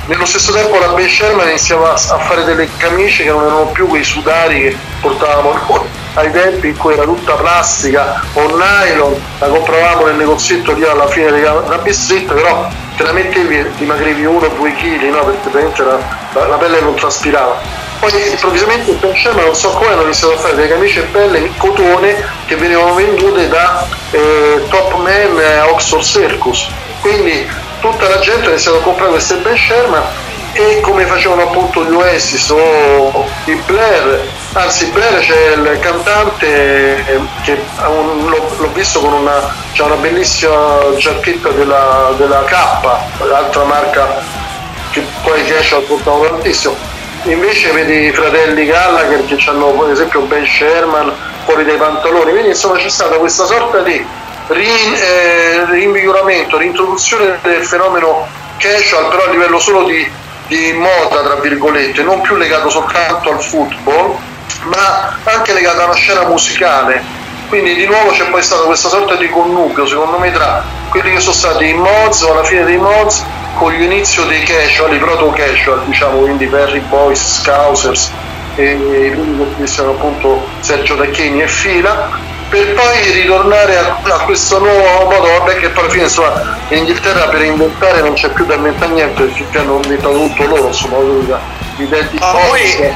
nello 0.06 0.24
stesso 0.24 0.52
tempo 0.52 0.78
la 0.78 0.88
Ben 0.88 1.08
Sherman 1.08 1.48
iniziava 1.48 1.92
a 1.92 1.96
fare 1.96 2.44
delle 2.44 2.68
camicie 2.76 3.24
che 3.24 3.30
non 3.30 3.42
erano 3.42 3.66
più 3.66 3.88
quei 3.88 4.04
sudari 4.04 4.60
che 4.60 4.76
portavamo 5.00 5.52
noi 5.68 5.80
ai 6.14 6.30
tempi 6.30 6.68
in 6.68 6.76
cui 6.76 6.92
era 6.92 7.02
tutta 7.02 7.34
plastica 7.34 8.22
o 8.34 8.56
nylon, 8.56 9.20
la 9.38 9.48
compravamo 9.48 10.06
nel 10.06 10.14
negozietto 10.14 10.72
lì 10.72 10.84
alla 10.84 11.08
fine 11.08 11.30
dei 11.30 11.42
Rabbit 11.42 11.92
Street, 11.92 12.32
però 12.32 12.68
te 12.96 13.02
la 13.02 13.12
mettevi 13.12 13.58
e 13.58 13.70
dimagrivi 13.76 14.24
uno 14.24 14.46
o 14.46 14.48
due 14.50 14.72
chili, 14.76 15.10
no? 15.10 15.24
perché 15.24 15.82
la, 15.82 15.98
la, 16.32 16.46
la 16.46 16.56
pelle 16.56 16.80
non 16.80 16.94
traspirava. 16.94 17.60
Poi 18.08 18.30
improvvisamente 18.30 18.92
Ben 18.92 19.16
Sherman 19.16 19.46
non 19.46 19.54
so 19.56 19.70
come 19.70 19.90
hanno 19.90 20.02
iniziato 20.02 20.34
a 20.34 20.36
fare 20.36 20.54
delle 20.54 20.68
camicie 20.68 21.02
belle 21.10 21.38
in 21.38 21.56
cotone 21.56 22.24
che 22.44 22.54
venivano 22.54 22.94
vendute 22.94 23.48
da 23.48 23.84
eh, 24.12 24.62
Top 24.68 24.94
Man 24.94 25.36
e 25.40 25.60
Oxford 25.62 26.04
Circus. 26.04 26.68
Quindi 27.00 27.50
tutta 27.80 28.08
la 28.08 28.20
gente 28.20 28.46
ha 28.46 28.50
iniziato 28.50 28.76
a 28.76 28.80
comprare 28.82 29.10
queste 29.10 29.34
Ben 29.38 29.56
Sherman 29.56 30.04
e 30.52 30.80
come 30.82 31.04
facevano 31.06 31.42
appunto 31.42 31.84
gli 31.84 31.94
Oasis 31.94 32.48
o 32.50 33.28
i 33.46 33.54
Blair, 33.66 34.24
anzi 34.52 34.86
Blair 34.86 35.18
c'è 35.18 35.54
il 35.54 35.78
cantante 35.80 37.04
che 37.42 37.60
un, 37.88 38.28
l'ho, 38.28 38.54
l'ho, 38.56 38.72
visto 38.72 39.00
con 39.00 39.14
una, 39.14 39.52
c'ha 39.72 39.84
una 39.84 39.96
bellissima 39.96 40.78
giacchetta 40.96 41.48
della, 41.48 42.14
della 42.16 42.44
K, 42.44 42.54
l'altra 43.24 43.64
marca 43.64 44.22
che 44.92 45.04
poi 45.22 45.44
Cash 45.44 45.72
ha 45.72 45.80
portato 45.80 46.20
tantissimo. 46.20 46.95
Invece 47.26 47.72
vedi 47.72 48.06
i 48.06 48.12
fratelli 48.12 48.66
Gallagher 48.66 49.24
che 49.24 49.36
hanno 49.48 49.72
per 49.72 49.90
esempio 49.90 50.20
Ben 50.20 50.46
Sherman 50.46 51.12
fuori 51.44 51.64
dai 51.64 51.76
pantaloni, 51.76 52.30
quindi 52.30 52.50
insomma 52.50 52.76
c'è 52.76 52.88
stata 52.88 53.16
questa 53.16 53.44
sorta 53.46 53.80
di 53.80 54.04
rin, 54.46 54.94
eh, 54.94 55.64
rinvigoramento, 55.70 56.56
reintroduzione 56.56 57.40
del 57.42 57.64
fenomeno 57.64 58.28
casual 58.58 59.08
però 59.08 59.24
a 59.24 59.30
livello 59.30 59.58
solo 59.58 59.82
di, 59.84 60.08
di 60.46 60.72
moda 60.74 61.22
tra 61.22 61.34
virgolette, 61.40 62.02
non 62.04 62.20
più 62.20 62.36
legato 62.36 62.70
soltanto 62.70 63.32
al 63.32 63.42
football 63.42 64.16
ma 64.66 65.18
anche 65.24 65.52
legato 65.52 65.80
a 65.80 65.84
una 65.86 65.94
scena 65.94 66.26
musicale. 66.26 67.02
Quindi 67.48 67.74
di 67.74 67.86
nuovo 67.86 68.10
c'è 68.10 68.24
poi 68.26 68.42
stata 68.42 68.62
questa 68.62 68.88
sorta 68.88 69.16
di 69.16 69.28
connubio 69.28 69.84
secondo 69.84 70.18
me 70.18 70.30
tra 70.30 70.64
quelli 70.90 71.14
che 71.14 71.20
sono 71.20 71.34
stati 71.34 71.66
i 71.68 71.74
mods 71.74 72.22
o 72.22 72.32
alla 72.32 72.44
fine 72.44 72.64
dei 72.64 72.76
mods 72.76 73.24
con 73.56 73.72
l'inizio 73.72 74.24
dei 74.24 74.42
casual, 74.42 74.94
i 74.94 74.98
proto 74.98 75.30
casual 75.30 75.84
diciamo 75.86 76.18
quindi 76.18 76.46
Perry 76.46 76.80
Boys, 76.80 77.40
Scousers 77.40 78.10
e 78.54 78.74
l'unico 79.14 79.48
che 79.58 79.66
sono 79.66 79.90
appunto 79.90 80.46
Sergio 80.60 80.96
Tacchini 80.96 81.42
e 81.42 81.48
Fila 81.48 82.34
per 82.48 82.74
poi 82.74 83.12
ritornare 83.12 83.78
a, 83.78 83.98
a, 84.02 84.18
questo 84.20 84.58
nuovo 84.58 85.10
modo, 85.10 85.26
vabbè 85.38 85.56
che 85.56 85.70
poi 85.70 85.82
alla 85.84 85.92
fine 85.92 86.04
insomma 86.04 86.58
in 86.68 86.78
Inghilterra 86.78 87.28
per 87.28 87.42
inventare 87.42 88.00
non 88.02 88.12
c'è 88.12 88.28
più 88.28 88.44
da 88.44 88.54
inventare 88.54 88.92
niente 88.92 89.22
perché 89.24 89.58
hanno 89.58 89.80
inventato 89.82 90.14
tutto 90.14 90.44
loro, 90.44 90.66
insomma, 90.68 90.98
i 91.78 91.88
denti 91.88 92.16
ah, 92.20 92.32
poi, 92.32 92.94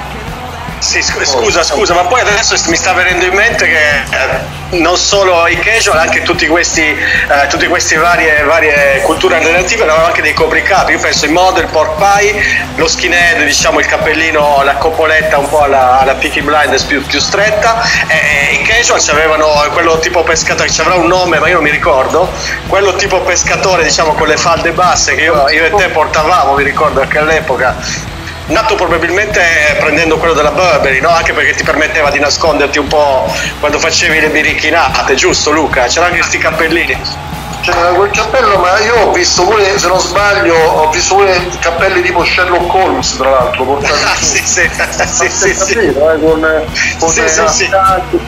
sì, 0.79 1.03
scusa, 1.03 1.63
scusa, 1.63 1.95
ma 1.95 2.05
poi 2.05 2.21
adesso 2.21 2.55
mi 2.69 2.77
sta 2.77 2.93
venendo 2.93 3.25
in 3.25 3.35
mente 3.35 3.67
che 3.67 4.01
eh, 4.11 4.60
non 4.71 4.97
solo 4.97 5.47
i 5.47 5.59
casual, 5.59 5.99
anche 5.99 6.23
tutti 6.23 6.47
questi, 6.47 6.83
eh, 6.83 7.47
tutte 7.49 7.67
queste 7.69 7.97
varie, 7.97 8.43
varie 8.45 9.01
culture 9.03 9.37
alternative 9.37 9.83
avevano 9.83 10.07
anche 10.07 10.23
dei 10.23 10.33
copricapi. 10.35 10.93
Io 10.93 10.99
penso 10.99 11.27
in 11.27 11.33
modo 11.33 11.61
il 11.61 11.67
pork 11.67 11.97
pie, 11.97 12.35
lo 12.77 12.87
skinhead, 12.87 13.45
diciamo 13.45 13.81
il 13.81 13.87
cappellino, 13.87 14.63
la 14.63 14.75
coppoletta 14.75 15.39
un 15.39 15.49
po' 15.49 15.63
alla, 15.63 16.01
alla 16.01 16.15
Peaky 16.15 16.43
Blinders 16.43 16.85
più, 16.85 17.05
più 17.05 17.19
stretta. 17.19 17.83
E 18.07 18.55
i 18.55 18.63
casual 18.63 19.01
avevano 19.11 19.49
quello 19.73 19.99
tipo 19.99 20.23
pescatore, 20.23 20.71
ci 20.71 20.81
avrà 20.81 20.95
un 20.95 21.07
nome, 21.07 21.39
ma 21.39 21.49
io 21.49 21.55
non 21.55 21.65
mi 21.65 21.71
ricordo. 21.71 22.31
Quello 22.69 22.95
tipo 22.95 23.21
pescatore, 23.21 23.83
diciamo 23.83 24.15
con 24.15 24.29
le 24.29 24.37
falde 24.37 24.71
basse 24.73 25.15
che 25.15 25.23
io, 25.23 25.49
io 25.49 25.65
e 25.65 25.71
te 25.71 25.89
portavamo, 25.89 26.55
mi 26.55 26.63
ricordo 26.63 27.01
anche 27.01 27.19
all'epoca 27.19 28.19
nato 28.51 28.75
probabilmente 28.75 29.41
prendendo 29.79 30.19
quello 30.19 30.35
della 30.35 30.51
Burberry, 30.51 31.01
no? 31.01 31.09
anche 31.09 31.33
perché 31.33 31.55
ti 31.55 31.65
permetteva 31.65 32.11
di 32.11 32.19
nasconderti 32.19 32.79
un 32.79 32.87
po' 32.87 33.33
quando 33.59 33.79
facevi 33.79 34.21
le 34.21 34.29
birichinate, 34.29 35.15
giusto 35.15 35.51
Luca? 35.51 35.85
C'erano 35.87 36.07
anche 36.07 36.19
questi 36.19 36.39
cappellini. 36.39 37.29
C'era 37.63 37.91
quel 37.91 38.11
cappello, 38.11 38.57
ma 38.57 38.79
io 38.79 38.95
ho 38.97 39.13
visto 39.13 39.45
pure, 39.45 39.79
se 39.79 39.87
non 39.87 40.01
sbaglio, 40.01 40.55
ho 40.55 40.89
visto 40.89 41.17
pure 41.17 41.39
cappelli 41.61 42.01
tipo 42.01 42.25
Sherlock 42.25 42.73
Holmes, 42.73 43.17
tra 43.17 43.31
l'altro, 43.31 43.65
portati 43.65 43.93
ah, 44.03 44.17
sì, 44.19 44.43
sì, 44.43 44.69
sì, 45.07 45.29
sì, 45.29 45.55
sì. 45.55 45.79
Eh, 45.79 45.93
con, 45.93 46.67
con 46.99 47.11
sì, 47.11 47.23
sì, 47.29 47.47
sì. 47.49 47.71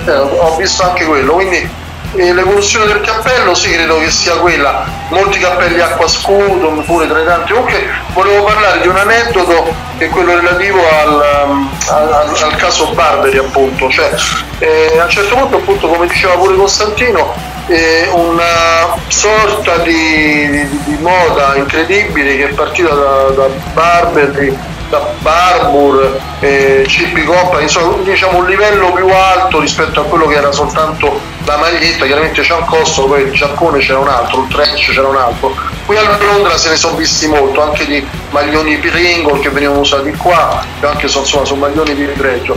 ho 0.07 0.57
visto 0.57 0.83
anche 0.83 1.05
quello, 1.07 1.33
quindi 1.33 1.82
e 2.15 2.33
l'evoluzione 2.33 2.87
del 2.87 3.01
cappello 3.01 3.55
sì 3.55 3.71
credo 3.71 3.99
che 3.99 4.11
sia 4.11 4.35
quella. 4.37 4.85
Molti 5.09 5.39
cappelli 5.39 5.81
acqua 5.81 6.07
scudo 6.07 6.69
pure 6.85 7.07
tra 7.07 7.21
i 7.21 7.25
tanti. 7.25 7.53
Comunque 7.53 7.87
volevo 8.13 8.45
parlare 8.45 8.81
di 8.81 8.89
un 8.89 8.97
aneddoto 8.97 9.75
che 9.99 10.07
è 10.07 10.09
quello 10.09 10.35
relativo 10.35 10.79
al, 10.79 11.47
um, 11.47 11.71
al, 11.89 12.35
al 12.41 12.57
caso 12.57 12.93
Barberi 12.93 13.39
appunto. 13.39 13.89
Cioè 13.89 14.11
eh, 14.59 14.99
a 14.99 15.05
un 15.05 15.11
certo 15.11 15.37
punto 15.37 15.57
appunto 15.57 15.89
come 15.89 16.07
diceva 16.07 16.35
pure 16.35 16.55
Costantino 16.55 17.35
eh, 17.69 18.09
una 18.13 18.97
sorta 19.09 19.79
di, 19.79 20.51
di, 20.51 20.81
di, 20.85 20.99
moda 21.01 21.55
incredibile 21.57 22.37
che 22.37 22.49
è 22.49 22.53
partita 22.53 22.93
da, 22.93 23.29
da 23.31 23.49
Barberi 23.73 24.71
da 24.93 25.11
Barbour, 25.21 26.21
eh, 26.41 26.85
CP 26.87 27.25
Company, 27.25 27.63
insomma 27.63 27.97
diciamo 28.03 28.37
un 28.41 28.47
livello 28.47 28.93
più 28.93 29.09
alto 29.09 29.59
rispetto 29.59 30.01
a 30.01 30.05
quello 30.05 30.27
che 30.27 30.35
era 30.35 30.53
soltanto 30.53 31.19
la 31.45 31.57
maglietta, 31.57 32.07
chiaramente 32.07 32.43
c'è 32.43 32.55
un 32.55 32.65
costo, 32.65 33.07
poi 33.07 33.23
il 33.23 33.33
giappone 33.33 33.79
c'era 33.79 33.99
un 33.99 34.09
altro, 34.09 34.43
il 34.43 34.49
trench 34.49 34.93
c'era 34.93 35.09
un 35.09 35.17
altro. 35.17 35.55
Qui 35.85 35.97
a 35.97 36.17
Londra 36.19 36.57
se 36.57 36.71
ne 36.71 36.77
sono 36.77 36.97
visti 36.97 37.27
molto, 37.27 37.63
anche 37.63 37.85
di 37.85 38.07
maglioni 38.31 38.77
Pringle 38.79 39.41
che 39.41 39.51
venivano 39.51 39.81
usati 39.81 40.13
qua, 40.13 40.65
che 40.79 40.87
anche 40.87 41.07
insomma, 41.07 41.45
sono 41.45 41.61
maglioni 41.61 41.95
di 41.95 42.05
ripregio. 42.05 42.57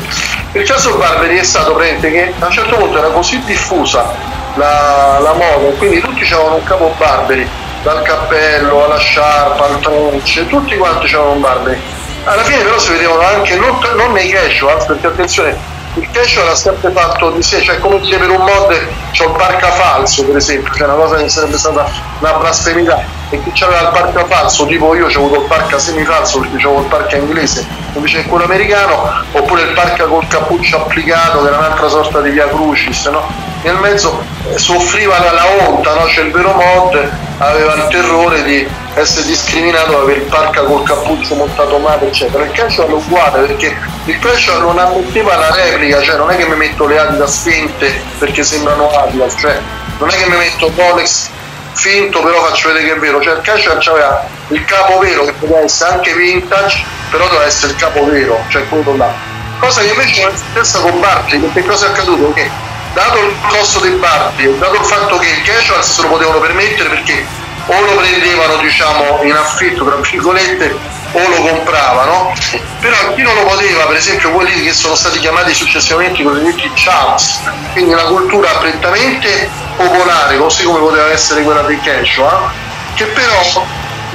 Il 0.52 0.64
caso 0.64 0.96
Barberi 0.98 1.38
è 1.38 1.44
stato 1.44 1.74
praticamente 1.74 2.12
che 2.12 2.34
a 2.38 2.46
un 2.46 2.52
certo 2.52 2.76
punto 2.76 2.98
era 2.98 3.08
così 3.08 3.42
diffusa 3.44 4.14
la, 4.56 5.20
la 5.20 5.34
moda, 5.34 5.76
quindi 5.78 6.00
tutti 6.02 6.24
avevano 6.24 6.56
un 6.56 6.64
capo 6.64 6.94
Barberi, 6.98 7.48
dal 7.82 8.02
cappello 8.04 8.86
alla 8.86 8.98
sciarpa 8.98 9.66
al 9.66 9.80
trench, 9.80 10.48
tutti 10.48 10.76
quanti 10.78 11.06
avevano 11.06 11.32
un 11.32 11.42
Barberi 11.42 11.82
alla 12.26 12.44
fine 12.44 12.64
però 12.64 12.80
si 12.80 12.90
vedevano 12.92 13.22
anche 13.22 13.56
non, 13.56 13.78
non 13.96 14.12
nei 14.12 14.30
casual 14.30 14.84
perché 14.88 15.06
attenzione 15.06 15.75
il 15.96 16.10
casual 16.12 16.50
ha 16.50 16.56
sempre 16.56 16.92
fatto 16.92 17.32
di 17.32 17.42
sé 17.42 17.62
cioè 17.62 17.80
come 17.80 18.00
dire 18.00 18.18
per 18.18 18.30
un 18.30 18.44
mod 18.44 18.88
c'ho 19.12 19.26
il 19.26 19.36
barca 19.38 19.72
falso 19.72 20.26
per 20.26 20.36
esempio 20.36 20.74
cioè 20.74 20.88
una 20.88 20.96
cosa 20.96 21.18
che 21.18 21.30
sarebbe 21.30 21.58
stata 21.58 21.90
una 22.20 22.34
blasfemia 22.34 23.16
e 23.30 23.42
chi 23.42 23.52
c'aveva 23.54 23.82
il 23.82 23.90
parca 23.92 24.26
falso, 24.26 24.66
tipo 24.68 24.94
io 24.94 25.06
ho 25.06 25.10
avuto 25.10 25.42
il 25.42 25.48
parca 25.48 25.80
semifalso 25.80 26.40
perché 26.40 26.56
avevo 26.58 26.82
il 26.82 26.88
parca 26.88 27.18
inglese 27.18 27.66
invece 27.94 28.22
che 28.22 28.30
quello 28.30 28.46
americano, 28.46 29.24
oppure 29.32 29.64
il 29.64 29.74
parca 29.74 30.06
col 30.06 30.28
cappuccio 30.28 30.78
applicato 30.78 31.42
che 31.42 31.48
era 31.48 31.58
un'altra 31.58 31.88
sorta 31.88 32.22
di 32.22 32.30
via 32.30 32.48
crucis, 32.48 33.06
no? 33.08 33.28
Nel 33.64 33.78
mezzo 33.78 34.22
eh, 34.52 34.58
soffriva 34.58 35.18
la, 35.20 35.32
la 35.32 35.68
onta, 35.68 35.94
no? 35.96 36.04
C'è 36.04 36.22
il 36.22 36.32
vero 36.32 36.54
mod, 36.54 37.12
aveva 37.38 37.74
il 37.74 37.88
terrore 37.90 38.44
di 38.44 38.68
essere 38.96 39.26
discriminato 39.26 39.98
per 40.06 40.18
il 40.18 40.24
parca 40.24 40.64
col 40.64 40.84
cappuccio 40.84 41.36
montato 41.36 41.78
male, 41.80 42.08
eccetera. 42.08 42.44
Il 42.44 42.52
calcio 42.52 42.84
era 42.84 42.94
uguale 42.94 43.46
perché 43.46 43.78
il 44.06 44.20
calcio 44.20 44.60
non 44.60 44.78
ammetteva 44.78 45.36
la 45.36 45.54
replica, 45.54 46.02
cioè 46.02 46.18
non 46.18 46.32
è 46.32 46.38
che 46.38 46.46
mi 46.46 46.56
metto 46.56 46.86
le 46.88 46.98
Adidas 46.98 47.42
finte 47.44 48.02
perché 48.18 48.44
sembrano 48.44 48.90
Adidas, 48.90 49.36
cioè 49.38 49.60
non 49.98 50.10
è 50.10 50.14
che 50.14 50.30
mi 50.30 50.38
metto 50.38 50.72
Rolex 50.76 51.30
finto 51.74 52.22
però 52.22 52.42
faccio 52.46 52.70
vedere 52.70 52.86
che 52.86 52.94
è 52.94 53.00
vero, 53.00 53.22
cioè 53.22 53.36
il 53.36 53.42
calcio 53.42 53.92
aveva 53.92 54.26
il 54.50 54.64
capo 54.66 54.98
vero 55.00 55.26
che 55.26 55.34
poteva 55.34 55.60
essere 55.60 55.92
anche 55.92 56.14
vintage, 56.14 56.84
però 57.10 57.26
doveva 57.26 57.46
essere 57.46 57.74
il 57.74 57.78
capo 57.78 58.06
vero, 58.06 58.44
cioè 58.48 58.68
quello 58.70 58.96
là. 58.96 59.14
Cosa 59.60 59.82
che 59.82 59.88
invece 59.88 60.22
non 60.22 60.34
è 60.34 60.38
successa 60.38 60.80
con 60.80 61.00
Barkley, 61.00 61.40
perché 61.40 61.68
cosa 61.68 61.88
è 61.88 61.90
accaduto? 61.90 62.34
Che 62.34 62.50
dato 62.94 63.20
il 63.20 63.36
costo 63.50 63.80
dei 63.80 63.92
Barkley, 63.92 64.58
dato 64.58 64.76
il 64.76 64.86
fatto 64.86 65.18
che 65.18 65.28
il 65.28 65.42
casual 65.42 65.84
se 65.84 66.02
lo 66.02 66.08
potevano 66.08 66.40
permettere 66.40 66.90
perché 66.90 67.26
o 67.68 67.82
lo 67.82 67.96
prendevano 67.96 68.58
diciamo 68.58 69.24
in 69.24 69.34
affitto 69.34 69.86
tra 69.86 69.96
virgolette 69.96 70.78
o 71.12 71.30
lo 71.30 71.42
compravano 71.48 72.34
però 72.80 73.14
chi 73.14 73.22
non 73.22 73.34
lo 73.36 73.44
poteva 73.46 73.86
per 73.86 73.96
esempio 73.96 74.32
quelli 74.32 74.64
che 74.64 74.74
sono 74.74 74.96
stati 74.96 75.20
chiamati 75.20 75.54
successivamente 75.54 76.22
i 76.22 76.26
cosiddetti 76.26 76.72
chaps 76.74 77.42
quindi 77.72 77.94
una 77.94 78.04
cultura 78.04 78.50
prettamente 78.58 79.50
popolare 79.78 80.38
così 80.38 80.64
come 80.64 80.80
poteva 80.80 81.10
essere 81.12 81.42
quella 81.42 81.62
dei 81.62 81.80
casual 81.80 82.52
che 82.94 83.06
però 83.06 83.66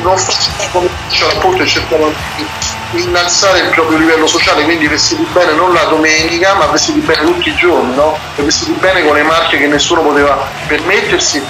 non 0.03 0.17
facevano 0.17 0.71
come 0.71 0.89
casual 1.09 1.37
appunto 1.37 1.67
cercavano 1.67 2.13
di 2.37 3.03
innalzare 3.03 3.61
il 3.61 3.71
proprio 3.71 3.99
livello 3.99 4.27
sociale 4.27 4.63
quindi 4.65 4.87
vestiti 4.87 5.27
bene 5.33 5.53
non 5.53 5.73
la 5.73 5.85
domenica 5.85 6.55
ma 6.55 6.67
vestiti 6.67 7.01
bene 7.01 7.25
tutti 7.25 7.49
i 7.49 7.55
giorni 7.55 7.95
no? 7.95 8.17
vestiti 8.37 8.73
bene 8.73 9.05
con 9.05 9.15
le 9.15 9.23
marche 9.23 9.59
che 9.59 9.67
nessuno 9.67 10.03
poteva 10.03 10.47
permettersi 10.67 11.43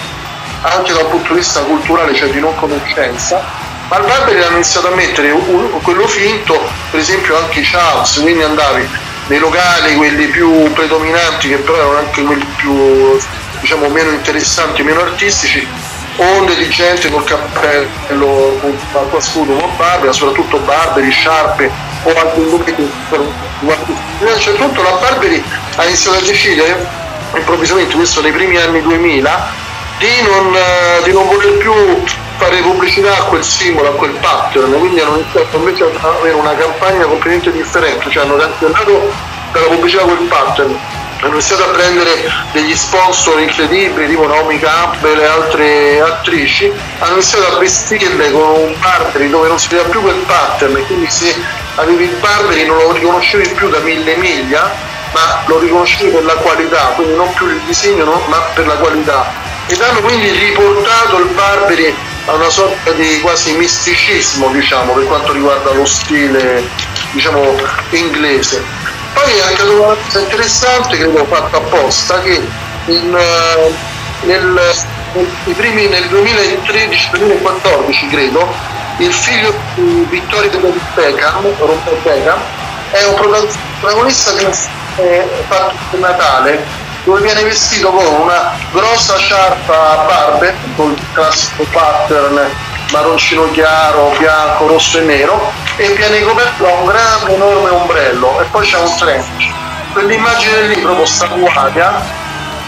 anche 0.62 0.92
dal 0.92 1.06
punto 1.06 1.32
di 1.32 1.38
vista 1.40 1.60
culturale, 1.60 2.14
cioè 2.14 2.28
di 2.28 2.40
non 2.40 2.54
conoscenza, 2.56 3.42
ma 3.88 3.96
al 3.96 4.04
Barberi 4.04 4.42
hanno 4.42 4.56
iniziato 4.56 4.88
a 4.88 4.94
mettere 4.94 5.30
un- 5.30 5.80
quello 5.82 6.06
finto, 6.06 6.60
per 6.90 7.00
esempio 7.00 7.36
anche 7.36 7.60
i 7.60 7.62
Charles, 7.62 8.18
quindi 8.20 8.42
andavi 8.42 8.88
nei 9.28 9.38
locali, 9.38 9.94
quelli 9.96 10.26
più 10.26 10.72
predominanti, 10.72 11.48
che 11.48 11.56
però 11.56 11.76
erano 11.76 11.98
anche 11.98 12.22
quelli 12.22 12.44
più 12.56 13.18
diciamo 13.60 13.88
meno 13.88 14.10
interessanti, 14.10 14.82
meno 14.82 15.00
artistici, 15.00 15.66
onde 16.16 16.56
di 16.56 16.68
gente 16.68 17.10
col 17.10 17.24
cappello 17.24 18.58
con 18.60 18.78
acqua 18.92 19.20
scudo 19.20 19.54
con 19.54 19.76
Barberi, 19.76 20.12
soprattutto 20.12 20.58
Barberi, 20.58 21.10
Sciarpe 21.10 21.70
o 22.02 22.08
anche 22.08 22.40
un 22.40 22.64
che 22.64 22.74
a 23.12 23.18
un 23.18 24.38
certo 24.38 24.64
punto 24.64 24.82
la 24.82 24.90
Barberi 24.92 25.42
ha 25.76 25.84
iniziato 25.84 26.18
a 26.18 26.20
decidere 26.22 26.86
improvvisamente, 27.34 27.94
questo 27.94 28.20
nei 28.20 28.32
primi 28.32 28.56
anni 28.56 28.82
2000, 28.82 29.68
di 30.00 30.22
non, 30.22 30.56
eh, 30.56 31.02
di 31.04 31.12
non 31.12 31.26
voler 31.26 31.58
più 31.58 31.74
fare 32.38 32.62
pubblicità 32.62 33.18
a 33.18 33.22
quel 33.24 33.44
simbolo, 33.44 33.88
a 33.88 33.92
quel 33.92 34.12
pattern, 34.12 34.72
quindi 34.78 34.98
hanno 34.98 35.16
iniziato 35.16 35.58
invece 35.58 35.84
ad 35.84 36.02
avere 36.02 36.36
una 36.36 36.54
campagna 36.54 37.04
completamente 37.04 37.52
differente, 37.52 38.08
cioè 38.08 38.24
hanno 38.24 38.36
cancellato 38.36 39.12
dalla 39.52 39.66
pubblicità 39.66 40.04
quel 40.04 40.26
pattern, 40.26 40.78
hanno 41.20 41.32
iniziato 41.34 41.64
a 41.64 41.66
prendere 41.66 42.32
degli 42.52 42.74
sponsor 42.74 43.40
incredibili 43.40 44.08
tipo 44.08 44.26
Naomi 44.26 44.58
Campbell 44.58 45.18
e 45.18 45.26
altre 45.26 46.00
attrici, 46.00 46.72
hanno 47.00 47.12
iniziato 47.12 47.56
a 47.56 47.58
vestirle 47.58 48.30
con 48.30 48.40
un 48.40 48.74
Barberi 48.80 49.28
dove 49.28 49.48
non 49.48 49.58
si 49.58 49.68
vedeva 49.68 49.90
più 49.90 50.00
quel 50.00 50.24
pattern. 50.26 50.82
Quindi 50.86 51.10
se 51.10 51.36
avevi 51.74 52.04
il 52.04 52.16
Barberi 52.20 52.64
non 52.64 52.78
lo 52.78 52.92
riconoscevi 52.92 53.50
più 53.50 53.68
da 53.68 53.80
mille 53.80 54.16
miglia, 54.16 54.74
ma 55.12 55.42
lo 55.44 55.58
riconoscevi 55.58 56.10
per 56.10 56.24
la 56.24 56.36
qualità, 56.36 56.92
quindi 56.94 57.16
non 57.16 57.30
più 57.34 57.48
il 57.48 57.60
disegno 57.66 58.04
no, 58.04 58.22
ma 58.28 58.38
per 58.54 58.66
la 58.66 58.76
qualità 58.76 59.49
ed 59.70 59.80
hanno 59.80 60.00
quindi 60.00 60.28
riportato 60.30 61.18
il 61.18 61.28
Barberi 61.28 61.94
a 62.26 62.34
una 62.34 62.50
sorta 62.50 62.90
di 62.90 63.20
quasi 63.20 63.52
misticismo 63.52 64.48
diciamo 64.48 64.94
per 64.94 65.06
quanto 65.06 65.32
riguarda 65.32 65.70
lo 65.72 65.84
stile 65.84 66.68
diciamo 67.12 67.54
inglese. 67.90 68.64
Poi 69.14 69.32
è 69.32 69.52
accaduta 69.52 69.86
una 69.86 69.94
cosa 69.94 70.18
interessante 70.20 70.96
che 70.96 71.04
avevo 71.04 71.24
fatto 71.24 71.56
apposta 71.56 72.20
che 72.20 72.42
in, 72.86 73.16
eh, 73.16 73.72
nel, 74.26 74.60
primi, 75.54 75.86
nel 75.86 76.02
2013-2014 76.04 78.10
credo 78.10 78.52
il 78.98 79.12
figlio 79.12 79.54
di 79.76 80.04
Vittorio 80.10 80.50
Beckham, 80.94 81.44
Robert 81.58 82.02
Beckham 82.02 82.40
è 82.90 83.04
un 83.04 83.14
protagonista 83.14 84.34
che 84.34 84.50
è 84.96 85.28
fatto 85.46 85.76
per 85.90 86.00
Natale 86.00 86.79
dove 87.04 87.20
viene 87.20 87.42
vestito 87.42 87.90
con 87.90 88.04
una 88.06 88.52
grossa 88.72 89.16
sciarpa 89.16 89.90
a 89.90 90.04
barbe 90.04 90.54
col 90.76 90.96
classico 91.12 91.64
pattern 91.70 92.68
marroncino 92.92 93.50
chiaro, 93.52 94.12
bianco, 94.18 94.66
rosso 94.66 94.98
e 94.98 95.02
nero 95.02 95.52
e 95.76 95.88
viene 95.90 96.22
coperto 96.22 96.64
da 96.64 96.72
un 96.72 96.86
grande 96.86 97.34
enorme 97.34 97.70
ombrello 97.70 98.40
e 98.40 98.44
poi 98.50 98.66
c'è 98.66 98.78
un 98.78 98.96
trench. 98.96 99.52
Quell'immagine 99.92 100.62
lì 100.62 100.80
proprio 100.80 101.06
statuaria 101.06 102.18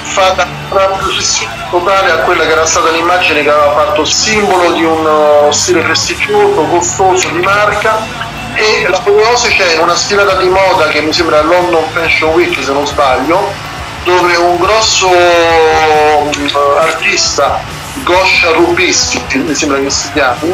fa 0.02 0.30
da 0.30 0.46
trasposizione 0.68 1.66
totale 1.70 2.10
a 2.10 2.16
quella 2.18 2.44
che 2.44 2.52
era 2.52 2.66
stata 2.66 2.90
l'immagine 2.90 3.42
che 3.42 3.50
aveva 3.50 3.72
fatto 3.72 4.04
simbolo 4.04 4.72
di 4.72 4.84
un 4.84 5.52
stile 5.52 5.80
prestigioso, 5.80 6.62
costoso 6.64 7.28
di 7.28 7.40
marca 7.40 8.30
e 8.54 8.82
la 8.82 8.90
l'apoteosi 8.90 9.48
c'è 9.48 9.74
in 9.74 9.80
una 9.80 9.94
sfilata 9.94 10.36
di 10.36 10.48
moda 10.48 10.88
che 10.88 11.00
mi 11.00 11.12
sembra 11.12 11.40
London 11.42 11.84
Fashion 11.92 12.32
Week 12.32 12.62
se 12.62 12.72
non 12.72 12.86
sbaglio 12.86 13.70
dove 14.04 14.36
un 14.36 14.56
grosso 14.58 15.08
mm, 15.08 16.46
artista, 16.80 17.60
Goscia 18.02 18.52
Rubischi, 18.52 19.20
mi 19.38 19.54
sembra 19.54 19.78
che 19.78 19.90
si 19.90 20.10
chiami, 20.12 20.52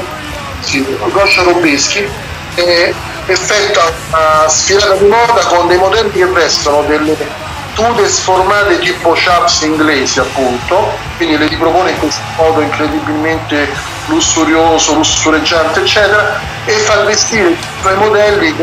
sì, 0.60 0.84
Goscia 1.10 1.42
Rubischi, 1.42 2.08
eh, 2.54 2.94
effettua 3.26 3.92
una 4.08 4.48
sfilata 4.48 4.94
di 4.94 5.06
moda 5.06 5.44
con 5.46 5.66
dei 5.66 5.78
modelli 5.78 6.10
che 6.10 6.26
vestono 6.26 6.82
delle 6.82 7.16
tute 7.74 8.08
sformate 8.08 8.78
tipo 8.80 9.12
chaps 9.14 9.62
inglesi 9.62 10.18
appunto, 10.18 10.96
quindi 11.16 11.38
le 11.38 11.46
ripropone 11.46 11.90
in 11.90 11.98
questo 11.98 12.22
modo 12.36 12.60
incredibilmente 12.60 13.68
lussurioso, 14.06 14.94
lussureggiante 14.94 15.80
eccetera 15.80 16.40
e 16.64 16.72
fa 16.72 17.02
vestire 17.04 17.50
i 17.50 17.96
modelli 17.96 18.56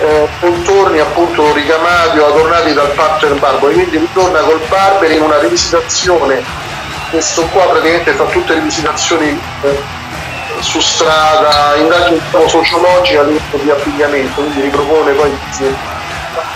eh, 0.00 0.28
contorni 0.40 1.00
appunto 1.00 1.52
ricamati 1.52 2.18
o 2.18 2.26
adornati 2.26 2.72
dal 2.72 2.90
pattern 2.90 3.38
Barbary, 3.38 3.74
quindi 3.74 3.98
ritorna 3.98 4.40
col 4.40 4.60
Barberi 4.68 5.16
in 5.16 5.22
una 5.22 5.38
rivisitazione, 5.38 6.42
questo 7.10 7.42
qua 7.46 7.64
praticamente 7.68 8.12
fa 8.12 8.24
tutte 8.24 8.52
le 8.52 8.58
rivisitazioni 8.60 9.40
eh, 9.62 10.04
su 10.60 10.80
strada, 10.80 11.74
indagini 11.76 12.20
sociologica 12.46 13.22
di 13.22 13.70
abbigliamento, 13.70 14.40
quindi 14.40 14.62
ripropone 14.62 15.12
poi 15.12 15.30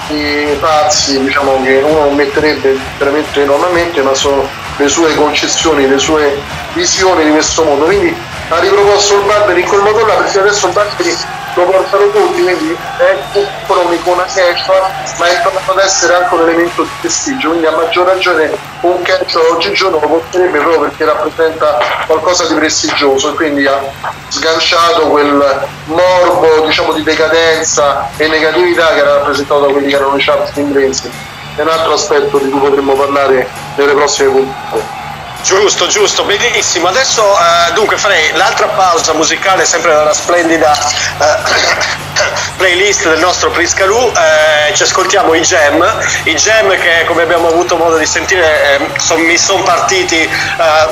i 0.09 0.57
pazzi 0.59 1.21
diciamo, 1.21 1.63
che 1.63 1.81
uno 1.85 2.01
non 2.01 2.15
metterebbe 2.15 2.77
veramente 2.99 3.45
normalmente, 3.45 4.03
ma 4.03 4.15
sono 4.15 4.49
le 4.77 4.89
sue 4.89 5.15
concezioni, 5.15 5.87
le 5.87 5.99
sue 5.99 6.37
visioni 6.73 7.25
di 7.25 7.31
questo 7.31 7.63
mondo. 7.65 7.85
Quindi 7.85 8.15
ha 8.49 8.59
riproposto 8.59 9.19
il 9.19 9.25
Barberi 9.27 9.61
in 9.61 9.69
quel 9.69 9.83
modo 9.83 10.05
là, 10.05 10.15
perché 10.15 10.41
adesso 10.41 10.67
il 10.67 10.73
Barberi 10.73 11.17
lo 11.55 11.65
portano 11.65 12.11
tutti, 12.11 12.43
quindi 12.43 12.77
è 12.99 13.19
pure 13.67 13.81
un'icona 13.81 14.25
casual, 14.25 14.91
ma 15.19 15.27
è 15.27 15.43
tornato 15.43 15.73
ad 15.73 15.79
essere 15.79 16.15
anche 16.15 16.35
un 16.35 16.41
elemento 16.41 16.83
di 16.83 16.91
prestigio, 17.01 17.49
quindi 17.49 17.67
a 17.67 17.73
maggior 17.73 18.07
ragione 18.07 18.57
un 18.81 19.03
casual 19.03 19.57
oggigiorno 19.57 19.99
lo 20.01 20.07
porterebbe 20.07 20.59
proprio 20.59 20.81
perché 20.81 21.05
rappresenta 21.05 21.79
qualcosa 22.07 22.47
di 22.47 22.55
prestigioso 22.55 23.31
e 23.31 23.35
quindi 23.35 23.67
ha 23.67 23.81
sganciato 24.29 25.09
quel 25.09 25.67
morbo 25.85 26.67
diciamo 26.67 26.93
di 26.93 27.03
decadenza 27.03 28.09
e 28.17 28.29
negatività 28.29 28.89
che 28.95 29.01
era 29.01 29.15
rappresentato 29.15 29.61
da 29.67 29.73
quelli 29.73 29.89
che 29.89 29.97
erano 29.97 30.17
i 30.17 30.23
charts 30.23 30.57
inglesi. 30.57 31.11
È 31.57 31.63
un 31.63 31.69
altro 31.69 31.93
aspetto 31.95 32.39
di 32.39 32.49
cui 32.49 32.61
potremmo 32.61 32.95
parlare 32.95 33.49
nelle 33.77 33.93
prossime 33.93 34.31
puntate. 34.31 35.00
Giusto, 35.43 35.87
giusto, 35.87 36.25
benissimo. 36.25 36.89
Adesso 36.89 37.23
eh, 37.23 37.73
dunque 37.73 37.97
farei 37.97 38.31
l'altra 38.35 38.69
pausa 38.69 39.15
musicale 39.15 39.65
sempre 39.65 39.93
dalla 39.93 40.13
splendida 40.13 40.73
eh, 41.19 41.99
playlist 42.57 43.09
del 43.09 43.19
nostro 43.21 43.51
Priscalù. 43.51 43.97
Eh, 43.97 44.75
ci 44.75 44.83
ascoltiamo 44.83 45.35
i 45.35 45.43
Gem, 45.43 45.83
i 46.25 46.37
Gem 46.37 46.69
che 46.79 47.05
come 47.07 47.23
abbiamo 47.23 47.49
avuto 47.49 47.77
modo 47.77 47.97
di 47.97 48.07
sentire 48.07 48.79
eh, 48.79 48.91
son, 48.99 49.21
mi 49.23 49.39
sono 49.39 49.63
partiti 49.63 50.19
eh, 50.19 50.29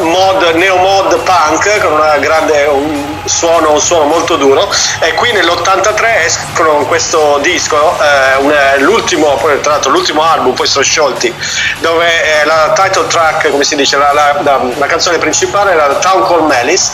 mod, 0.03 0.43
neo 0.55 0.77
mod 0.77 1.19
punk 1.19 1.81
con 1.81 2.03
grande, 2.21 2.65
un 2.65 3.21
suono, 3.25 3.73
un 3.73 3.81
suono 3.81 4.05
molto 4.05 4.37
duro 4.37 4.73
e 5.01 5.13
qui 5.13 5.31
nell'83 5.33 6.25
escono 6.25 6.71
con 6.71 6.87
questo 6.87 7.39
disco, 7.43 7.97
eh, 8.01 8.37
un, 8.39 8.55
l'ultimo, 8.79 9.37
poi 9.37 9.61
tra 9.61 9.73
l'altro 9.73 9.91
l'ultimo 9.91 10.23
album, 10.23 10.55
poi 10.55 10.67
sono 10.67 10.85
sciolti, 10.85 11.33
dove 11.81 12.07
la 12.45 12.73
title 12.75 13.07
track, 13.07 13.51
come 13.51 13.65
si 13.65 13.77
dice, 13.77 13.97
la, 13.97 14.13
la 14.13 14.38
da- 14.41 14.61
la 14.77 14.87
canzone 14.87 15.19
principale 15.19 15.73
era 15.73 15.87
Town 15.97 16.27
Call 16.27 16.47
Malice 16.47 16.91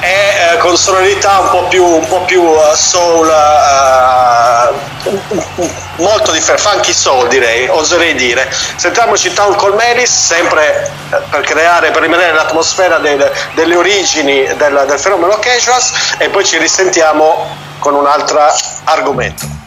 e 0.00 0.52
eh, 0.54 0.56
con 0.58 0.76
sonorità 0.76 1.38
un 1.40 1.50
po' 1.50 1.64
più, 1.68 1.84
un 1.84 2.06
po' 2.06 2.20
più 2.22 2.42
eh, 2.42 2.76
soul, 2.76 3.28
eh, 3.28 5.16
molto 5.96 6.30
differente, 6.32 6.68
funky 6.68 6.92
soul 6.92 7.28
direi, 7.28 7.68
oserei 7.68 8.14
dire. 8.14 8.48
Sentiamoci 8.76 9.32
Town 9.32 9.56
Call 9.56 9.74
Malice 9.74 10.06
sempre 10.12 10.90
eh, 11.10 11.16
per 11.30 11.40
creare, 11.42 11.90
per 11.90 12.02
rimanere 12.02 12.32
l'atmosfera 12.32 12.98
del- 12.98 13.30
delle 13.54 13.76
origini 13.76 14.44
del, 14.56 14.84
del 14.86 14.98
fenomeno 14.98 15.36
Casuals 15.38 16.14
e 16.18 16.28
poi 16.28 16.44
ci 16.44 16.58
risentiamo 16.58 17.46
con 17.78 17.94
un 17.94 18.06
altro 18.06 18.40
argomento. 18.84 19.57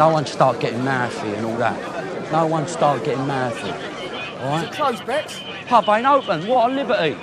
No 0.00 0.08
one 0.08 0.24
start 0.24 0.60
getting 0.60 0.82
mouthy 0.82 1.28
and 1.28 1.44
all 1.44 1.58
that. 1.58 1.76
No 2.32 2.46
one 2.46 2.66
start 2.66 3.04
getting 3.04 3.26
mouthy. 3.26 3.68
All 4.40 4.56
right? 4.56 4.72
Close, 4.72 4.98
Bex. 5.02 5.38
Pub 5.66 5.86
ain't 5.90 6.06
open. 6.06 6.46
What 6.46 6.70
a 6.70 6.74
liberty. 6.74 7.18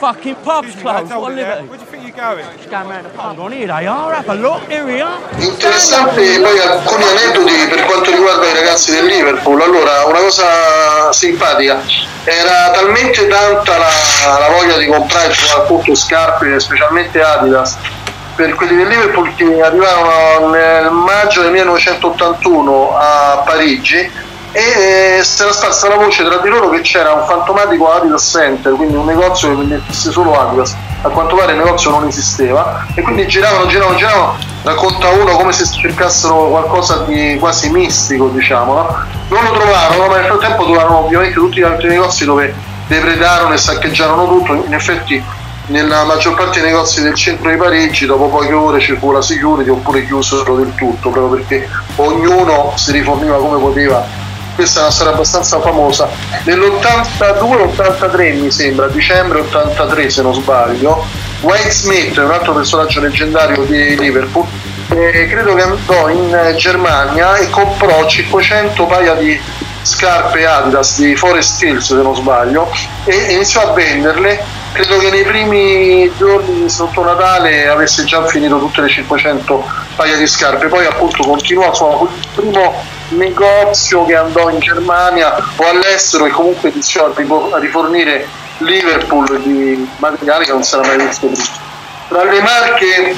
Fucking 0.00 0.34
pub's 0.44 0.74
closed. 0.76 1.10
What 1.10 1.32
a 1.32 1.34
liberty. 1.34 1.66
Where 1.66 1.78
do 1.78 1.84
you 1.84 1.90
think 1.90 2.02
you're 2.04 2.14
going? 2.14 2.44
Just 2.58 2.68
going 2.68 2.88
round 2.90 3.06
the 3.06 3.08
pub. 3.08 3.40
On 3.40 3.50
here 3.50 3.68
they 3.68 3.86
are. 3.86 4.12
Have 4.12 4.28
a 4.28 4.34
look. 4.34 4.68
Here 4.68 4.84
we 4.84 5.00
are. 5.00 5.18
Interessante 5.38 6.40
poi 6.40 6.58
alcuni 6.58 7.04
aneddoti 7.04 7.68
per 7.70 7.86
quanto 7.86 8.10
riguarda 8.10 8.50
i 8.50 8.52
ragazzi 8.52 8.90
del 8.90 9.06
Liverpool. 9.06 9.62
Allora, 9.62 10.04
una 10.04 10.18
cosa 10.18 11.10
simpatica, 11.10 11.80
era 12.24 12.70
talmente 12.72 13.26
tanta 13.28 13.78
la, 13.78 14.38
la 14.40 14.48
voglia 14.50 14.76
di 14.76 14.86
comprare 14.88 15.32
appunto 15.56 15.94
scarpe, 15.94 16.60
specialmente 16.60 17.22
Adidas, 17.22 17.78
per 18.34 18.54
quelli 18.54 18.76
del 18.76 18.88
Liverpool 18.88 19.34
che 19.34 19.60
arrivarono 19.60 20.50
nel 20.50 20.90
maggio 20.90 21.42
del 21.42 21.52
1981 21.52 22.96
a 22.96 23.42
Parigi 23.44 24.10
e 24.56 25.18
eh, 25.18 25.24
si 25.24 25.42
era 25.42 25.52
sparsa 25.52 25.88
la 25.88 25.96
voce 25.96 26.22
tra 26.24 26.36
di 26.36 26.48
loro 26.48 26.68
che 26.68 26.80
c'era 26.80 27.12
un 27.12 27.26
fantomatico 27.26 27.90
Adidas 27.90 28.30
Center, 28.30 28.72
quindi 28.74 28.94
un 28.94 29.04
negozio 29.04 29.48
che 29.48 29.56
vendesse 29.56 30.12
solo 30.12 30.38
Adidas. 30.38 30.76
A 31.02 31.08
quanto 31.08 31.34
pare 31.34 31.52
il 31.52 31.58
negozio 31.58 31.90
non 31.90 32.06
esisteva 32.06 32.86
e 32.94 33.02
quindi 33.02 33.26
giravano, 33.26 33.66
giravano, 33.66 33.96
giravano, 33.96 34.36
racconta 34.62 35.08
uno 35.08 35.36
come 35.36 35.52
se 35.52 35.68
cercassero 35.68 36.48
qualcosa 36.48 36.98
di 36.98 37.36
quasi 37.40 37.68
mistico, 37.70 38.28
diciamo, 38.28 38.74
no? 38.74 39.04
Non 39.28 39.42
lo 39.42 39.50
trovarono, 39.50 40.06
ma 40.06 40.16
nel 40.16 40.26
frattempo 40.26 40.64
trovarono 40.64 41.04
ovviamente 41.04 41.34
tutti 41.34 41.58
gli 41.58 41.62
altri 41.62 41.88
negozi 41.88 42.24
dove 42.24 42.54
depredarono 42.86 43.54
e 43.54 43.58
saccheggiarono 43.58 44.28
tutto. 44.28 44.54
In 44.54 44.72
effetti 44.72 45.22
nella 45.66 46.04
maggior 46.04 46.34
parte 46.34 46.60
dei 46.60 46.70
negozi 46.70 47.02
del 47.02 47.14
centro 47.14 47.50
di 47.50 47.56
Parigi 47.56 48.04
dopo 48.06 48.28
poche 48.28 48.52
ore 48.52 48.80
ci 48.80 48.96
fu 48.96 49.12
la 49.12 49.22
security 49.22 49.70
oppure 49.70 50.04
chiusero 50.04 50.56
del 50.56 50.74
tutto 50.74 51.10
proprio 51.10 51.38
perché 51.38 51.68
ognuno 51.96 52.72
si 52.76 52.92
riforniva 52.92 53.36
come 53.38 53.58
poteva. 53.58 54.22
Questa 54.54 54.80
è 54.80 54.82
una 54.82 54.92
storia 54.92 55.14
abbastanza 55.14 55.60
famosa. 55.60 56.08
Nell'82-83 56.44 58.40
mi 58.40 58.50
sembra 58.50 58.88
dicembre 58.88 59.40
83 59.40 60.10
se 60.10 60.22
non 60.22 60.34
sbaglio 60.34 61.04
Wayne 61.40 61.70
Smith 61.70 62.16
un 62.18 62.30
altro 62.30 62.52
personaggio 62.52 63.00
leggendario 63.00 63.64
di 63.64 63.98
Liverpool 63.98 64.46
eh, 64.90 65.26
credo 65.28 65.54
che 65.54 65.62
andò 65.62 66.08
in 66.08 66.54
Germania 66.56 67.36
e 67.36 67.50
comprò 67.50 68.06
500 68.06 68.86
paia 68.86 69.14
di 69.14 69.40
scarpe 69.82 70.46
Adidas 70.46 70.98
di 70.98 71.16
Forest 71.16 71.62
Hills 71.62 71.86
se 71.86 71.94
non 71.94 72.14
sbaglio 72.14 72.70
e 73.04 73.32
iniziò 73.32 73.70
a 73.70 73.72
venderle 73.72 74.53
credo 74.74 74.98
che 74.98 75.08
nei 75.08 75.22
primi 75.22 76.12
giorni 76.16 76.68
sotto 76.68 77.04
Natale 77.04 77.68
avesse 77.68 78.02
già 78.02 78.26
finito 78.26 78.58
tutte 78.58 78.80
le 78.80 78.88
500 78.88 79.64
paia 79.94 80.16
di 80.16 80.26
scarpe 80.26 80.66
poi 80.66 80.84
appunto 80.84 81.22
continuò 81.22 81.68
insomma 81.68 81.96
fu 81.96 82.06
il 82.06 82.26
primo 82.34 82.74
negozio 83.10 84.04
che 84.04 84.16
andò 84.16 84.50
in 84.50 84.58
Germania 84.58 85.36
o 85.36 85.68
all'estero 85.68 86.26
e 86.26 86.30
comunque 86.30 86.70
iniziò 86.70 87.06
a 87.06 87.58
rifornire 87.60 88.26
Liverpool 88.58 89.42
di 89.42 89.88
materiali 89.98 90.44
che 90.44 90.52
non 90.52 90.62
era 90.62 90.82
mai 90.82 91.06
visto 91.06 91.26
prima. 91.28 91.44
Tra 92.08 92.24
le 92.24 92.40
marche 92.40 93.16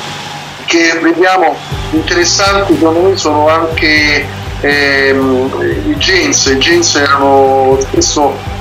che 0.67 0.99
vediamo 1.01 1.57
interessanti 1.93 2.75
secondo 2.75 3.01
me 3.01 3.17
sono 3.17 3.49
anche 3.49 4.27
ehm, 4.61 5.85
i 5.87 5.97
jeans, 5.97 6.47
i 6.47 6.59
jeans 6.59 6.95
erano 6.97 7.79
spesso 7.81 8.56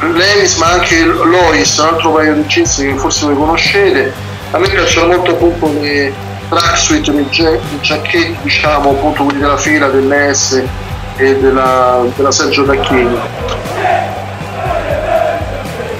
Levis 0.00 0.56
ma 0.56 0.72
anche 0.72 1.04
Lois, 1.04 1.76
un 1.78 1.86
altro 1.86 2.12
paio 2.12 2.34
di 2.34 2.42
jeans 2.44 2.76
che 2.76 2.94
forse 2.96 3.26
voi 3.26 3.36
conoscete. 3.36 4.12
A 4.50 4.58
me 4.58 4.68
piacciono 4.68 5.14
molto 5.14 5.30
appunto 5.32 5.72
le 5.80 6.12
tracksuit, 6.48 7.06
le, 7.08 7.60
giacchetti 7.80 8.36
diciamo 8.42 8.90
appunto 8.90 9.24
quelli 9.24 9.40
della 9.40 9.56
fila 9.56 9.88
dell'S 9.88 10.62
e 11.16 11.36
della, 11.36 12.04
della 12.16 12.32
Sergio 12.32 12.64
Tacchini. 12.64 13.18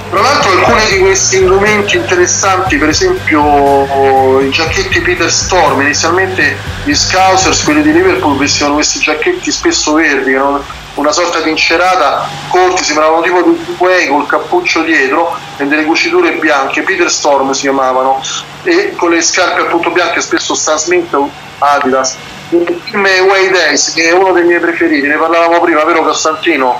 Tra 0.09 0.19
l'altro 0.19 0.51
alcuni 0.51 0.81
di 0.89 0.99
questi 0.99 1.37
indumenti 1.37 1.95
interessanti, 1.95 2.75
per 2.77 2.89
esempio 2.89 4.41
i 4.41 4.49
giacchetti 4.49 4.99
Peter 4.99 5.31
Storm, 5.31 5.79
inizialmente 5.79 6.57
gli 6.83 6.93
Scousers, 6.93 7.63
quelli 7.63 7.81
di 7.81 7.93
Liverpool, 7.93 8.37
vestivano 8.37 8.75
questi 8.75 8.99
giacchetti 8.99 9.49
spesso 9.49 9.93
verdi, 9.93 10.31
che 10.31 10.35
erano 10.35 10.61
una 10.95 11.11
sorta 11.11 11.39
di 11.39 11.49
incerata, 11.49 12.27
corti, 12.49 12.83
sembravano 12.83 13.21
tipo 13.21 13.41
di 13.41 13.75
Way 13.77 14.07
col 14.07 14.27
cappuccio 14.27 14.81
dietro 14.81 15.37
e 15.57 15.65
delle 15.65 15.85
cuciture 15.85 16.33
bianche, 16.33 16.81
Peter 16.81 17.09
Storm 17.09 17.51
si 17.51 17.61
chiamavano, 17.61 18.21
e 18.63 18.93
con 18.95 19.11
le 19.11 19.21
scarpe 19.21 19.61
appunto 19.61 19.91
bianche, 19.91 20.21
spesso 20.21 20.53
Stan 20.53 20.77
Smith 20.77 21.13
o 21.13 21.29
Adidas. 21.59 22.17
Il 22.49 22.81
film 22.83 23.05
Way 23.05 23.49
Days, 23.51 23.93
che 23.93 24.09
è 24.09 24.11
uno 24.11 24.33
dei 24.33 24.43
miei 24.43 24.59
preferiti, 24.59 25.07
ne 25.07 25.15
parlavamo 25.15 25.61
prima, 25.61 25.83
vero 25.85 26.03
Costantino? 26.03 26.79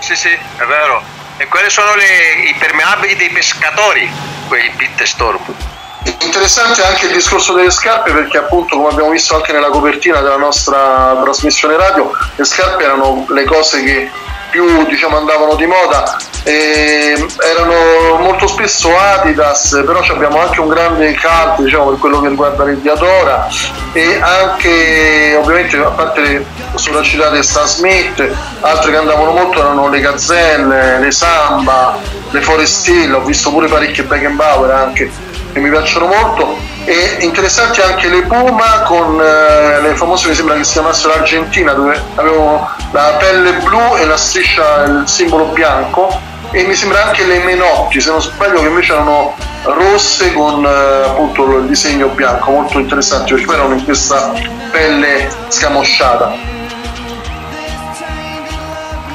Sì, 0.00 0.14
sì, 0.14 0.28
è 0.28 0.64
vero. 0.64 1.02
E 1.38 1.46
quelli 1.48 1.70
sono 1.70 1.94
le, 1.94 2.04
i 2.48 2.54
permeabili 2.58 3.16
dei 3.16 3.30
pescatori, 3.30 4.10
quei 4.48 4.70
pit 4.76 5.02
storm. 5.02 5.75
Interessante 6.20 6.82
anche 6.84 7.06
il 7.06 7.12
discorso 7.12 7.52
delle 7.54 7.70
scarpe 7.70 8.12
perché 8.12 8.38
appunto 8.38 8.76
come 8.76 8.90
abbiamo 8.90 9.10
visto 9.10 9.34
anche 9.34 9.52
nella 9.52 9.70
copertina 9.70 10.20
della 10.20 10.36
nostra 10.36 11.18
trasmissione 11.22 11.76
radio 11.76 12.10
le 12.34 12.44
scarpe 12.44 12.84
erano 12.84 13.24
le 13.28 13.44
cose 13.44 13.82
che 13.82 14.10
più 14.50 14.86
diciamo, 14.86 15.16
andavano 15.16 15.54
di 15.54 15.66
moda 15.66 16.16
erano 16.44 18.18
molto 18.20 18.46
spesso 18.46 18.96
Adidas 18.96 19.82
però 19.84 19.98
abbiamo 19.98 20.40
anche 20.40 20.60
un 20.60 20.68
grande 20.68 21.14
cult 21.14 21.62
diciamo, 21.62 21.90
per 21.90 21.98
quello 21.98 22.20
che 22.20 22.28
riguarda 22.28 22.64
le 22.64 22.80
Diadora 22.80 23.48
e 23.92 24.20
anche 24.20 25.36
ovviamente 25.40 25.76
a 25.76 25.90
parte 25.90 26.20
le 26.20 26.46
sopracitate 26.74 27.42
Stan 27.42 27.66
Smith 27.66 28.34
altre 28.60 28.92
che 28.92 28.96
andavano 28.96 29.32
molto 29.32 29.58
erano 29.58 29.88
le 29.88 30.00
Gazzelle, 30.00 31.00
le 31.00 31.10
Samba, 31.10 31.98
le 32.30 32.40
Forest 32.40 32.86
Hill 32.86 33.14
ho 33.14 33.24
visto 33.24 33.50
pure 33.50 33.66
parecchie 33.66 34.04
Beckenbauer 34.04 34.70
anche 34.70 35.10
che 35.56 35.60
mi 35.62 35.70
piacciono 35.70 36.06
molto. 36.06 36.58
E 36.84 37.16
interessanti 37.20 37.80
anche 37.80 38.08
le 38.08 38.22
Puma 38.22 38.82
con 38.82 39.18
eh, 39.18 39.80
le 39.80 39.94
famose 39.94 40.28
mi 40.28 40.34
sembra 40.34 40.54
che 40.54 40.64
si 40.64 40.72
chiamassero 40.72 41.14
Argentina 41.14 41.72
dove 41.72 42.00
avevano 42.14 42.70
la 42.92 43.16
pelle 43.18 43.52
blu 43.54 43.96
e 43.96 44.04
la 44.04 44.18
striscia 44.18 44.84
il 44.84 45.04
simbolo 45.06 45.46
bianco. 45.46 46.34
E 46.50 46.62
mi 46.64 46.74
sembra 46.74 47.06
anche 47.06 47.24
le 47.24 47.38
Menotti 47.42 48.00
se 48.00 48.10
non 48.10 48.20
sbaglio 48.20 48.60
che 48.60 48.68
invece 48.68 48.92
erano 48.92 49.34
rosse 49.64 50.32
con 50.32 50.64
eh, 50.64 51.08
appunto 51.08 51.58
il 51.58 51.66
disegno 51.66 52.08
bianco 52.08 52.50
molto 52.50 52.78
interessanti 52.78 53.32
perché 53.32 53.46
poi 53.46 53.54
erano 53.56 53.74
in 53.74 53.84
questa 53.84 54.32
pelle 54.70 55.28
scamosciata. 55.48 56.34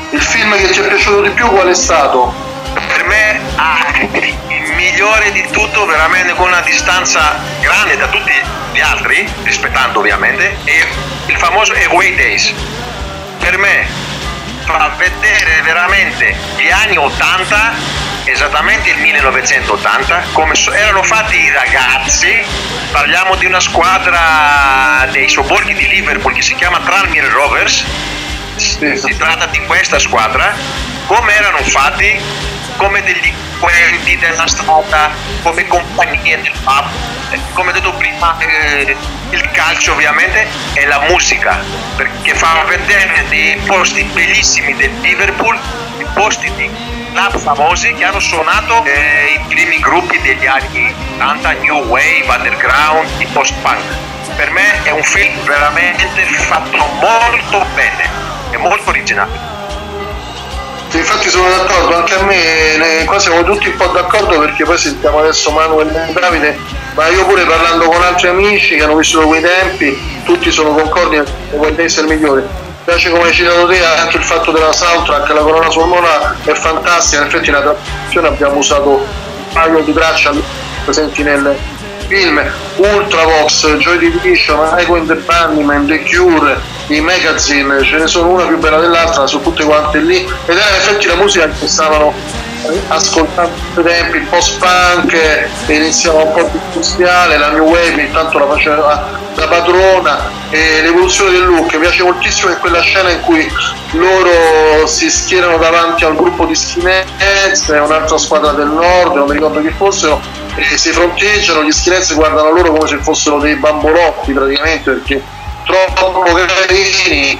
Il 0.10 0.22
film 0.22 0.56
che 0.56 0.70
ti 0.70 0.80
è 0.80 0.88
piaciuto 0.88 1.22
di 1.22 1.30
più 1.30 1.48
qual 1.48 1.68
è 1.68 1.74
stato? 1.74 2.34
Per 2.74 3.06
me 3.06 3.39
ah, 3.56 3.86
il 4.02 4.51
migliore 4.82 5.32
di 5.32 5.48
tutto, 5.52 5.86
veramente 5.86 6.34
con 6.34 6.48
una 6.48 6.62
distanza 6.62 7.40
grande 7.60 7.98
da 7.98 8.08
tutti 8.08 8.32
gli 8.74 8.80
altri, 8.80 9.32
rispettando 9.44 10.00
ovviamente, 10.00 10.58
è 10.64 10.88
il 11.28 11.38
famoso 11.38 11.74
Away 11.74 12.16
Days. 12.16 12.52
Per 13.38 13.58
me 13.60 13.88
fa 14.66 14.92
vedere 14.98 15.62
veramente 15.62 16.36
gli 16.58 16.70
anni 16.72 16.98
80, 16.98 17.74
esattamente 18.24 18.90
il 18.90 18.98
1980, 18.98 20.24
come 20.32 20.53
erano 20.74 21.03
fatti 21.03 21.38
i 21.38 21.52
ragazzi. 21.52 22.44
Parliamo 22.91 23.36
di 23.36 23.45
una 23.45 23.60
squadra 23.60 25.08
dei 25.12 25.30
sobborghi 25.30 25.76
di 25.76 25.88
Liverpool 25.90 26.34
che 26.34 26.41
si 26.41 26.56
chiama 26.56 26.80
Tranmere 26.80 27.30
Rovers. 27.30 27.86
Si 28.56 29.16
tratta 29.18 29.45
di 29.45 29.60
questa 29.66 29.99
squadra, 29.99 30.56
come 31.06 31.36
erano 31.36 31.60
fatti 31.60 32.20
come 32.77 33.02
delinquenti 33.03 34.18
della 34.18 34.48
strada, 34.48 35.11
come 35.43 35.68
compagnie 35.68 36.41
del 36.41 36.52
pub, 36.64 36.85
eh, 37.31 37.39
come 37.53 37.72
detto 37.72 37.93
prima, 37.93 38.38
eh, 38.39 38.95
il 39.30 39.52
calcio 39.52 39.93
ovviamente 39.93 40.48
è 40.73 40.85
la 40.85 40.99
musica, 41.07 41.64
perché 41.95 42.35
fa 42.35 42.64
vedere 42.68 43.26
dei 43.30 43.56
posti 43.65 44.03
bellissimi 44.03 44.76
del 44.76 44.91
Liverpool, 44.99 45.57
i 45.98 46.06
posti 46.14 46.52
di 46.56 46.69
club 47.11 47.38
famosi 47.38 47.93
che 47.93 48.06
hanno 48.06 48.19
suonato 48.19 48.84
eh, 48.85 49.38
i 49.38 49.39
primi 49.48 49.80
gruppi 49.80 50.19
degli 50.22 50.48
anni 50.48 50.93
80, 51.15 51.52
New 51.53 51.85
Wave, 51.85 52.26
Underground, 52.27 53.07
i 53.19 53.26
post-punk. 53.27 53.84
Per 54.35 54.49
me 54.52 54.84
è 54.84 54.91
un 54.91 55.03
film 55.03 55.43
veramente 55.43 56.07
fatto 56.23 56.77
molto 56.77 57.65
bene, 57.76 58.10
è 58.49 58.57
molto 58.57 58.89
originale. 58.89 59.61
Infatti 60.93 61.30
sono 61.30 61.47
d'accordo, 61.49 61.95
anche 61.95 62.13
a 62.15 62.23
me 62.23 63.03
qua 63.05 63.18
siamo 63.18 63.43
tutti 63.43 63.69
un 63.69 63.77
po' 63.77 63.88
d'accordo 63.88 64.39
perché 64.39 64.65
poi 64.65 64.77
sentiamo 64.77 65.19
adesso 65.19 65.49
Manuel 65.51 65.88
e 65.88 66.11
Davide, 66.11 66.59
ma 66.95 67.07
io 67.07 67.26
pure 67.26 67.45
parlando 67.45 67.85
con 67.85 68.01
altri 68.01 68.27
amici 68.27 68.76
che 68.76 68.84
hanno 68.84 68.97
vissuto 68.97 69.26
quei 69.26 69.41
tempi, 69.41 70.22
tutti 70.26 70.51
sono 70.51 70.73
concordi 70.73 71.22
che 71.49 71.85
è 71.85 71.99
il 71.99 72.05
migliore. 72.07 72.41
Mi 72.41 72.84
piace 72.84 73.09
come 73.09 73.23
hai 73.23 73.34
citato 73.34 73.68
te 73.68 73.84
anche 73.84 74.18
il 74.18 74.23
fatto 74.23 74.51
della 74.51 74.73
soundtrack, 74.73 75.30
la 75.30 75.41
colonna 75.41 75.69
sonora 75.69 76.35
è 76.43 76.53
fantastica, 76.53 77.22
in 77.22 77.27
effetti 77.27 77.51
nella 77.51 77.73
traduzione 77.73 78.27
abbiamo 78.27 78.57
usato 78.57 78.89
un 78.89 79.05
paio 79.53 79.80
di 79.80 79.93
tracce 79.93 80.30
presenti 80.84 81.23
nel 81.23 81.57
film, 82.12 82.42
Ultravox, 82.76 83.78
Joy 83.78 83.98
Division, 83.98 84.78
Echo 84.78 84.98
in 84.98 85.08
the 85.08 85.16
Bunnyman, 85.16 85.88
The 85.88 86.04
Cure, 86.04 86.60
i 86.88 87.00
magazine, 87.00 87.82
ce 87.84 88.00
ne 88.00 88.08
sono 88.08 88.32
una 88.32 88.46
più 88.46 88.58
bella 88.58 88.82
dell'altra, 88.82 89.26
sono 89.28 89.42
tutte 89.42 89.64
quante 89.64 90.00
lì. 90.00 90.18
Ed 90.18 90.58
era 90.58 90.68
in 90.68 90.76
effetti 90.76 91.08
la 91.08 91.16
musica 91.16 91.48
che 91.48 91.68
stavano 91.68 92.14
ascoltando 92.88 93.52
ai 93.76 93.84
tempi, 93.84 94.18
il 94.18 94.26
post-punk, 94.26 95.14
eh, 95.14 95.74
iniziava 95.74 96.24
un 96.24 96.32
po' 96.34 96.46
più 96.46 96.60
industriale, 96.68 97.38
la 97.38 97.50
new 97.50 97.66
wave 97.66 98.02
intanto 98.02 98.38
la 98.38 98.48
faceva 98.48 99.20
la 99.36 99.48
padrona 99.48 100.30
e 100.50 100.82
l'evoluzione 100.82 101.32
del 101.32 101.46
look, 101.46 101.74
mi 101.74 101.80
piace 101.80 102.04
moltissimo 102.04 102.52
in 102.52 102.60
quella 102.60 102.82
scena 102.82 103.10
in 103.10 103.22
cui 103.22 103.50
loro 103.92 104.86
si 104.88 105.10
schierano 105.10 105.58
davanti 105.58 106.04
al 106.04 106.16
gruppo 106.16 106.46
di 106.46 106.56
skinheads, 106.56 107.68
un'altra 107.68 108.18
squadra 108.18 108.52
del 108.52 108.68
nord, 108.68 109.16
non 109.16 109.28
mi 109.28 109.34
ricordo 109.34 109.62
chi 109.62 109.70
fossero, 109.70 110.22
e 110.56 110.78
si 110.78 110.92
fronteggiano, 110.92 111.64
gli 111.64 111.72
skinheads 111.72 112.14
guardano 112.14 112.52
loro 112.52 112.72
come 112.74 112.88
se 112.88 112.98
fossero 112.98 113.40
dei 113.40 113.56
bambolotti 113.56 114.34
praticamente 114.34 114.92
perché 114.92 115.24
troppo 115.64 116.24
carini 116.24 117.40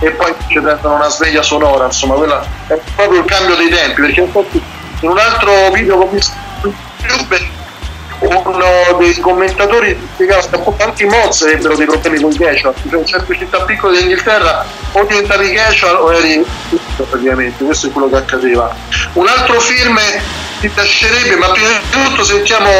e 0.00 0.10
poi 0.10 0.34
ci 0.48 0.60
prendono 0.60 0.96
una 0.96 1.08
sveglia 1.08 1.42
sonora, 1.42 1.86
insomma, 1.86 2.14
quella 2.14 2.46
è 2.66 2.78
proprio 2.94 3.20
il 3.20 3.26
cambio 3.26 3.56
dei 3.56 3.68
tempi, 3.68 4.00
perché 4.02 4.20
infatti 4.20 4.62
in 5.00 5.08
un 5.08 5.18
altro 5.18 5.70
video 5.72 6.08
che 6.08 6.20
YouTube 7.02 7.54
uno 8.18 8.96
dei 8.98 9.18
commentatori 9.20 9.96
spiegava 10.14 10.40
che 10.40 10.56
appunto 10.56 10.82
anche 10.82 11.04
i 11.04 11.06
mods 11.06 11.42
avrebbero 11.42 11.76
dei 11.76 11.86
problemi 11.86 12.20
con 12.20 12.32
i 12.32 12.38
casual, 12.38 12.74
cioè 12.88 12.98
in 12.98 13.06
certe 13.06 13.36
città 13.36 13.60
piccole 13.60 13.98
d'Inghilterra 13.98 14.64
o 14.92 15.04
diventavi 15.04 15.52
casual 15.52 15.96
o 15.96 16.12
eri 16.14 16.44
praticamente, 16.96 17.64
questo 17.64 17.88
è 17.88 17.90
quello 17.90 18.08
che 18.08 18.16
accadeva. 18.16 18.74
Un 19.12 19.26
altro 19.26 19.60
film 19.60 19.98
ti 20.60 20.68
piacerebbe, 20.68 21.36
ma 21.36 21.48
prima 21.48 21.68
di 21.68 21.90
tutto 21.90 22.24
sentiamo 22.24 22.70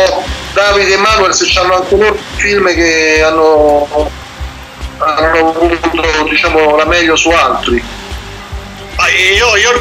Davide 0.55 0.94
e 0.94 0.97
Manuel 0.97 1.34
se 1.34 1.47
hanno 1.59 1.76
anche 1.76 1.97
loro 1.97 2.16
film 2.36 2.66
che 2.74 3.22
hanno 3.22 4.10
hanno 4.98 5.51
avuto 5.51 6.24
diciamo 6.28 6.77
la 6.77 6.86
meglio 6.86 7.16
su 7.16 7.31
altri. 7.31 7.82
Io, 9.36 9.56
io 9.56 9.81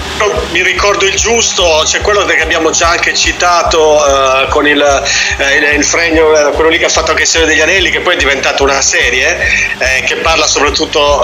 mi 0.51 0.61
ricordo 0.61 1.05
il 1.05 1.15
giusto, 1.15 1.81
c'è 1.85 2.01
quello 2.01 2.25
che 2.25 2.41
abbiamo 2.41 2.69
già 2.71 2.89
anche 2.89 3.13
citato 3.13 4.05
eh, 4.05 4.47
con 4.49 4.67
il, 4.67 4.81
eh, 5.37 5.75
il- 5.75 5.83
fregno, 5.85 6.35
eh, 6.37 6.51
quello 6.51 6.69
lì 6.69 6.77
che 6.77 6.85
ha 6.85 6.89
fatto 6.89 7.11
anche 7.11 7.23
il 7.23 7.27
Signore 7.27 7.49
degli 7.51 7.61
Anelli, 7.61 7.91
che 7.91 8.01
poi 8.01 8.15
è 8.15 8.17
diventato 8.17 8.63
una 8.63 8.81
serie 8.81 9.37
eh, 9.77 10.03
che 10.05 10.17
parla 10.17 10.45
soprattutto 10.47 11.23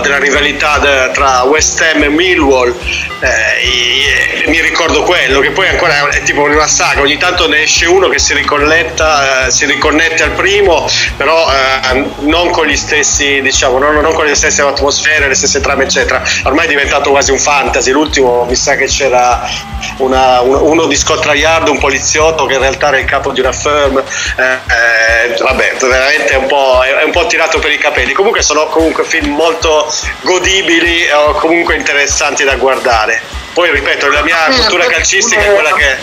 della 0.00 0.18
rivalità 0.18 0.78
de- 0.78 1.10
tra 1.12 1.42
West 1.42 1.80
Ham 1.80 2.04
e 2.04 2.08
Millwall. 2.08 2.74
Eh, 3.20 3.66
i- 3.66 4.48
mi 4.48 4.60
ricordo 4.62 5.02
quello, 5.02 5.40
che 5.40 5.50
poi 5.50 5.68
ancora 5.68 6.08
è 6.08 6.22
tipo 6.22 6.42
una 6.42 6.68
saga, 6.68 7.00
ogni 7.00 7.16
tanto 7.18 7.48
ne 7.48 7.62
esce 7.62 7.86
uno 7.86 8.08
che 8.08 8.18
si 8.20 8.32
si 9.48 9.64
riconnette 9.66 10.22
al 10.22 10.30
primo, 10.32 10.88
però 11.16 11.50
non 12.20 12.50
con 12.50 12.66
gli 12.66 12.76
stessi, 12.76 13.40
diciamo, 13.42 13.78
non, 13.78 13.96
non 13.96 14.14
con 14.14 14.24
le 14.24 14.34
stesse 14.34 14.62
atmosfere, 14.62 15.26
le 15.28 15.34
stesse 15.34 15.60
trame, 15.60 15.84
eccetera. 15.84 16.22
Ormai 16.44 16.66
è 16.66 16.68
diventato 16.68 17.07
fatto 17.08 17.10
quasi 17.10 17.30
un 17.30 17.38
fantasy. 17.38 17.90
L'ultimo 17.90 18.44
mi 18.44 18.54
sa 18.54 18.76
che 18.76 18.86
c'era 18.86 19.48
una- 19.98 20.40
un- 20.40 20.60
uno 20.60 20.86
di 20.86 20.96
Scotland 20.96 21.38
Yard, 21.38 21.68
un 21.68 21.78
poliziotto 21.78 22.46
che 22.46 22.54
in 22.54 22.60
realtà 22.60 22.88
era 22.88 22.98
il 22.98 23.06
capo 23.06 23.32
di 23.32 23.40
una 23.40 23.52
firm. 23.52 23.98
Eh, 23.98 25.32
eh, 25.32 25.36
vabbè, 25.38 25.76
veramente 25.80 26.32
è 26.32 26.36
un, 26.36 26.46
po', 26.46 26.82
è 26.82 27.02
un 27.02 27.10
po' 27.10 27.26
tirato 27.26 27.58
per 27.58 27.72
i 27.72 27.78
capelli. 27.78 28.12
Comunque 28.12 28.42
sono 28.42 28.66
comunque 28.66 29.04
film 29.04 29.34
molto 29.34 29.92
godibili 30.22 31.10
o 31.10 31.32
comunque 31.32 31.76
interessanti 31.76 32.44
da 32.44 32.56
guardare. 32.56 33.22
Poi 33.52 33.70
ripeto, 33.70 34.08
la 34.10 34.22
mia 34.22 34.36
cultura 34.54 34.86
calcistica 34.86 35.42
è 35.42 35.52
quella 35.52 35.72
che. 35.72 35.96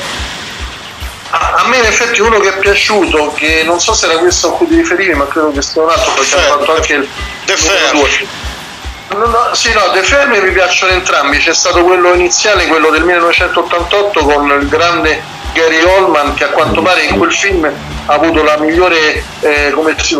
A, 1.27 1.65
me 1.67 1.77
in 1.77 1.85
effetti 1.85 2.21
uno 2.21 2.39
che 2.39 2.49
è 2.49 2.57
piaciuto, 2.59 3.33
che 3.33 3.63
non 3.65 3.79
so 3.81 3.93
se 3.93 4.05
era 4.05 4.17
questo 4.19 4.49
a 4.49 4.51
cui 4.53 4.67
ti 4.67 4.75
riferivi, 4.75 5.13
ma 5.13 5.27
credo 5.27 5.51
che 5.51 5.61
sia 5.61 5.81
un 5.81 5.89
altro, 5.89 6.13
perché 6.13 6.35
ha 6.35 6.39
fatto 6.39 6.75
anche 6.75 6.93
il 6.93 7.09
The 7.45 7.55
due. 7.91 8.53
No, 9.09 9.25
no, 9.27 9.53
sì, 9.53 9.71
no, 9.71 9.91
The 9.93 10.01
Firm 10.01 10.31
mi 10.31 10.51
piacciono 10.51 10.91
entrambi, 10.91 11.37
c'è 11.37 11.53
stato 11.53 11.83
quello 11.83 12.13
iniziale, 12.13 12.65
quello 12.65 12.89
del 12.89 13.03
1988 13.03 14.25
con 14.25 14.49
il 14.59 14.67
grande 14.67 15.21
Gary 15.53 15.81
Oldman 15.81 16.33
che 16.33 16.43
a 16.43 16.49
quanto 16.49 16.81
pare 16.81 17.03
in 17.03 17.17
quel 17.17 17.31
film 17.31 17.63
ha 17.63 18.13
avuto 18.13 18.43
la 18.43 18.57
migliore 18.57 19.23
eh, 19.39 19.73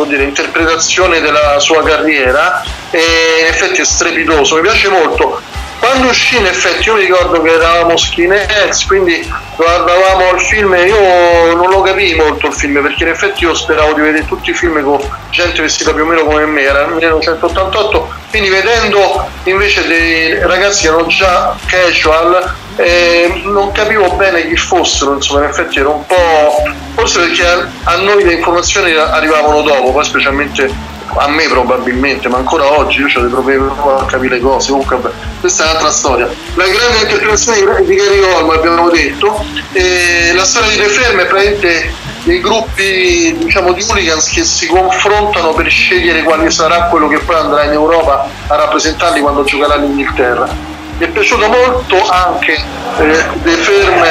dire, 0.08 0.24
interpretazione 0.24 1.20
della 1.20 1.60
sua 1.60 1.84
carriera 1.84 2.64
e 2.90 3.02
in 3.42 3.48
effetti 3.48 3.82
è 3.82 3.86
strepitoso, 3.86 4.56
mi 4.56 4.62
piace 4.62 4.88
molto. 4.88 5.42
Quando 5.86 6.08
uscì 6.08 6.38
in 6.38 6.48
effetti 6.48 6.88
io 6.88 6.96
mi 6.96 7.02
ricordo 7.02 7.40
che 7.44 7.52
eravamo 7.52 7.96
skinheads, 7.96 8.88
quindi 8.88 9.32
guardavamo 9.56 10.32
il 10.34 10.42
film 10.42 10.74
e 10.74 10.88
io 10.88 11.54
non 11.54 11.70
lo 11.70 11.82
capii 11.82 12.16
molto 12.16 12.48
il 12.48 12.54
film 12.54 12.82
perché 12.82 13.04
in 13.04 13.10
effetti 13.10 13.44
io 13.44 13.54
speravo 13.54 13.94
di 13.94 14.02
vedere 14.02 14.26
tutti 14.26 14.50
i 14.50 14.56
film 14.56 14.82
con 14.82 15.00
gente 15.30 15.62
vestita 15.62 15.94
più 15.94 16.02
o 16.02 16.08
meno 16.08 16.24
come 16.24 16.44
me, 16.48 16.62
era 16.62 16.86
il 16.86 16.94
1988, 16.94 18.14
quindi 18.32 18.50
vedendo 18.50 19.30
invece 19.44 19.86
dei 19.86 20.40
ragazzi 20.40 20.82
che 20.82 20.88
erano 20.88 21.06
già 21.06 21.56
casual 21.68 22.54
eh, 22.78 23.44
non 23.46 23.72
capivo 23.72 24.10
bene 24.14 24.48
chi 24.48 24.58
fossero, 24.58 25.14
insomma 25.14 25.44
in 25.44 25.50
effetti 25.50 25.78
era 25.78 25.90
un 25.90 26.04
po'... 26.08 26.64
forse 26.96 27.20
perché 27.20 27.46
a 27.84 27.96
noi 27.98 28.24
le 28.24 28.34
informazioni 28.34 28.92
arrivavano 28.92 29.62
dopo, 29.62 29.92
poi 29.92 30.04
specialmente 30.04 30.95
a 31.18 31.28
me 31.28 31.48
probabilmente, 31.48 32.28
ma 32.28 32.38
ancora 32.38 32.78
oggi 32.78 33.00
io 33.00 33.08
ho 33.14 33.22
dei 33.22 33.30
problemi 33.30 33.70
a 33.70 34.06
capire 34.06 34.36
le 34.36 34.42
cose, 34.42 34.72
comunque 34.72 35.00
questa 35.40 35.64
è 35.64 35.70
un'altra 35.70 35.92
storia. 35.92 36.30
La 36.56 36.66
grande 36.66 37.02
interpretazione 37.02 37.86
di 37.86 37.96
Gary 37.96 38.20
Oldman 38.20 38.58
abbiamo 38.58 38.90
detto, 38.90 39.44
e 39.72 40.32
la 40.34 40.44
storia 40.44 40.70
di 40.70 40.78
The 40.78 40.88
Firm 40.90 41.20
è 41.20 41.26
praticamente 41.26 41.94
dei 42.24 42.42
gruppi 42.42 43.36
diciamo 43.38 43.72
di 43.72 43.86
hooligans 43.88 44.30
che 44.30 44.44
si 44.44 44.66
confrontano 44.66 45.54
per 45.54 45.70
scegliere 45.70 46.24
quale 46.24 46.50
sarà 46.50 46.86
quello 46.86 47.08
che 47.08 47.20
poi 47.20 47.36
andrà 47.36 47.66
in 47.66 47.72
Europa 47.74 48.28
a 48.48 48.56
rappresentarli 48.56 49.22
quando 49.22 49.44
giocherà 49.44 49.76
l'Inghilterra. 49.76 50.74
Mi 50.98 51.06
è 51.06 51.10
piaciuto 51.10 51.48
molto 51.48 52.08
anche 52.08 52.54
eh, 52.54 53.26
The 53.44 53.52
Firm 53.52 54.04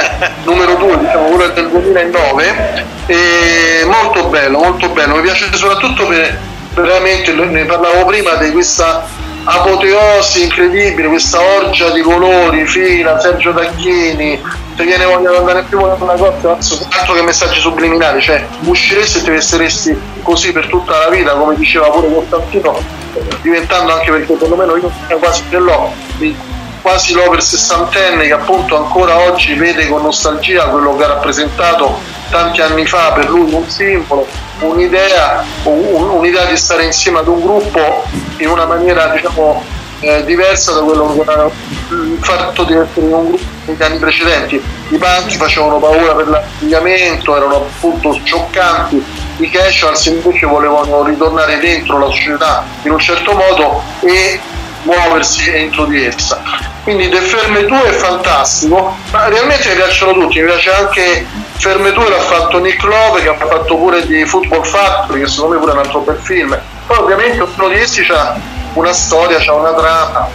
numero 0.44 0.74
2, 0.74 0.98
diciamo 0.98 1.28
quello 1.28 1.52
del 1.52 1.68
2009, 1.70 2.84
e 3.06 3.84
molto 3.86 4.24
bello, 4.26 4.58
molto 4.58 4.88
bello, 4.90 5.16
mi 5.16 5.22
piace 5.22 5.48
soprattutto 5.52 6.06
per 6.06 6.38
veramente 6.74 7.32
ne 7.32 7.64
parlavo 7.64 8.04
prima 8.04 8.34
di 8.34 8.50
questa 8.52 9.06
apoteosi 9.44 10.42
incredibile, 10.42 11.08
questa 11.08 11.40
orgia 11.40 11.90
di 11.90 12.00
colori, 12.00 12.66
fila, 12.66 13.20
Sergio 13.20 13.52
Tacchini, 13.52 14.40
se 14.76 14.84
viene 14.84 15.04
voglia 15.04 15.30
di 15.30 15.36
andare 15.36 15.62
più 15.64 15.78
con 15.78 15.94
una 16.00 16.14
cosa, 16.14 16.56
altro 16.90 17.14
che 17.14 17.22
messaggi 17.22 17.60
subliminali, 17.60 18.20
cioè 18.20 18.44
usciresti 18.64 19.18
e 19.18 19.22
ti 19.22 19.30
vestiresti 19.30 20.00
così 20.22 20.52
per 20.52 20.66
tutta 20.68 20.98
la 20.98 21.08
vita, 21.10 21.32
come 21.32 21.54
diceva 21.56 21.90
pure 21.90 22.12
Costantino, 22.12 22.82
diventando 23.42 23.92
anche 23.92 24.10
perché 24.10 24.32
perlomeno 24.32 24.76
io 24.76 24.90
quasi 25.18 25.42
ce 25.50 25.58
l'ho, 25.58 25.92
quasi 26.80 27.12
l'over 27.12 27.42
sessantenne 27.42 28.26
che 28.26 28.32
appunto 28.32 28.76
ancora 28.76 29.18
oggi 29.18 29.54
vede 29.54 29.86
con 29.88 30.02
nostalgia 30.02 30.68
quello 30.68 30.96
che 30.96 31.04
ha 31.04 31.08
rappresentato 31.08 31.98
tanti 32.34 32.60
anni 32.62 32.84
fa 32.84 33.12
per 33.12 33.30
lui 33.30 33.52
un 33.52 33.68
simbolo, 33.70 34.26
un'idea, 34.58 35.44
un- 35.62 36.08
un'idea 36.18 36.46
di 36.46 36.56
stare 36.56 36.82
insieme 36.82 37.20
ad 37.20 37.28
un 37.28 37.40
gruppo 37.40 38.02
in 38.38 38.48
una 38.48 38.66
maniera 38.66 39.06
diciamo 39.06 39.62
eh, 40.00 40.24
diversa 40.24 40.72
da 40.72 40.80
quello 40.80 41.14
che 41.14 41.30
era 41.30 41.44
il 41.90 42.18
fatto 42.20 42.64
di 42.64 42.72
essere 42.74 43.06
in 43.06 43.12
un 43.12 43.26
gruppo 43.28 43.44
negli 43.66 43.82
anni 43.82 43.98
precedenti. 43.98 44.60
I 44.88 44.96
banchi 44.98 45.36
facevano 45.36 45.78
paura 45.78 46.12
per 46.14 46.26
l'abbigliamento, 46.28 47.36
erano 47.36 47.56
appunto 47.56 48.12
scioccanti, 48.24 49.02
i 49.38 49.48
casuals 49.48 50.04
invece 50.06 50.44
volevano 50.46 51.04
ritornare 51.04 51.58
dentro 51.60 51.98
la 51.98 52.06
società 52.06 52.64
in 52.82 52.90
un 52.90 52.98
certo 52.98 53.32
modo 53.32 53.80
e 54.00 54.40
muoversi 54.82 55.50
entro 55.50 55.84
di 55.86 56.04
essa. 56.04 56.42
Quindi 56.82 57.08
The 57.08 57.20
Ferme 57.20 57.64
2 57.64 57.82
è 57.84 57.92
fantastico, 57.92 58.94
ma 59.10 59.28
realmente 59.28 59.68
mi 59.70 59.74
piacciono 59.76 60.12
tutti, 60.12 60.40
mi 60.40 60.46
piace 60.46 60.70
anche 60.70 61.26
Ferme 61.56 61.92
2 61.92 62.08
l'ha 62.08 62.20
fatto 62.20 62.58
Nick 62.58 62.82
Love 62.82 63.22
che 63.22 63.28
ha 63.28 63.36
fatto 63.36 63.76
pure 63.76 64.06
di 64.06 64.24
Football 64.26 64.64
Factory, 64.64 65.20
che 65.20 65.28
secondo 65.28 65.54
me 65.54 65.60
pure 65.60 65.72
è 65.72 65.74
un 65.74 65.80
altro 65.80 66.00
bel 66.00 66.18
film. 66.20 66.58
Poi 66.86 66.98
ovviamente 66.98 67.42
ognuno 67.42 67.68
di 67.68 67.80
essi 67.80 68.04
ha 68.10 68.36
una 68.74 68.92
storia, 68.92 69.38
c'ha 69.38 69.54
una 69.54 69.72
trama. 69.72 70.28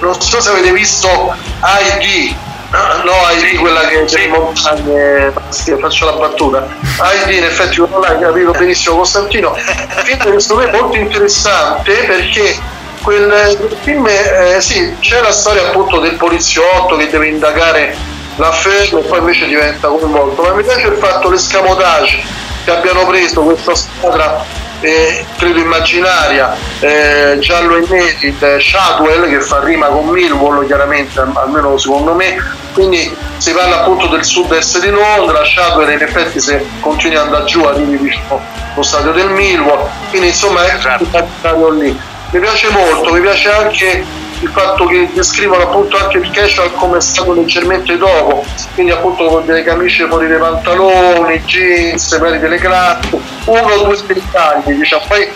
Non 0.00 0.20
so 0.20 0.40
se 0.40 0.50
avete 0.50 0.72
visto 0.72 1.08
ID, 1.08 2.34
no 3.04 3.12
ID 3.32 3.58
quella 3.58 3.80
che 3.86 4.04
c'è 4.04 4.24
in 4.24 4.30
montagne, 4.30 5.32
faccio 5.80 6.04
la 6.04 6.12
battuta. 6.12 6.66
ID 6.98 7.30
in 7.30 7.44
effetti 7.44 7.78
non 7.78 8.00
l'hai 8.00 8.18
capito 8.18 8.50
benissimo 8.50 8.96
Costantino, 8.96 9.54
film 9.54 10.18
che 10.18 10.40
secondo 10.40 10.64
me 10.64 10.70
è 10.70 10.80
molto 10.80 10.98
interessante 10.98 11.92
perché 12.04 12.58
quel, 13.02 13.56
quel 13.58 13.76
film 13.82 14.06
eh, 14.06 14.60
sì, 14.60 14.96
c'è 14.98 15.20
la 15.20 15.32
storia 15.32 15.68
appunto 15.68 16.00
del 16.00 16.16
poliziotto 16.16 16.96
che 16.96 17.08
deve 17.08 17.28
indagare 17.28 17.96
l'affaire 18.36 18.98
e 18.98 19.02
poi 19.02 19.18
invece 19.18 19.46
diventa 19.46 19.88
coinvolto, 19.88 20.42
ma 20.42 20.54
mi 20.54 20.62
piace 20.62 20.88
il 20.88 20.96
fatto 20.96 21.30
l'escamotage 21.30 22.22
che 22.64 22.70
abbiano 22.70 23.06
preso 23.06 23.42
questa 23.42 23.74
squadra 23.74 24.62
eh, 24.80 25.24
credo 25.36 25.60
immaginaria 25.60 26.54
eh, 26.80 27.38
giallo 27.38 27.76
e 27.76 27.86
neri 27.88 28.36
il 28.38 28.56
Shadwell 28.60 29.28
che 29.28 29.40
fa 29.40 29.62
rima 29.62 29.86
con 29.86 30.08
Millwall 30.08 30.66
chiaramente 30.66 31.20
al- 31.20 31.32
almeno 31.34 31.78
secondo 31.78 32.14
me. 32.14 32.36
Quindi 32.74 33.14
si 33.38 33.52
parla 33.52 33.80
appunto 33.80 34.08
del 34.08 34.24
sud-est 34.24 34.80
di 34.80 34.90
Londra 34.90 35.44
Shadwell 35.44 35.92
in 35.92 36.02
effetti 36.02 36.40
se 36.40 36.66
continui 36.80 37.16
ad 37.16 37.26
andare 37.26 37.44
giù 37.44 37.62
arrivi 37.62 37.96
vicino 37.96 38.40
allo 38.72 38.82
stadio 38.82 39.12
del 39.12 39.30
Millwall. 39.30 39.88
Quindi 40.10 40.28
insomma 40.28 40.66
è 40.66 40.74
immaginario 40.74 41.70
lì. 41.70 41.98
Mi 42.30 42.40
piace 42.40 42.68
molto 42.70 43.12
mi 43.12 43.20
piace 43.20 43.50
anche 43.50 44.04
il 44.44 44.50
fatto 44.50 44.84
che 44.84 45.08
descrivono 45.12 45.62
appunto 45.62 45.96
anche 45.96 46.18
il 46.18 46.30
casual 46.30 46.72
come 46.74 46.98
è 46.98 47.00
stato 47.00 47.32
leggermente 47.32 47.96
dopo, 47.96 48.44
quindi 48.74 48.92
appunto 48.92 49.24
con 49.24 49.46
delle 49.46 49.62
camicie 49.62 50.06
fuori 50.06 50.26
dei 50.26 50.38
pantaloni, 50.38 51.42
jeans, 51.44 52.12
magari 52.12 52.38
delle 52.38 52.58
classe, 52.58 53.08
uno 53.46 53.72
o 53.72 53.84
due 53.84 53.98
dettagli, 54.06 54.72
diciamo, 54.74 55.04
poi 55.08 55.28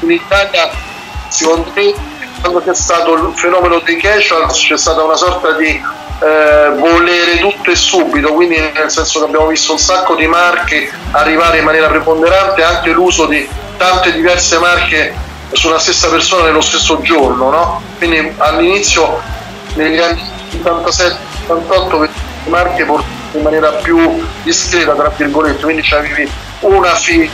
in 0.00 0.10
Italia 0.12 0.70
secondo 1.28 1.72
me 1.74 1.92
quando 2.40 2.62
c'è 2.62 2.74
stato 2.74 3.14
il 3.14 3.32
fenomeno 3.34 3.80
dei 3.80 3.96
casual 3.96 4.46
c'è 4.52 4.78
stata 4.78 5.02
una 5.02 5.16
sorta 5.16 5.52
di 5.52 5.68
eh, 5.68 6.70
volere 6.76 7.38
tutto 7.38 7.72
e 7.72 7.76
subito, 7.76 8.32
quindi 8.32 8.58
nel 8.58 8.90
senso 8.90 9.18
che 9.18 9.24
abbiamo 9.24 9.48
visto 9.48 9.72
un 9.72 9.78
sacco 9.78 10.14
di 10.14 10.28
marche 10.28 10.88
arrivare 11.10 11.58
in 11.58 11.64
maniera 11.64 11.88
preponderante, 11.88 12.62
anche 12.62 12.90
l'uso 12.90 13.26
di 13.26 13.48
tante 13.76 14.12
diverse 14.12 14.58
marche 14.58 15.25
sulla 15.52 15.78
stessa 15.78 16.08
persona 16.08 16.44
nello 16.44 16.60
stesso 16.60 17.00
giorno, 17.02 17.50
no? 17.50 17.82
Quindi 17.98 18.32
all'inizio 18.38 19.20
negli 19.74 19.98
anni 19.98 20.20
77-78 20.62 22.00
le 22.00 22.10
marche 22.46 22.84
portavano 22.84 23.14
in 23.32 23.42
maniera 23.42 23.70
più 23.72 24.24
discreta, 24.42 24.94
tra 24.94 25.12
virgolette, 25.14 25.62
quindi 25.62 25.86
avevi 25.92 26.30
una 26.60 26.94
fine 26.94 27.28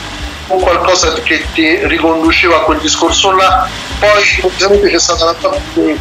o 0.47 0.57
qualcosa 0.57 1.13
che 1.13 1.45
ti 1.53 1.87
riconduceva 1.87 2.57
a 2.57 2.59
quel 2.59 2.79
discorso 2.79 3.31
là, 3.31 3.67
poi 3.99 4.41
ovviamente 4.41 4.89
c'è 4.89 4.99
stata 4.99 5.23
una 5.23 5.33
parte 5.39 5.61
di, 5.73 5.99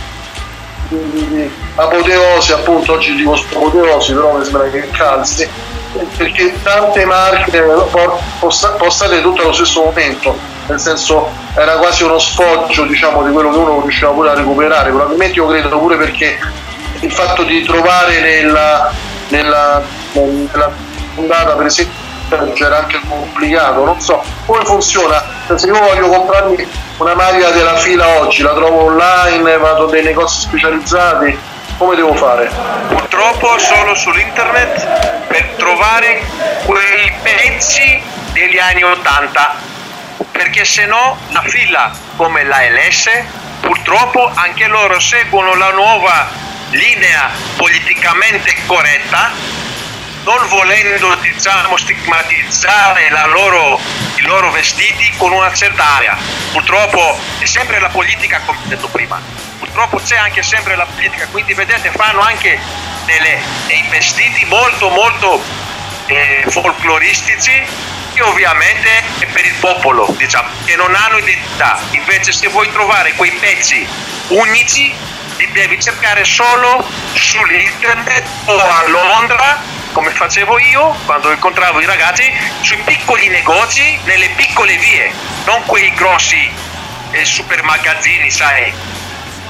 di- 0.89 1.29
di- 1.29 1.51
apoteosi, 1.77 2.53
appunto 2.53 2.93
oggi 2.93 3.15
dico 3.15 3.35
apoteosi, 3.35 4.13
però 4.15 4.37
mi 4.37 4.43
sembra 4.45 4.69
che 4.69 4.91
calzi, 4.91 5.49
perché 6.17 6.53
tante 6.63 7.05
marche 7.05 7.65
postate 8.41 9.21
tutte 9.23 9.43
allo 9.43 9.53
stesso 9.53 9.85
momento, 9.85 10.37
nel 10.67 10.79
senso 10.79 11.31
era 11.55 11.77
quasi 11.77 12.03
uno 12.05 12.19
sfoggio 12.19 12.85
diciamo 12.85 13.23
di 13.23 13.33
quello 13.33 13.51
che 13.51 13.57
uno 13.57 13.81
riusciva 13.81 14.11
pure 14.11 14.31
a 14.31 14.35
recuperare, 14.35 14.91
probabilmente 14.91 15.37
io 15.37 15.47
credo 15.47 15.79
pure 15.79 15.97
perché 15.97 16.39
il 17.01 17.13
fatto 17.13 17.43
di 17.43 17.63
trovare 17.63 18.21
nella, 18.21 18.93
nella, 19.29 19.83
nella 20.13 20.71
puntata 21.15 21.55
per 21.55 21.67
esempio 21.67 22.01
c'era 22.55 22.79
anche 22.79 22.99
complicato, 23.07 23.85
non 23.85 24.01
so 24.01 24.23
come 24.47 24.65
funziona, 24.65 25.23
se 25.55 25.67
io 25.67 25.79
voglio 25.79 26.09
comprarmi 26.09 26.67
una 26.97 27.15
maglia 27.15 27.51
della 27.51 27.77
fila 27.77 28.21
oggi, 28.21 28.43
la 28.43 28.55
trovo 28.55 28.85
online, 28.85 29.59
vado 29.59 29.87
dai 29.87 30.03
negozi 30.03 30.41
specializzati, 30.41 31.39
come 31.77 31.95
devo 31.95 32.15
fare? 32.15 32.51
Purtroppo 32.89 33.59
solo 33.59 33.95
sull'internet 33.95 35.27
per 35.27 35.55
trovare 35.59 36.23
quei 36.65 37.13
pezzi 37.23 38.01
degli 38.33 38.59
anni 38.59 38.83
80 38.83 39.71
perché 40.31 40.65
se 40.65 40.87
no 40.87 41.19
la 41.31 41.43
fila 41.43 41.91
come 42.17 42.45
la 42.45 42.61
LS 42.69 43.09
purtroppo 43.61 44.31
anche 44.35 44.67
loro 44.67 44.99
seguono 45.01 45.55
la 45.55 45.71
nuova 45.71 46.29
linea 46.71 47.31
politicamente 47.57 48.55
corretta, 48.67 49.31
non 50.25 50.49
volendo 50.49 51.15
diciamo, 51.17 51.77
stigmatizzare 51.77 53.09
loro, 53.29 53.79
i 54.17 54.23
loro 54.23 54.51
vestiti 54.51 55.13
con 55.17 55.33
una 55.33 55.53
certa 55.53 55.97
area. 55.97 56.17
Purtroppo 56.51 57.19
è 57.39 57.45
sempre 57.45 57.81
la 57.81 57.89
politica, 57.89 58.41
come 58.45 58.59
ho 58.65 58.69
detto 58.69 58.89
prima, 58.89 59.21
purtroppo 59.59 59.99
c'è 59.99 60.17
anche 60.17 60.43
sempre 60.43 60.77
la 60.77 60.87
politica, 60.87 61.27
quindi 61.31 61.55
vedete 61.55 61.91
fanno 61.91 62.21
anche 62.21 62.59
delle- 63.05 63.41
dei 63.67 63.85
vestiti 63.89 64.45
molto 64.47 64.89
molto 64.89 65.43
eh, 66.07 66.45
folcloristici 66.49 67.65
ovviamente 68.23 68.89
è 69.19 69.27
per 69.27 69.45
il 69.45 69.55
popolo, 69.55 70.13
diciamo, 70.17 70.49
che 70.65 70.77
non 70.77 70.95
hanno 70.95 71.19
identità. 71.19 71.81
Invece 71.91 72.33
se 72.33 72.49
vuoi 72.49 72.71
trovare 72.71 73.13
quei 73.15 73.33
pezzi 73.33 73.87
unici 74.29 74.95
li 75.37 75.51
devi 75.53 75.81
cercare 75.81 76.25
solo 76.25 76.87
sull'internet 77.15 78.25
o 78.47 78.59
a 78.59 78.89
Londra, 78.89 79.61
come 79.93 80.11
facevo 80.11 80.59
io 80.59 80.97
quando 81.05 81.31
incontravo 81.31 81.81
i 81.81 81.85
ragazzi, 81.85 82.33
sui 82.61 82.79
piccoli 82.85 83.29
negozi, 83.29 83.99
nelle 84.05 84.31
piccole 84.31 84.77
vie, 84.77 85.13
non 85.45 85.63
quei 85.67 85.93
grossi 85.95 86.51
eh, 87.11 87.25
super 87.25 87.63
magazzini, 87.63 88.31
sai, 88.31 88.73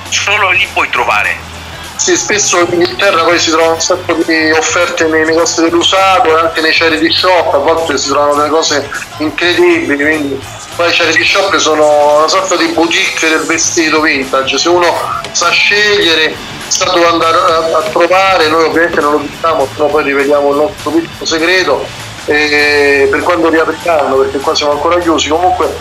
solo 0.08 0.50
lì 0.50 0.66
puoi 0.72 0.88
trovare. 0.88 1.51
Sì, 1.96 2.16
spesso 2.16 2.58
in 2.58 2.72
Inghilterra 2.72 3.22
poi 3.22 3.38
si 3.38 3.50
trovano 3.50 3.74
un 3.74 3.80
sacco 3.80 4.14
di 4.14 4.50
offerte 4.50 5.06
nei 5.06 5.24
negozi 5.24 5.60
dell'usato 5.60 6.36
e 6.36 6.40
anche 6.40 6.60
nei 6.60 6.72
charity 6.72 7.12
shop, 7.12 7.54
a 7.54 7.58
volte 7.58 7.96
si 7.96 8.08
trovano 8.08 8.34
delle 8.34 8.48
cose 8.48 8.90
incredibili, 9.18 10.02
quindi 10.02 10.40
poi 10.74 10.88
i 10.88 10.92
charity 10.92 11.24
shop 11.24 11.56
sono 11.58 12.16
una 12.18 12.28
sorta 12.28 12.56
di 12.56 12.66
boutique 12.68 13.28
del 13.28 13.42
vestito 13.42 14.00
vintage, 14.00 14.58
se 14.58 14.68
uno 14.68 14.86
sa 15.30 15.50
scegliere, 15.50 16.34
sa 16.66 16.86
dove 16.86 17.06
andare 17.06 17.36
a, 17.36 17.78
a 17.78 17.82
trovare, 17.82 18.48
noi 18.48 18.64
ovviamente 18.64 19.00
non 19.00 19.12
lo 19.12 19.18
diciamo, 19.18 19.66
però 19.66 19.86
poi 19.86 20.02
rivediamo 20.02 20.50
il 20.50 20.56
nostro 20.56 20.90
piccolo 20.90 21.24
segreto 21.24 21.86
e 22.24 23.06
per 23.10 23.20
quando 23.22 23.48
riapriranno, 23.48 24.16
perché 24.16 24.38
qua 24.38 24.54
siamo 24.56 24.72
ancora 24.72 24.98
chiusi, 24.98 25.28
comunque 25.28 25.72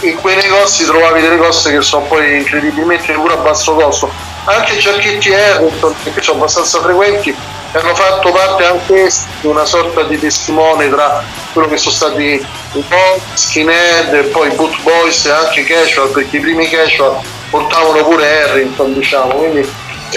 in 0.00 0.16
quei 0.16 0.36
negozi 0.36 0.84
trovavi 0.84 1.20
delle 1.22 1.36
cose 1.36 1.70
che 1.70 1.80
sono 1.80 2.04
poi 2.04 2.36
incredibilmente 2.36 3.12
pure 3.14 3.34
a 3.34 3.36
basso 3.36 3.74
costo 3.74 4.28
anche 4.50 4.74
i 4.74 4.78
giacchetti 4.78 5.32
Harrington 5.32 5.94
che 6.02 6.20
sono 6.20 6.38
abbastanza 6.38 6.80
frequenti 6.80 7.34
hanno 7.72 7.94
fatto 7.94 8.32
parte 8.32 8.64
anche 8.64 9.10
di 9.40 9.46
una 9.46 9.64
sorta 9.64 10.02
di 10.02 10.18
testimone 10.18 10.88
tra 10.88 11.22
quello 11.52 11.68
che 11.68 11.76
sono 11.76 11.94
stati 11.94 12.24
i 12.24 12.84
punk, 12.88 13.20
skinhead 13.34 14.12
e 14.12 14.22
poi 14.24 14.50
boot 14.50 14.80
boys 14.82 15.24
e 15.26 15.30
anche 15.30 15.64
casual 15.64 16.10
perché 16.10 16.38
i 16.38 16.40
primi 16.40 16.68
casual 16.68 17.20
portavano 17.48 18.04
pure 18.04 18.42
Harrington 18.42 18.92
diciamo 18.94 19.34
quindi 19.34 19.68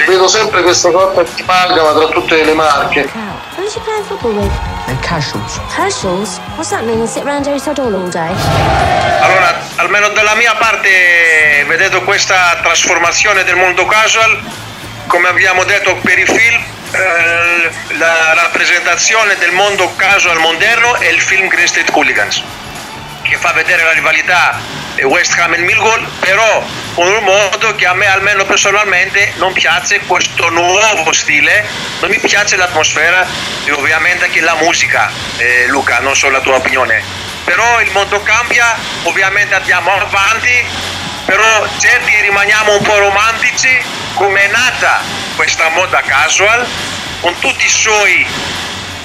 vedo 0.08 0.28
sempre 0.28 0.64
questa 0.64 0.90
sorta 0.90 1.22
di 1.22 1.44
amalgama 1.46 1.94
tra 1.94 2.08
tutte 2.08 2.44
le 2.44 2.54
marche 2.54 3.42
Who's 3.56 3.76
you 3.76 3.82
playing 3.84 4.04
football 4.04 4.36
with? 4.36 4.52
They're 4.88 5.00
casuals. 5.04 5.60
Casuals? 5.70 6.40
What's 6.58 6.72
that 6.72 6.86
mean? 6.86 7.06
Sit 7.08 7.24
around 7.24 7.48
all 7.48 8.10
day? 8.10 8.34
Allora, 9.22 9.63
almeno 9.76 10.10
dalla 10.10 10.36
mia 10.36 10.56
parte, 10.56 11.64
vedete 11.68 12.02
questa 12.04 12.60
trasformazione 12.62 13.44
del 13.44 13.56
mondo 13.56 13.86
casual, 13.86 14.40
come 15.08 15.28
abbiamo 15.28 15.64
detto 15.64 15.96
per 15.98 16.20
i 16.20 16.26
film, 16.26 16.64
eh, 16.92 17.72
la 17.98 18.34
rappresentazione 18.34 19.36
del 19.38 19.52
mondo 19.52 19.94
casual 19.96 20.38
moderno 20.40 20.96
è 20.96 21.08
il 21.08 21.22
film 21.22 21.48
Green 21.48 21.68
State 21.68 21.92
Hooligans, 21.92 22.44
che 23.24 23.38
fa 23.38 23.52
vedere 23.54 23.84
la 23.84 23.92
rivalità 23.92 24.60
West 25.02 25.38
Ham 25.38 25.54
e 25.54 25.58
Millwall, 25.58 26.08
però 26.20 26.64
con 26.94 27.08
un 27.08 27.24
modo 27.24 27.76
che 27.76 27.88
a 27.88 27.94
me 27.94 28.06
almeno 28.06 28.46
personalmente 28.46 29.34
non 29.38 29.52
piace 29.54 30.00
questo 30.02 30.50
nuovo 30.50 31.12
stile, 31.12 31.66
non 32.00 32.10
mi 32.10 32.20
piace 32.20 32.56
l'atmosfera 32.56 33.26
e 33.66 33.72
ovviamente 33.72 34.26
anche 34.26 34.42
la 34.42 34.56
musica, 34.56 35.12
eh, 35.38 35.66
Luca, 35.68 36.00
non 36.00 36.16
so 36.16 36.30
la 36.30 36.42
tua 36.42 36.56
opinione. 36.56 37.23
Però 37.44 37.82
il 37.82 37.92
mondo 37.92 38.22
cambia, 38.22 38.76
ovviamente 39.04 39.54
andiamo 39.56 39.92
avanti, 39.92 40.66
però 41.26 41.68
certi 41.78 42.22
rimaniamo 42.22 42.78
un 42.78 42.82
po' 42.84 42.98
romantici 42.98 43.82
come 44.16 44.44
è 44.44 44.48
nata 44.48 45.02
questa 45.36 45.70
moda 45.70 46.02
casual 46.02 46.66
con 47.22 47.38
tutti 47.40 47.66
i 47.66 47.70
suoi 47.70 48.26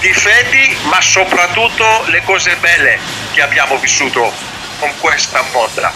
difetti 0.01 0.77
ma 0.83 1.01
soprattutto 1.01 2.05
le 2.07 2.23
cose 2.23 2.57
belle 2.57 2.99
che 3.33 3.43
abbiamo 3.43 3.77
vissuto 3.79 4.33
con 4.79 4.93
questa 4.99 5.43
moda. 5.53 5.93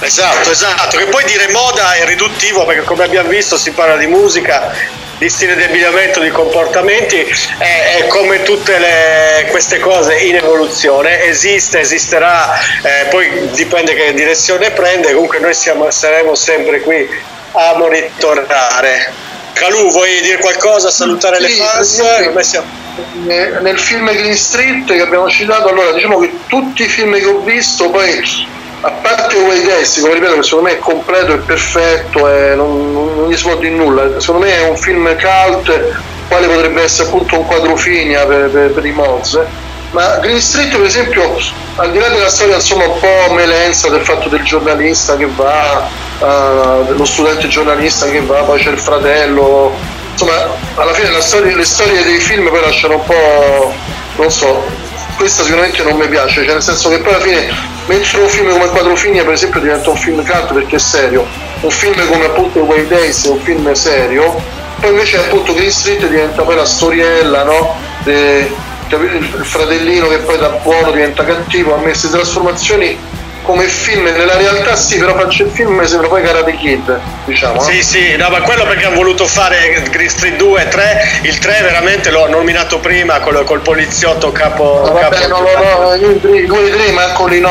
Esatto, 0.00 0.50
esatto, 0.50 0.96
che 0.96 1.06
poi 1.06 1.24
dire 1.24 1.48
moda 1.52 1.94
è 1.94 2.04
riduttivo 2.04 2.64
perché 2.64 2.82
come 2.82 3.04
abbiamo 3.04 3.28
visto 3.28 3.56
si 3.56 3.70
parla 3.70 3.96
di 3.96 4.06
musica, 4.06 4.72
di 5.22 5.28
stile 5.30 5.54
di 5.54 5.62
abbigliamento, 5.62 6.18
di 6.18 6.30
comportamenti, 6.30 7.24
è, 7.58 7.98
è 8.00 8.06
come 8.08 8.42
tutte 8.42 8.76
le- 8.76 9.46
queste 9.50 9.78
cose 9.78 10.16
in 10.16 10.34
evoluzione, 10.34 11.22
esiste, 11.22 11.78
esisterà, 11.78 12.52
eh, 12.82 13.06
poi 13.08 13.50
dipende 13.52 13.94
che 13.94 14.14
direzione 14.14 14.72
prende, 14.72 15.12
comunque 15.12 15.38
noi 15.38 15.54
siamo, 15.54 15.88
saremo 15.92 16.34
sempre 16.34 16.80
qui 16.80 17.08
a 17.52 17.74
monitorare. 17.76 19.12
Calù, 19.52 19.92
vuoi 19.92 20.20
dire 20.22 20.38
qualcosa, 20.38 20.90
salutare 20.90 21.38
le 21.38 21.48
Sì, 21.50 21.56
fans? 21.58 22.42
sì. 22.42 22.58
Nel 23.60 23.78
film 23.78 24.10
Green 24.12 24.36
Street 24.36 24.86
che 24.92 25.00
abbiamo 25.02 25.28
citato, 25.30 25.68
allora 25.68 25.92
diciamo 25.92 26.18
che 26.18 26.32
tutti 26.48 26.82
i 26.82 26.88
film 26.88 27.16
che 27.16 27.26
ho 27.26 27.38
visto 27.42 27.88
poi 27.90 28.20
a 28.84 28.90
parte 28.90 29.36
Way 29.36 29.62
Days, 29.64 30.00
come 30.00 30.14
ripeto 30.14 30.34
che 30.36 30.42
secondo 30.42 30.68
me 30.68 30.74
è 30.76 30.78
completo 30.78 31.32
e 31.34 31.38
perfetto 31.38 32.28
e 32.28 32.54
non, 32.54 32.92
non- 32.92 33.14
non 33.14 33.30
gli 33.30 33.40
può 33.40 33.56
dire 33.56 33.74
nulla, 33.74 34.20
secondo 34.20 34.46
me 34.46 34.56
è 34.56 34.68
un 34.68 34.76
film 34.76 35.16
cult 35.16 36.00
quale 36.28 36.46
potrebbe 36.48 36.82
essere 36.82 37.08
appunto 37.08 37.38
un 37.38 37.46
quadrofinia 37.46 38.24
per, 38.26 38.48
per, 38.50 38.70
per 38.70 38.84
i 38.86 38.92
Moz 38.92 39.38
ma 39.90 40.16
Green 40.20 40.40
Street 40.40 40.74
per 40.74 40.86
esempio 40.86 41.36
al 41.76 41.90
di 41.92 41.98
là 41.98 42.08
della 42.08 42.30
storia 42.30 42.54
insomma 42.54 42.86
un 42.86 42.98
po' 42.98 43.34
melenza 43.34 43.90
del 43.90 44.00
fatto 44.00 44.30
del 44.30 44.42
giornalista 44.42 45.16
che 45.16 45.28
va 45.36 45.86
eh, 46.18 46.84
dello 46.86 47.04
studente 47.04 47.46
giornalista 47.48 48.06
che 48.06 48.22
va 48.22 48.40
poi 48.42 48.58
c'è 48.58 48.70
il 48.70 48.78
fratello. 48.78 49.74
Insomma 50.12 50.46
alla 50.76 50.92
fine 50.94 51.20
storia- 51.20 51.54
le 51.56 51.64
storie 51.64 52.02
dei 52.04 52.18
film 52.20 52.48
poi 52.48 52.60
lasciano 52.62 52.94
un 52.94 53.04
po' 53.04 53.74
non 54.16 54.30
so 54.30 54.64
questa 55.16 55.42
sicuramente 55.42 55.82
non 55.82 55.96
mi 55.96 56.08
piace 56.08 56.42
cioè 56.44 56.54
nel 56.54 56.62
senso 56.62 56.88
che 56.88 56.98
poi 56.98 57.14
alla 57.14 57.22
fine 57.22 57.48
mentre 57.86 58.20
un 58.20 58.28
film 58.28 58.50
come 58.50 58.68
Quadrofinia 58.68 59.24
per 59.24 59.34
esempio 59.34 59.60
diventa 59.60 59.90
un 59.90 59.96
film 59.96 60.24
cult 60.24 60.52
perché 60.52 60.76
è 60.76 60.78
serio. 60.78 61.26
Un 61.60 61.70
film 61.70 62.06
come 62.06 62.24
appunto 62.24 62.60
Way 62.60 62.86
Days 62.86 63.26
è 63.26 63.28
un 63.28 63.40
film 63.40 63.72
serio. 63.72 64.40
Poi 64.80 64.90
invece 64.90 65.18
appunto 65.18 65.54
Green 65.54 65.70
Street 65.70 66.06
diventa 66.06 66.42
poi 66.42 66.56
la 66.56 66.64
storiella 66.64 67.44
no? 67.44 67.76
De- 68.02 68.70
il 68.92 69.44
fratellino 69.44 70.06
che 70.08 70.18
poi 70.18 70.36
da 70.36 70.48
buono 70.62 70.90
diventa 70.90 71.24
cattivo 71.24 71.72
a 71.74 71.78
me 71.78 71.84
queste 71.84 72.10
trasformazioni 72.10 72.98
come 73.42 73.66
film 73.66 74.04
nella 74.04 74.36
realtà 74.36 74.76
sì 74.76 74.98
però 74.98 75.14
faccio 75.16 75.42
il 75.44 75.50
film 75.50 75.78
mi 75.78 75.86
sembra 75.86 76.08
poi 76.08 76.22
Karate 76.22 76.54
Kid 76.56 77.00
diciamo? 77.24 77.60
Sì, 77.60 77.82
sì, 77.82 78.16
no, 78.16 78.28
ma 78.28 78.40
quello 78.42 78.64
perché 78.64 78.86
hanno 78.86 78.96
voluto 78.96 79.26
fare 79.26 79.82
Green 79.90 80.08
Street 80.08 80.36
2 80.36 80.62
e 80.62 80.68
3, 80.68 81.18
il 81.22 81.38
3 81.38 81.60
veramente 81.62 82.10
l'ho 82.10 82.28
nominato 82.28 82.78
prima 82.78 83.20
col, 83.20 83.42
col 83.44 83.60
poliziotto 83.60 84.32
capo... 84.32 84.82
No, 84.86 84.92
vabbè, 84.92 85.16
capo- 85.26 85.42
no, 85.42 85.48
no, 85.56 85.88
no, 85.88 85.94
i 85.94 86.20
tre- 86.20 86.38
i 86.38 86.46
due 86.46 86.66
e 86.66 86.70
tre 86.70 86.92
manco 86.92 87.26
lì, 87.26 87.40
no, 87.40 87.50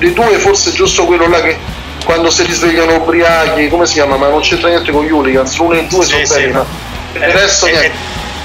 i 0.00 0.12
due 0.12 0.38
forse 0.38 0.70
è 0.70 0.72
giusto 0.72 1.04
quello 1.04 1.28
là 1.28 1.40
che 1.40 1.56
quando 2.04 2.30
si 2.30 2.42
risvegliano 2.42 2.94
ubriachi, 2.96 3.68
come 3.68 3.86
si 3.86 3.94
chiama? 3.94 4.16
Ma 4.16 4.28
non 4.28 4.40
c'entra 4.40 4.68
niente 4.68 4.90
con 4.90 5.04
gli 5.04 5.10
hooligans, 5.10 5.56
l'uno 5.58 5.74
e 5.74 5.80
il 5.80 5.86
due 5.86 6.04
Sì, 6.04 6.10
sono 6.10 6.24
sì, 6.24 6.34
belli, 6.34 6.52
ma- 6.52 6.66
il 7.12 7.20
resto 7.32 7.66
è, 7.66 7.70
niente. 7.70 7.92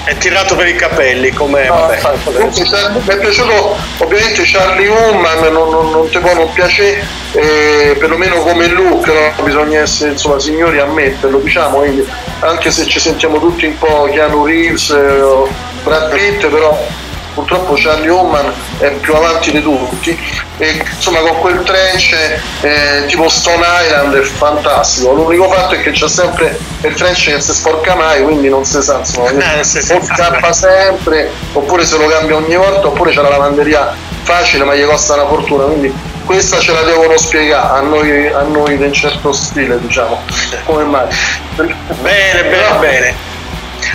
È- 0.06 0.18
tirato 0.18 0.56
per 0.56 0.68
i 0.68 0.76
capelli 0.76 1.32
come... 1.32 1.66
No, 1.68 1.74
vabbè, 1.74 1.96
infatti, 1.96 2.34
comunque, 2.34 2.64
Char- 2.66 2.92
mi 2.92 3.14
è 3.14 3.18
piaciuto 3.18 3.78
ovviamente 3.98 4.44
Charlie 4.44 4.88
Human, 4.88 5.52
non, 5.52 5.70
non, 5.70 5.90
non 5.92 6.10
ti 6.10 6.20
può 6.20 6.34
non 6.34 6.52
piacere, 6.52 7.06
eh, 7.34 7.96
perlomeno 7.98 8.36
come 8.38 8.68
look, 8.68 9.08
no? 9.08 9.44
bisogna 9.44 9.82
essere 9.82 10.12
insomma 10.12 10.40
signori 10.40 10.80
a 10.80 10.86
metterlo, 10.86 11.40
diciamo, 11.40 11.78
quindi, 11.78 12.08
anche 12.40 12.72
se 12.72 12.86
ci 12.86 13.00
sentiamo 13.00 13.40
tutti 13.40 13.66
un 13.66 13.78
po' 13.78 14.10
Keanu 14.12 14.46
Reeves, 14.46 14.90
eh, 14.90 15.22
o 15.22 15.48
Brad 15.84 16.12
Pitt, 16.14 16.48
però 16.48 17.02
purtroppo 17.34 17.74
Charlie 17.76 18.10
Human 18.10 18.54
è 18.80 18.90
più 18.92 19.14
avanti 19.16 19.52
di 19.52 19.62
tutti 19.62 20.18
e 20.58 20.84
insomma 20.96 21.20
con 21.20 21.40
quel 21.40 21.64
trench 21.64 22.16
eh, 22.62 23.06
tipo 23.08 23.28
Stone 23.30 23.66
Island 23.86 24.16
è 24.16 24.22
fantastico 24.22 25.12
l'unico 25.14 25.50
fatto 25.50 25.76
è 25.76 25.82
che 25.82 25.92
c'è 25.92 26.08
sempre 26.08 26.58
il 26.82 26.94
trench 26.94 27.26
che 27.26 27.40
si 27.42 27.54
sporca 27.54 27.96
mai 27.96 28.22
quindi 28.24 28.50
non 28.50 28.64
si 28.66 28.82
sa 28.82 29.00
insomma 29.00 29.60
Eh, 29.60 29.64
sì. 29.64 29.80
o 29.92 30.02
scappa 30.04 30.54
sempre 30.54 31.32
oppure 31.54 31.86
se 31.86 31.98
lo 31.98 32.06
cambia 32.08 32.36
ogni 32.36 32.56
volta 32.56 32.88
oppure 32.88 33.12
c'è 33.12 33.22
la 33.22 33.30
lavanderia 33.30 33.96
facile 34.24 34.64
ma 34.64 34.76
gli 34.76 34.86
costa 34.86 35.16
una 35.16 35.28
fortuna 35.28 35.64
quindi 35.66 35.94
questa 36.26 36.58
ce 36.60 36.72
la 36.72 36.84
devono 36.84 37.18
spiegare 37.18 37.80
a 37.80 37.82
noi, 37.82 38.28
a 38.32 38.42
noi 38.44 38.76
in 38.76 38.82
un 38.84 38.94
certo 38.94 39.34
stile 39.34 39.78
diciamo 39.82 40.22
come 40.66 40.84
mai 40.84 41.08
Bene, 41.56 42.44
bene, 42.44 42.78
bene. 42.80 43.16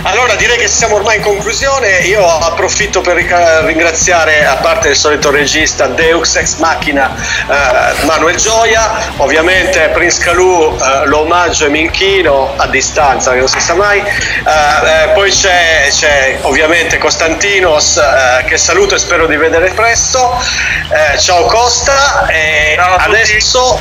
Allora 0.03 0.35
direi 0.35 0.57
che 0.57 0.67
siamo 0.67 0.95
ormai 0.95 1.17
in 1.17 1.21
conclusione, 1.21 1.99
io 1.99 2.25
approfitto 2.25 3.01
per 3.01 3.15
ringraziare 3.15 4.45
a 4.45 4.55
parte 4.55 4.89
il 4.89 4.95
solito 4.95 5.29
regista 5.31 5.87
Deux 5.87 6.35
Ex 6.35 6.55
Machina 6.55 7.13
eh, 7.15 8.05
Manuel 8.05 8.37
Gioia, 8.37 9.13
ovviamente 9.17 9.89
Prince 9.89 10.19
Calù 10.21 10.77
eh, 10.79 11.05
lo 11.05 11.19
omaggio 11.19 11.65
e 11.65 11.69
mi 11.69 11.81
inchino 11.81 12.53
a 12.55 12.67
distanza 12.67 13.31
che 13.31 13.39
non 13.39 13.47
si 13.47 13.59
sa 13.59 13.75
mai, 13.75 13.99
Eh, 13.99 15.03
eh, 15.03 15.07
poi 15.09 15.31
c'è, 15.31 15.87
c'è 15.91 16.39
ovviamente 16.41 16.97
Costantinos 16.97 17.97
eh, 17.97 18.43
che 18.45 18.57
saluto 18.57 18.95
e 18.95 18.99
spero 18.99 19.27
di 19.27 19.35
vedere 19.35 19.71
presto, 19.71 20.41
Eh, 20.89 21.19
ciao 21.19 21.45
Costa 21.45 22.25
e 22.27 22.77
adesso 22.79 23.79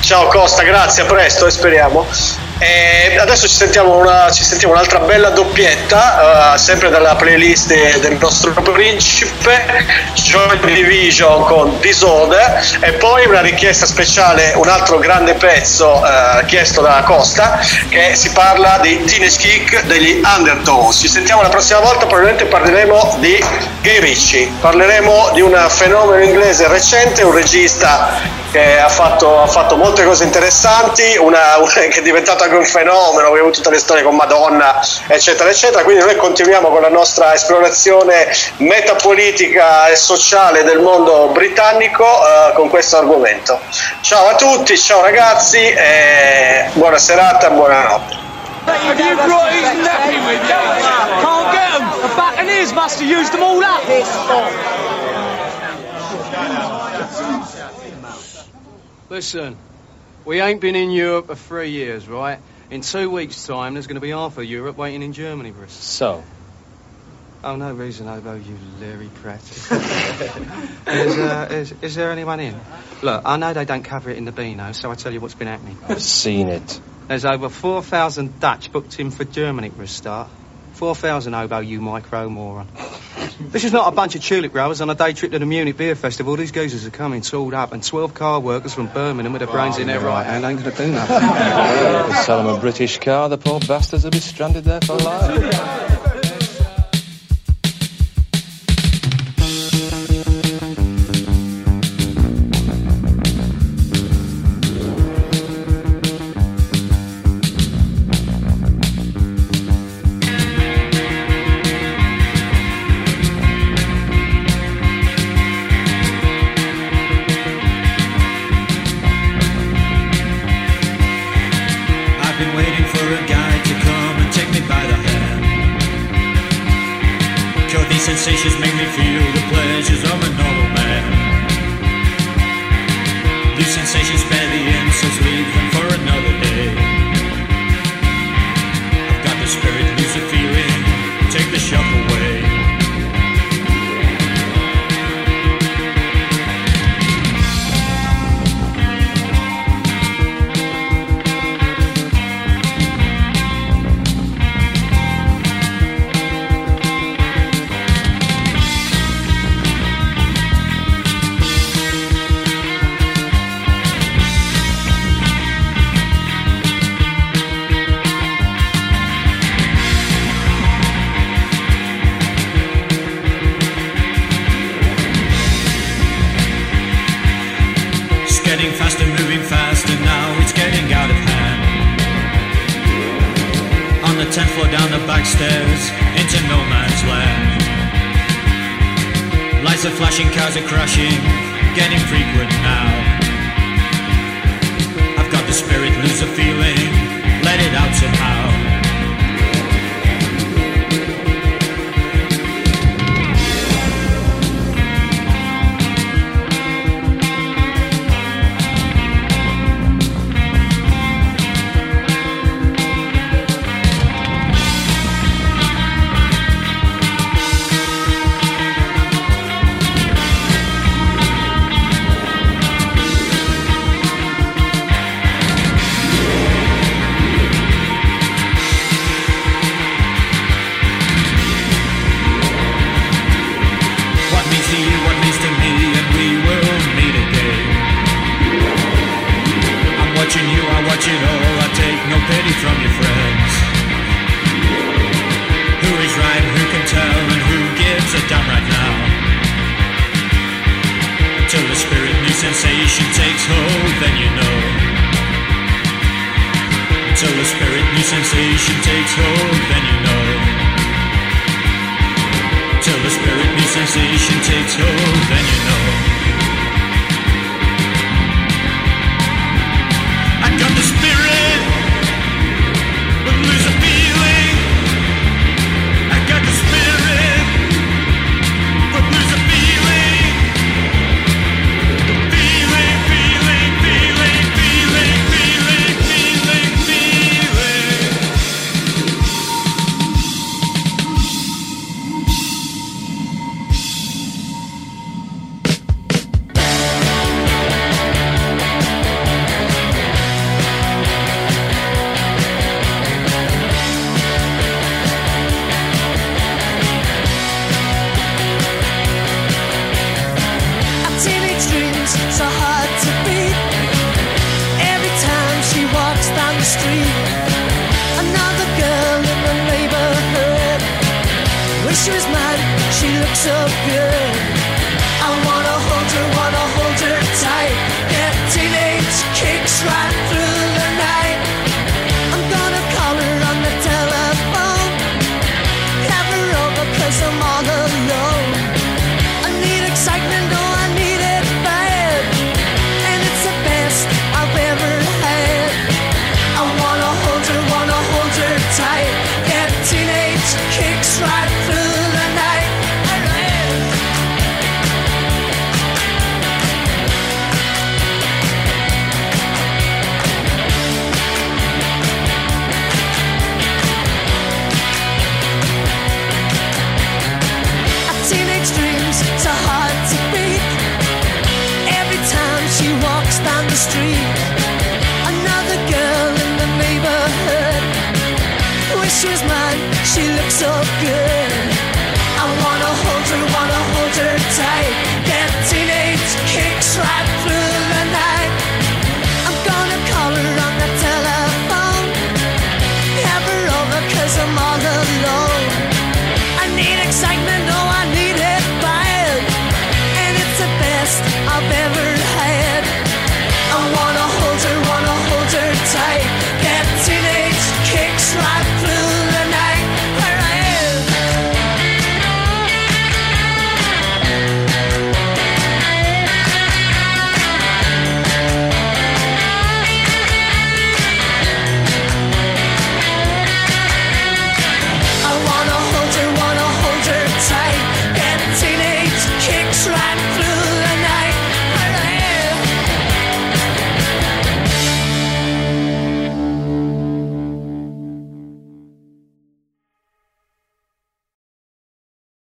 ciao 0.00 0.26
Costa 0.26 0.62
grazie 0.62 1.02
a 1.02 1.06
presto 1.06 1.46
e 1.46 1.50
speriamo. 1.50 2.41
E 2.64 3.18
adesso 3.18 3.48
ci 3.48 3.56
sentiamo, 3.56 3.96
una- 3.96 4.30
ci 4.30 4.44
sentiamo 4.44 4.74
un'altra 4.74 5.00
bella 5.00 5.30
doppietta, 5.30 6.54
eh, 6.54 6.58
sempre 6.58 6.90
dalla 6.90 7.16
playlist 7.16 7.74
del 7.98 8.16
nostro 8.20 8.52
principe, 8.52 9.84
Joy 10.14 10.60
Division 10.60 11.42
con 11.42 11.80
Disorder, 11.80 12.64
e 12.80 12.92
poi 12.92 13.26
una 13.26 13.40
richiesta 13.40 13.84
speciale, 13.84 14.52
un 14.54 14.68
altro 14.68 15.00
grande 15.00 15.34
pezzo 15.34 16.06
eh, 16.06 16.44
chiesto 16.46 16.82
da 16.82 17.02
Costa, 17.04 17.58
che 17.88 18.14
si 18.14 18.30
parla 18.30 18.78
di 18.80 19.02
Teenage 19.04 19.38
Kick 19.38 19.82
degli 19.86 20.22
Undertones. 20.24 21.00
Ci 21.00 21.08
sentiamo 21.08 21.42
la 21.42 21.48
prossima 21.48 21.80
volta, 21.80 22.06
probabilmente 22.06 22.44
parleremo 22.44 23.16
di 23.18 23.44
Gay 23.80 23.98
Ritchie, 23.98 24.52
parleremo 24.60 25.30
di 25.32 25.40
un 25.40 25.66
fenomeno 25.68 26.22
inglese 26.22 26.68
recente, 26.68 27.24
un 27.24 27.32
regista 27.32 28.40
che 28.52 28.78
ha 28.78 28.88
fatto, 28.88 29.42
ha 29.42 29.46
fatto 29.46 29.76
molte 29.76 30.04
cose 30.04 30.24
interessanti, 30.24 31.16
una, 31.16 31.56
che 31.72 31.88
è 31.88 32.02
diventato 32.02 32.44
anche 32.52 32.56
un 32.56 32.64
fenomeno, 32.64 33.28
abbiamo 33.28 33.50
tutte 33.50 33.70
le 33.70 33.78
storie 33.78 34.02
con 34.02 34.14
Madonna, 34.14 34.80
eccetera, 35.06 35.48
eccetera. 35.48 35.82
Quindi 35.82 36.04
noi 36.04 36.16
continuiamo 36.16 36.68
con 36.68 36.82
la 36.82 36.90
nostra 36.90 37.32
esplorazione 37.32 38.30
metapolitica 38.58 39.86
e 39.86 39.96
sociale 39.96 40.62
del 40.62 40.80
mondo 40.80 41.28
britannico 41.28 42.04
eh, 42.04 42.52
con 42.52 42.68
questo 42.68 42.98
argomento. 42.98 43.58
Ciao 44.02 44.28
a 44.28 44.34
tutti, 44.34 44.78
ciao 44.78 45.00
ragazzi, 45.00 45.58
e 45.58 46.68
buona 46.74 46.98
serata, 46.98 47.48
buonanotte. 47.50 48.20
Have 48.64 49.00
you 49.00 49.16
brought 49.16 49.50
his 49.50 49.64
nappy 49.82 50.18
with 50.24 50.40
you? 50.46 50.54
Can't 51.20 51.50
get 51.52 51.72
them. 51.72 51.90
The 52.00 52.14
Buccaneers 52.14 52.72
must 52.72 53.00
have 53.00 53.08
used 53.08 53.32
them 53.32 53.42
all 53.42 53.60
up. 53.64 53.82
Listen, 59.10 59.56
we 60.24 60.40
ain't 60.40 60.60
been 60.60 60.76
in 60.76 60.90
Europe 60.90 61.26
for 61.26 61.34
three 61.34 61.70
years, 61.70 62.08
right? 62.08 62.38
In 62.70 62.80
two 62.80 63.10
weeks' 63.10 63.46
time, 63.46 63.74
there's 63.74 63.86
going 63.86 63.96
to 63.96 64.00
be 64.00 64.10
half 64.10 64.38
of 64.38 64.44
Europe 64.44 64.76
waiting 64.76 65.02
in 65.02 65.12
Germany 65.12 65.52
for 65.52 65.64
us. 65.64 65.72
So? 65.72 66.24
Oh, 67.44 67.56
no 67.56 67.72
reason, 67.72 68.08
Obo, 68.08 68.36
you 68.36 68.56
leery 68.78 69.10
prat. 69.16 69.40
is, 69.50 69.70
uh, 71.18 71.48
is, 71.50 71.74
is 71.82 71.94
there 71.96 72.12
anyone 72.12 72.38
in? 72.38 72.58
Look, 73.02 73.22
I 73.24 73.36
know 73.36 73.52
they 73.52 73.64
don't 73.64 73.82
cover 73.82 74.10
it 74.10 74.16
in 74.16 74.24
the 74.24 74.32
Beano, 74.32 74.70
so 74.72 74.92
I 74.92 74.94
tell 74.94 75.12
you 75.12 75.20
what's 75.20 75.34
been 75.34 75.48
happening. 75.48 75.76
I've 75.88 76.00
seen 76.00 76.48
it. 76.48 76.80
There's 77.08 77.24
over 77.24 77.48
4,000 77.48 78.38
Dutch 78.38 78.70
booked 78.70 79.00
in 79.00 79.10
for 79.10 79.24
Germany 79.24 79.70
for 79.70 79.82
a 79.82 79.88
start. 79.88 80.28
4,000, 80.82 81.32
Obo, 81.32 81.60
you 81.60 81.80
micro 81.80 82.28
moron. 82.28 82.66
This 83.38 83.62
is 83.62 83.72
not 83.72 83.86
a 83.86 83.94
bunch 83.94 84.16
of 84.16 84.24
tulip 84.24 84.50
growers 84.50 84.80
on 84.80 84.90
a 84.90 84.96
day 84.96 85.12
trip 85.12 85.30
to 85.30 85.38
the 85.38 85.46
Munich 85.46 85.76
Beer 85.76 85.94
Festival. 85.94 86.34
These 86.34 86.50
geezers 86.50 86.84
are 86.84 86.90
coming 86.90 87.20
tooled 87.20 87.54
up, 87.54 87.70
and 87.70 87.84
12 87.84 88.14
car 88.14 88.40
workers 88.40 88.74
from 88.74 88.88
Birmingham 88.88 89.32
with 89.32 89.42
their 89.42 89.48
brains 89.48 89.78
in 89.78 89.86
their 89.86 90.00
right 90.00 90.24
hand 90.26 90.44
ain't 90.44 90.60
going 90.60 90.74
to 90.74 90.76
do 90.76 90.90
nothing. 90.90 92.16
Sell 92.24 92.42
them 92.42 92.56
a 92.56 92.58
British 92.58 92.98
car, 92.98 93.28
the 93.28 93.38
poor 93.38 93.60
bastards 93.60 94.02
will 94.02 94.10
be 94.10 94.18
stranded 94.18 94.64
there 94.64 94.80
for 94.80 94.96
life. 94.96 96.11